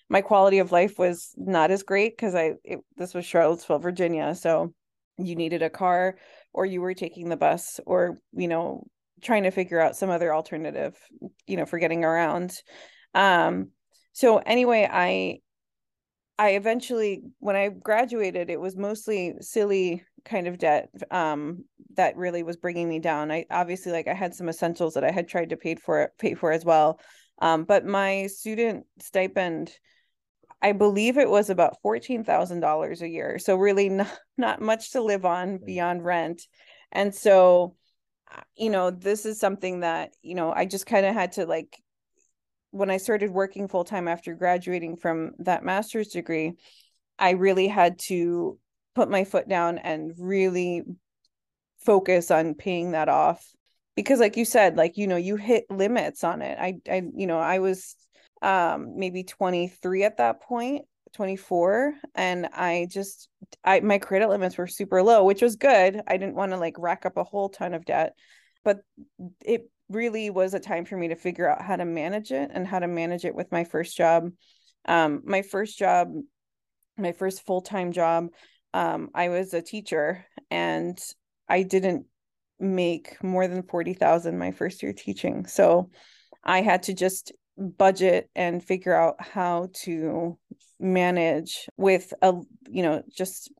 my 0.09 0.21
quality 0.21 0.59
of 0.59 0.71
life 0.71 0.99
was 0.99 1.33
not 1.37 1.71
as 1.71 1.83
great 1.83 2.15
because 2.15 2.35
I 2.35 2.53
it, 2.63 2.79
this 2.97 3.13
was 3.13 3.25
Charlottesville, 3.25 3.79
Virginia, 3.79 4.35
so 4.35 4.73
you 5.17 5.35
needed 5.35 5.63
a 5.63 5.69
car 5.69 6.17
or 6.53 6.65
you 6.65 6.81
were 6.81 6.93
taking 6.93 7.29
the 7.29 7.37
bus 7.37 7.79
or 7.85 8.19
you 8.33 8.47
know 8.47 8.85
trying 9.23 9.43
to 9.43 9.51
figure 9.51 9.79
out 9.79 9.95
some 9.95 10.09
other 10.09 10.33
alternative 10.33 10.97
you 11.47 11.57
know 11.57 11.65
for 11.65 11.79
getting 11.79 12.03
around 12.03 12.53
um 13.13 13.69
so 14.11 14.37
anyway 14.37 14.87
i 14.91 15.39
I 16.39 16.51
eventually, 16.51 17.21
when 17.39 17.55
I 17.55 17.69
graduated, 17.69 18.49
it 18.49 18.59
was 18.59 18.75
mostly 18.75 19.35
silly 19.39 20.03
kind 20.25 20.47
of 20.47 20.57
debt 20.57 20.89
um, 21.11 21.65
that 21.95 22.17
really 22.17 22.43
was 22.43 22.57
bringing 22.57 22.89
me 22.89 22.99
down. 22.99 23.31
I 23.31 23.45
obviously 23.51 23.91
like 23.91 24.07
I 24.07 24.13
had 24.13 24.33
some 24.33 24.49
essentials 24.49 24.95
that 24.95 25.03
I 25.03 25.11
had 25.11 25.27
tried 25.27 25.49
to 25.49 25.57
pay 25.57 25.75
for 25.75 26.11
pay 26.17 26.33
for 26.33 26.51
as 26.51 26.65
well, 26.65 26.99
um, 27.41 27.65
but 27.65 27.85
my 27.85 28.27
student 28.27 28.85
stipend, 28.99 29.71
I 30.61 30.71
believe 30.71 31.17
it 31.17 31.29
was 31.29 31.49
about 31.49 31.81
fourteen 31.81 32.23
thousand 32.23 32.61
dollars 32.61 33.01
a 33.01 33.07
year. 33.07 33.37
So 33.37 33.55
really 33.55 33.89
not 33.89 34.17
not 34.37 34.61
much 34.61 34.91
to 34.91 35.03
live 35.03 35.25
on 35.25 35.59
beyond 35.63 36.03
rent, 36.03 36.41
and 36.91 37.13
so 37.13 37.75
you 38.55 38.69
know 38.69 38.91
this 38.91 39.25
is 39.25 39.39
something 39.39 39.81
that 39.81 40.13
you 40.21 40.35
know 40.35 40.51
I 40.51 40.65
just 40.65 40.85
kind 40.85 41.05
of 41.05 41.13
had 41.13 41.33
to 41.33 41.45
like 41.45 41.77
when 42.71 42.89
I 42.89 42.97
started 42.97 43.31
working 43.31 43.67
full 43.67 43.83
time 43.83 44.07
after 44.07 44.33
graduating 44.33 44.97
from 44.97 45.33
that 45.39 45.63
master's 45.63 46.07
degree, 46.07 46.53
I 47.19 47.31
really 47.31 47.67
had 47.67 47.99
to 48.07 48.57
put 48.95 49.09
my 49.09 49.23
foot 49.25 49.47
down 49.47 49.77
and 49.77 50.13
really 50.17 50.83
focus 51.85 52.31
on 52.31 52.55
paying 52.55 52.91
that 52.91 53.09
off. 53.09 53.45
Because 53.95 54.19
like 54.19 54.37
you 54.37 54.45
said 54.45 54.75
like 54.75 54.97
you 54.97 55.07
know 55.07 55.17
you 55.17 55.35
hit 55.35 55.65
limits 55.69 56.23
on 56.23 56.41
it. 56.41 56.57
I 56.59 56.75
i 56.89 57.03
you 57.15 57.27
know 57.27 57.39
i 57.39 57.59
was 57.59 57.95
um 58.41 58.93
maybe 58.97 59.23
23 59.23 60.03
at 60.03 60.17
that 60.17 60.41
point 60.41 60.85
24 61.13 61.93
and 62.15 62.47
i 62.53 62.87
just 62.89 63.29
i 63.63 63.79
my 63.79 63.97
credit 63.97 64.29
limits 64.29 64.57
were 64.57 64.67
super 64.67 65.03
low 65.03 65.23
which 65.23 65.41
was 65.41 65.55
good 65.55 66.01
i 66.07 66.17
didn't 66.17 66.35
want 66.35 66.51
to 66.51 66.57
like 66.57 66.75
rack 66.77 67.05
up 67.05 67.17
a 67.17 67.23
whole 67.23 67.49
ton 67.49 67.73
of 67.73 67.85
debt 67.85 68.13
but 68.63 68.79
it 69.41 69.69
really 69.89 70.29
was 70.29 70.53
a 70.53 70.59
time 70.59 70.85
for 70.85 70.97
me 70.97 71.09
to 71.09 71.15
figure 71.15 71.49
out 71.49 71.61
how 71.61 71.75
to 71.75 71.85
manage 71.85 72.31
it 72.31 72.51
and 72.53 72.67
how 72.67 72.79
to 72.79 72.87
manage 72.87 73.25
it 73.25 73.35
with 73.35 73.51
my 73.51 73.63
first 73.63 73.95
job. 73.95 74.29
Um, 74.85 75.21
my 75.25 75.41
first 75.41 75.77
job, 75.77 76.09
my 76.97 77.11
first 77.11 77.45
full 77.45 77.61
time 77.61 77.91
job, 77.91 78.27
um, 78.73 79.09
I 79.13 79.29
was 79.29 79.53
a 79.53 79.61
teacher 79.61 80.25
and 80.49 80.99
I 81.47 81.63
didn't 81.63 82.05
make 82.59 83.21
more 83.23 83.47
than 83.47 83.63
40,000 83.63 84.37
my 84.37 84.51
first 84.51 84.81
year 84.81 84.93
teaching. 84.93 85.45
So 85.45 85.89
I 86.43 86.61
had 86.61 86.83
to 86.83 86.93
just 86.93 87.31
budget 87.57 88.29
and 88.35 88.63
figure 88.63 88.95
out 88.95 89.15
how 89.19 89.69
to 89.83 90.37
manage 90.83 91.67
with 91.77 92.13
a, 92.21 92.33
you 92.67 92.83
know, 92.83 93.01
just 93.09 93.51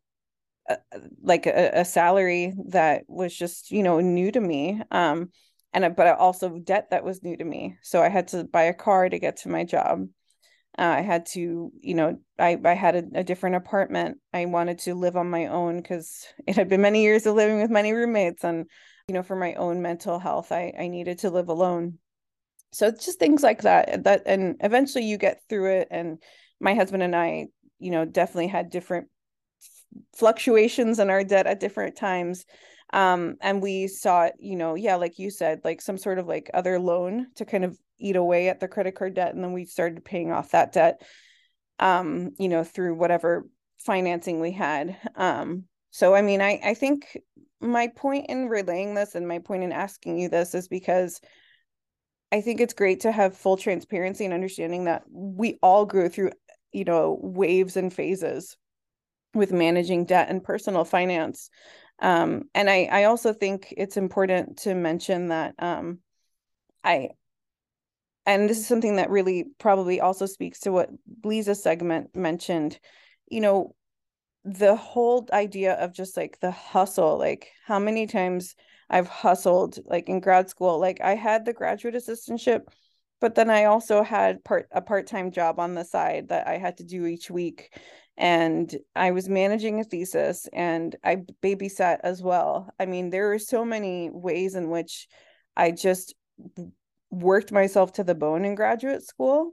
a, 0.70 0.78
like 1.22 1.46
a, 1.46 1.72
a 1.74 1.86
salary 1.86 2.54
that 2.68 3.04
was 3.08 3.36
just, 3.36 3.72
you 3.72 3.84
know, 3.84 4.00
new 4.00 4.32
to 4.32 4.40
me. 4.40 4.82
Um, 4.92 5.32
and 5.74 5.96
but 5.96 6.18
also 6.20 6.60
debt 6.60 6.90
that 6.92 7.04
was 7.04 7.24
new 7.24 7.36
to 7.36 7.44
me. 7.44 7.78
So 7.82 8.02
I 8.02 8.10
had 8.10 8.28
to 8.30 8.44
buy 8.44 8.64
a 8.64 8.74
car 8.74 9.10
to 9.10 9.20
get 9.20 9.38
to 9.38 9.50
my 9.50 9.64
job. 9.64 10.08
Uh, 10.78 10.82
I 10.82 11.02
had 11.02 11.26
to, 11.28 11.72
you 11.82 11.94
know, 11.94 12.18
I, 12.40 12.60
I 12.64 12.74
had 12.74 12.96
a, 12.96 13.20
a 13.20 13.24
different 13.24 13.56
apartment. 13.56 14.18
I 14.34 14.46
wanted 14.46 14.80
to 14.80 14.96
live 14.96 15.16
on 15.16 15.30
my 15.30 15.48
own 15.48 15.78
because 15.78 16.26
it 16.48 16.56
had 16.56 16.70
been 16.70 16.82
many 16.82 17.02
years 17.04 17.26
of 17.26 17.36
living 17.36 17.62
with 17.62 17.72
many 17.72 17.94
roommates. 17.94 18.44
And, 18.44 18.66
you 19.08 19.14
know, 19.14 19.24
for 19.24 19.36
my 19.36 19.54
own 19.56 19.82
mental 19.82 20.20
health, 20.20 20.52
I, 20.52 20.74
I 20.80 20.88
needed 20.88 21.20
to 21.20 21.30
live 21.30 21.50
alone. 21.50 22.00
So 22.72 22.88
it's 22.88 23.06
just 23.06 23.20
things 23.20 23.44
like 23.44 23.62
that. 23.64 24.04
That 24.04 24.24
and 24.26 24.56
eventually 24.62 25.06
you 25.06 25.18
get 25.18 25.42
through 25.48 25.78
it. 25.78 25.88
And 25.92 26.18
my 26.64 26.74
husband 26.74 27.04
and 27.04 27.16
I, 27.16 27.48
you 27.80 27.92
know, 27.92 28.06
definitely 28.06 28.48
had 28.48 28.70
different 28.70 29.08
fluctuations 30.16 31.00
in 31.00 31.10
our 31.10 31.24
debt 31.24 31.48
at 31.48 31.60
different 31.60 31.96
times. 31.96 32.46
Um 32.92 33.36
and 33.42 33.62
we 33.62 33.88
sought 33.88 34.34
you 34.40 34.56
know 34.56 34.76
yeah 34.76 34.96
like 34.96 35.18
you 35.18 35.32
said 35.32 35.62
like 35.64 35.82
some 35.82 35.98
sort 35.98 36.20
of 36.20 36.28
like 36.28 36.52
other 36.54 36.80
loan 36.80 37.28
to 37.36 37.46
kind 37.46 37.64
of 37.66 37.78
eat 37.98 38.16
away 38.16 38.50
at 38.50 38.60
the 38.60 38.68
credit 38.68 38.96
card 38.96 39.16
debt. 39.16 39.34
And 39.34 39.44
then 39.44 39.54
we 39.54 39.66
started 39.66 40.06
paying 40.06 40.32
off 40.32 40.52
that 40.52 40.74
debt 40.74 41.02
um 41.80 42.32
you 42.38 42.50
know 42.50 42.64
through 42.64 42.96
whatever 42.96 43.48
financing 43.80 44.40
we 44.40 44.52
had. 44.52 44.98
Um 45.16 45.66
so 45.94 46.14
i 46.14 46.22
mean 46.22 46.42
i 46.42 46.60
i 46.64 46.74
think 46.74 47.18
my 47.62 47.88
point 47.88 48.26
in 48.28 48.50
relaying 48.50 48.94
this 48.94 49.16
and 49.16 49.28
my 49.28 49.40
point 49.40 49.64
in 49.64 49.72
asking 49.72 50.20
you 50.20 50.28
this 50.28 50.54
is 50.54 50.68
because 50.68 51.22
i 52.32 52.42
think 52.42 52.60
it's 52.60 52.74
great 52.74 53.00
to 53.02 53.12
have 53.12 53.38
full 53.38 53.56
transparency 53.56 54.26
and 54.26 54.34
understanding 54.34 54.84
that 54.86 55.04
we 55.10 55.58
all 55.62 55.86
go 55.86 56.10
through 56.10 56.32
you 56.74 56.84
know 56.84 57.20
waves 57.22 57.78
and 57.78 57.94
phases 57.94 58.58
with 59.34 59.52
managing 59.52 60.06
debt 60.06 60.30
and 60.30 60.44
personal 60.44 60.86
finance. 60.86 61.50
Um, 62.00 62.44
and 62.54 62.70
I, 62.70 62.88
I 62.92 63.04
also 63.06 63.34
think 63.34 63.74
it's 63.76 63.98
important 63.98 64.58
to 64.60 64.76
mention 64.76 65.30
that 65.30 65.56
um, 65.60 66.00
I, 66.84 67.10
and 68.26 68.50
this 68.50 68.58
is 68.58 68.68
something 68.68 68.98
that 68.98 69.10
really 69.10 69.46
probably 69.58 70.02
also 70.02 70.26
speaks 70.26 70.62
to 70.62 70.72
what 70.72 70.90
Lisa's 71.24 71.62
segment 71.62 72.16
mentioned, 72.16 72.80
you 73.30 73.42
know, 73.42 73.76
the 74.46 74.76
whole 74.76 75.28
idea 75.32 75.74
of 75.74 75.94
just 75.94 76.18
like 76.18 76.40
the 76.40 76.52
hustle, 76.52 77.18
like 77.18 77.52
how 77.66 77.80
many 77.80 78.08
times 78.08 78.56
I've 78.90 79.08
hustled, 79.08 79.80
like 79.86 80.10
in 80.10 80.20
grad 80.20 80.50
school, 80.50 80.80
like 80.80 81.00
I 81.02 81.16
had 81.16 81.46
the 81.46 81.54
graduate 81.54 81.96
assistantship, 81.96 82.68
but 83.24 83.36
then 83.36 83.50
I 83.50 83.64
also 83.64 84.04
had 84.04 84.44
part 84.44 84.68
a 84.74 84.82
part-time 84.82 85.32
job 85.32 85.58
on 85.58 85.76
the 85.76 85.86
side 85.86 86.28
that 86.28 86.46
I 86.46 86.58
had 86.58 86.76
to 86.80 86.84
do 86.84 87.06
each 87.06 87.32
week 87.32 87.70
and 88.18 88.76
I 88.98 89.12
was 89.12 89.30
managing 89.30 89.80
a 89.80 89.86
thesis 89.86 90.50
and 90.52 90.94
I 91.06 91.24
babysat 91.42 92.00
as 92.04 92.22
well. 92.22 92.70
I 92.78 92.86
mean, 92.86 93.12
there 93.12 93.32
are 93.32 93.40
so 93.40 93.64
many 93.64 94.10
ways 94.12 94.56
in 94.56 94.70
which 94.70 95.08
I 95.56 95.72
just 95.72 96.16
worked 97.12 97.54
myself 97.54 97.94
to 97.94 98.04
the 98.04 98.14
bone 98.14 98.44
in 98.44 98.56
graduate 98.56 99.08
school. 99.08 99.52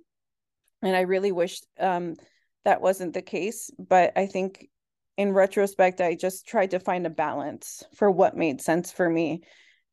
And 0.82 0.96
I 0.96 1.02
really 1.02 1.30
wished 1.30 1.64
um, 1.78 2.16
that 2.64 2.80
wasn't 2.80 3.14
the 3.14 3.22
case. 3.22 3.70
But 3.78 4.14
I 4.16 4.26
think 4.26 4.68
in 5.16 5.32
retrospect, 5.32 6.00
I 6.00 6.16
just 6.16 6.44
tried 6.44 6.72
to 6.72 6.80
find 6.80 7.06
a 7.06 7.10
balance 7.10 7.84
for 7.94 8.10
what 8.10 8.36
made 8.36 8.60
sense 8.60 8.90
for 8.90 9.08
me. 9.08 9.42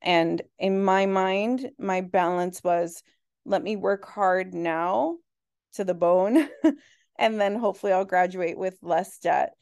And 0.02 0.42
in 0.58 0.84
my 0.84 1.06
mind, 1.06 1.70
my 1.78 2.00
balance 2.00 2.60
was 2.64 3.04
let 3.48 3.62
me 3.62 3.76
work 3.76 4.06
hard 4.06 4.54
now 4.54 5.16
to 5.74 5.84
the 5.84 5.94
bone 5.94 6.48
and 7.18 7.40
then 7.40 7.56
hopefully 7.56 7.92
I'll 7.92 8.04
graduate 8.04 8.58
with 8.58 8.76
less 8.82 9.18
debt. 9.18 9.54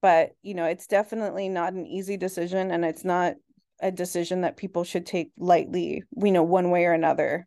But, 0.00 0.30
you 0.42 0.54
know, 0.54 0.64
it's 0.64 0.86
definitely 0.86 1.48
not 1.48 1.74
an 1.74 1.86
easy 1.86 2.16
decision 2.16 2.70
and 2.70 2.84
it's 2.84 3.04
not 3.04 3.34
a 3.80 3.90
decision 3.90 4.42
that 4.42 4.56
people 4.56 4.84
should 4.84 5.06
take 5.06 5.32
lightly, 5.36 6.04
we 6.14 6.30
know, 6.30 6.42
one 6.42 6.70
way 6.70 6.86
or 6.86 6.92
another. 6.92 7.46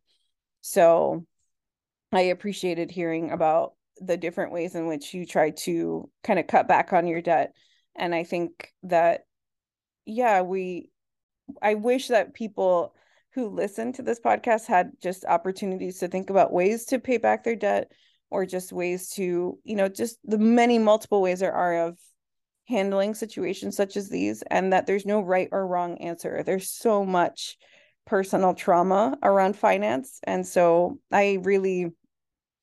So 0.61 1.25
I 2.11 2.21
appreciated 2.21 2.91
hearing 2.91 3.31
about 3.31 3.73
the 3.97 4.17
different 4.17 4.51
ways 4.51 4.75
in 4.75 4.87
which 4.87 5.13
you 5.13 5.25
try 5.25 5.51
to 5.51 6.09
kind 6.23 6.39
of 6.39 6.47
cut 6.47 6.67
back 6.67 6.93
on 6.93 7.07
your 7.07 7.21
debt. 7.21 7.53
And 7.95 8.13
I 8.13 8.23
think 8.23 8.71
that, 8.83 9.21
yeah, 10.05 10.41
we, 10.41 10.89
I 11.61 11.75
wish 11.75 12.09
that 12.09 12.33
people 12.33 12.93
who 13.35 13.49
listened 13.49 13.93
to 13.95 14.01
this 14.01 14.19
podcast 14.19 14.65
had 14.65 14.91
just 15.01 15.25
opportunities 15.25 15.99
to 15.99 16.07
think 16.07 16.29
about 16.29 16.53
ways 16.53 16.85
to 16.85 16.99
pay 16.99 17.17
back 17.17 17.43
their 17.43 17.55
debt 17.55 17.91
or 18.31 18.45
just 18.45 18.71
ways 18.71 19.09
to 19.09 19.59
you 19.63 19.75
know 19.75 19.89
just 19.89 20.17
the 20.23 20.37
many 20.37 20.79
multiple 20.79 21.21
ways 21.21 21.41
there 21.41 21.53
are 21.53 21.87
of 21.87 21.99
handling 22.67 23.13
situations 23.13 23.75
such 23.75 23.97
as 23.97 24.09
these 24.09 24.41
and 24.49 24.73
that 24.73 24.87
there's 24.87 25.05
no 25.05 25.21
right 25.21 25.49
or 25.51 25.67
wrong 25.67 25.97
answer. 25.99 26.41
There's 26.43 26.71
so 26.71 27.05
much 27.05 27.57
personal 28.05 28.53
trauma 28.55 29.17
around 29.21 29.55
finance. 29.55 30.19
And 30.23 30.47
so 30.47 30.99
i 31.11 31.39
really 31.43 31.91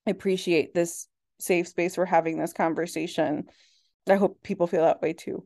appreciate 0.06 0.74
this 0.74 1.06
safe 1.38 1.68
space 1.68 1.94
for 1.96 2.06
having 2.06 2.38
this 2.38 2.52
conversation. 2.52 3.44
I 4.08 4.16
hope 4.16 4.42
people 4.42 4.66
feel 4.66 4.82
that 4.82 5.02
way 5.02 5.12
too. 5.12 5.44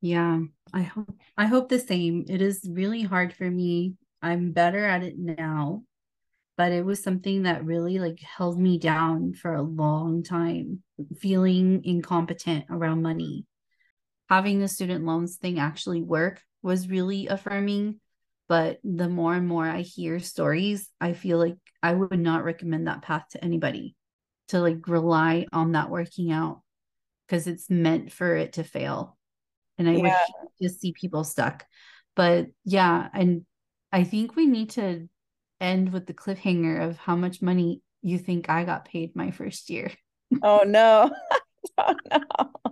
Yeah 0.00 0.40
i 0.72 0.82
hope 0.82 1.14
i 1.38 1.46
hope 1.46 1.68
the 1.68 1.78
same. 1.78 2.24
It 2.28 2.42
is 2.42 2.68
really 2.68 3.02
hard 3.02 3.32
for 3.32 3.48
me 3.48 3.94
i'm 4.24 4.52
better 4.52 4.84
at 4.84 5.02
it 5.02 5.18
now 5.18 5.82
but 6.56 6.72
it 6.72 6.84
was 6.84 7.02
something 7.02 7.42
that 7.42 7.64
really 7.64 7.98
like 7.98 8.20
held 8.20 8.58
me 8.58 8.78
down 8.78 9.34
for 9.34 9.54
a 9.54 9.62
long 9.62 10.22
time 10.22 10.82
feeling 11.18 11.82
incompetent 11.84 12.64
around 12.70 13.02
money 13.02 13.44
having 14.28 14.60
the 14.60 14.68
student 14.68 15.04
loans 15.04 15.36
thing 15.36 15.58
actually 15.58 16.02
work 16.02 16.40
was 16.62 16.88
really 16.88 17.26
affirming 17.26 18.00
but 18.48 18.78
the 18.82 19.08
more 19.08 19.34
and 19.34 19.46
more 19.46 19.66
i 19.66 19.80
hear 19.80 20.18
stories 20.18 20.90
i 21.00 21.12
feel 21.12 21.38
like 21.38 21.56
i 21.82 21.92
would 21.92 22.18
not 22.18 22.44
recommend 22.44 22.86
that 22.86 23.02
path 23.02 23.24
to 23.30 23.44
anybody 23.44 23.94
to 24.48 24.60
like 24.60 24.88
rely 24.88 25.46
on 25.52 25.72
that 25.72 25.90
working 25.90 26.30
out 26.30 26.62
because 27.26 27.46
it's 27.46 27.70
meant 27.70 28.12
for 28.12 28.36
it 28.36 28.54
to 28.54 28.64
fail 28.64 29.16
and 29.78 29.88
i 29.88 29.92
yeah. 29.92 30.02
would 30.40 30.50
just 30.62 30.80
see 30.80 30.92
people 30.92 31.24
stuck 31.24 31.64
but 32.14 32.46
yeah 32.64 33.08
and 33.12 33.44
i 33.94 34.04
think 34.04 34.36
we 34.36 34.46
need 34.46 34.68
to 34.68 35.08
end 35.60 35.92
with 35.92 36.06
the 36.06 36.14
cliffhanger 36.14 36.86
of 36.86 36.98
how 36.98 37.16
much 37.16 37.40
money 37.40 37.80
you 38.04 38.18
think 38.18 38.50
I 38.50 38.64
got 38.64 38.84
paid 38.84 39.16
my 39.16 39.30
first 39.30 39.70
year. 39.70 39.90
Oh 40.42 40.60
no. 40.66 41.10
oh 41.78 41.94
no. 42.12 42.68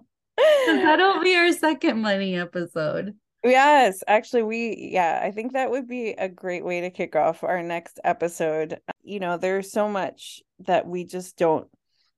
That'll 0.66 1.22
be 1.22 1.34
our 1.34 1.52
second 1.52 2.00
money 2.00 2.36
episode. 2.36 3.14
Yes, 3.42 4.02
actually 4.06 4.42
we 4.42 4.90
yeah, 4.92 5.20
I 5.22 5.30
think 5.32 5.54
that 5.54 5.70
would 5.70 5.88
be 5.88 6.10
a 6.10 6.28
great 6.28 6.64
way 6.64 6.82
to 6.82 6.90
kick 6.90 7.16
off 7.16 7.42
our 7.42 7.62
next 7.62 7.98
episode. 8.04 8.78
You 9.02 9.20
know, 9.20 9.38
there's 9.38 9.72
so 9.72 9.88
much 9.88 10.42
that 10.60 10.86
we 10.86 11.04
just 11.04 11.36
don't 11.38 11.66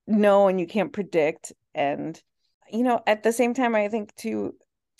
know 0.06 0.48
and 0.48 0.60
you 0.60 0.66
can't 0.66 0.92
predict 0.92 1.52
and 1.74 2.20
you 2.70 2.82
know, 2.82 3.00
at 3.06 3.22
the 3.22 3.32
same 3.32 3.54
time 3.54 3.74
I 3.74 3.88
think 3.88 4.14
to 4.16 4.54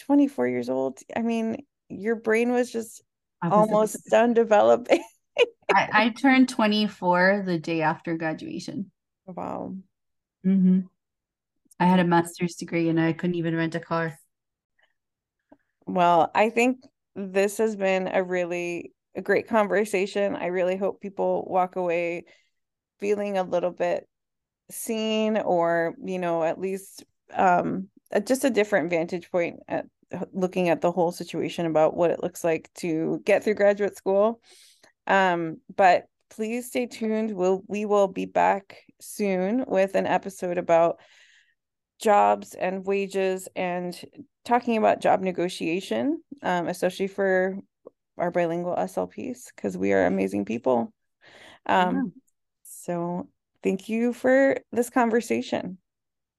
24 0.07 0.49
years 0.49 0.69
old, 0.69 0.99
I 1.17 1.23
mean, 1.23 1.65
your 1.89 2.15
brain 2.15 2.53
was 2.53 2.71
just 2.71 3.03
almost 3.51 4.05
done 4.11 4.35
developing. 4.35 5.03
I, 5.75 5.89
I 5.93 6.09
turned 6.11 6.49
24 6.49 7.43
the 7.47 7.59
day 7.59 7.83
after 7.83 8.17
graduation. 8.17 8.91
Wow. 9.27 9.75
Mm-hmm. 10.47 10.81
I 11.81 11.87
had 11.87 12.01
a 12.01 12.05
master's 12.05 12.55
degree 12.55 12.89
and 12.89 13.01
I 13.01 13.13
couldn't 13.13 13.37
even 13.37 13.57
rent 13.57 13.75
a 13.75 13.81
car. 13.81 14.19
Well, 15.87 16.31
I 16.35 16.51
think 16.51 16.79
this 17.15 17.59
has 17.59 17.77
been 17.77 18.09
a 18.09 18.23
really 18.23 18.93
a 19.17 19.23
great 19.23 19.49
conversation. 19.49 20.35
I 20.35 20.47
really 20.47 20.77
hope 20.77 21.01
people 21.01 21.47
walk 21.49 21.77
away 21.77 22.25
feeling 22.99 23.39
a 23.39 23.45
little 23.45 23.71
bit 23.71 24.09
seen 24.71 25.37
or, 25.37 25.95
you 26.03 26.19
know, 26.19 26.43
at 26.43 26.61
least 26.61 27.05
um 27.33 27.89
just 28.27 28.45
a 28.45 28.51
different 28.51 28.91
vantage 28.91 29.31
point 29.31 29.61
at 29.67 29.87
looking 30.33 30.69
at 30.69 30.81
the 30.81 30.93
whole 30.93 31.12
situation 31.12 31.67
about 31.67 31.97
what 31.97 32.11
it 32.11 32.23
looks 32.23 32.45
like 32.45 32.71
to 32.75 33.21
get 33.25 33.45
through 33.45 33.55
graduate 33.55 33.97
school 33.97 34.41
um, 35.07 35.59
but 35.75 36.07
please 36.31 36.67
stay 36.67 36.87
tuned. 36.87 37.33
We'll 37.33 37.62
we 37.67 37.85
will 37.85 38.09
be 38.09 38.27
back 38.27 38.79
soon 39.01 39.65
with 39.67 39.95
an 39.95 40.07
episode 40.07 40.59
about 40.59 41.01
jobs 42.01 42.55
and 42.55 42.85
wages 42.85 43.49
and 43.55 43.99
talking 44.45 44.77
about 44.77 45.01
job 45.01 45.21
negotiation, 45.21 46.23
um, 46.43 46.69
especially 46.69 47.07
for 47.07 47.57
our 48.19 48.31
bilingual 48.31 48.77
SLPs 48.77 49.47
because 49.55 49.77
we 49.77 49.93
are 49.93 50.07
amazing 50.07 50.45
people. 50.45 50.93
Um, 51.67 51.97
yeah. 51.97 52.03
So 52.65 53.29
thank 53.62 53.89
you 53.89 54.12
for 54.12 54.59
this 54.73 54.91
conversation. 54.91 55.79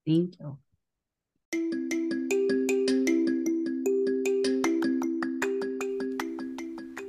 Thank 0.05 0.35
you. 0.39 1.94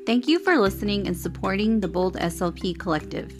Thank 0.07 0.29
you 0.29 0.39
for 0.39 0.57
listening 0.57 1.09
and 1.09 1.17
supporting 1.17 1.81
the 1.81 1.89
Bold 1.89 2.15
SLP 2.15 2.79
Collective. 2.79 3.37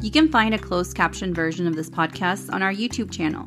You 0.00 0.10
can 0.10 0.30
find 0.30 0.54
a 0.54 0.58
closed 0.58 0.96
caption 0.96 1.34
version 1.34 1.66
of 1.66 1.76
this 1.76 1.90
podcast 1.90 2.50
on 2.50 2.62
our 2.62 2.72
YouTube 2.72 3.10
channel. 3.10 3.46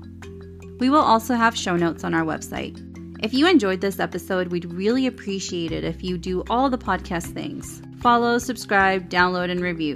We 0.78 0.92
will 0.92 1.02
also 1.02 1.34
have 1.34 1.58
show 1.58 1.76
notes 1.76 2.04
on 2.04 2.14
our 2.14 2.24
website. 2.24 2.78
If 3.24 3.34
you 3.34 3.48
enjoyed 3.48 3.82
this 3.82 4.00
episode, 4.00 4.50
we'd 4.50 4.72
really 4.72 5.08
appreciate 5.08 5.72
it 5.72 5.84
if 5.84 6.04
you 6.04 6.20
do 6.20 6.44
all 6.52 6.70
the 6.70 6.78
podcast 6.78 7.34
things 7.34 7.82
follow, 8.00 8.38
subscribe, 8.38 9.10
download, 9.10 9.50
and 9.50 9.62
review. 9.62 9.96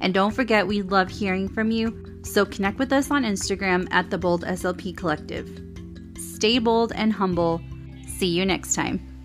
And 0.00 0.12
don't 0.12 0.34
forget, 0.34 0.66
we 0.66 0.82
love 0.82 1.08
hearing 1.08 1.48
from 1.48 1.70
you, 1.70 2.20
so 2.24 2.44
connect 2.44 2.80
with 2.80 2.92
us 2.92 3.12
on 3.12 3.22
Instagram 3.22 3.86
at 3.92 4.10
the 4.10 4.18
Bold 4.18 4.44
SLP 4.44 4.96
Collective. 4.96 5.48
Stay 6.16 6.58
bold 6.58 6.92
and 6.96 7.12
humble. 7.12 7.60
See 8.06 8.28
you 8.28 8.44
next 8.44 8.74
time. 8.74 9.17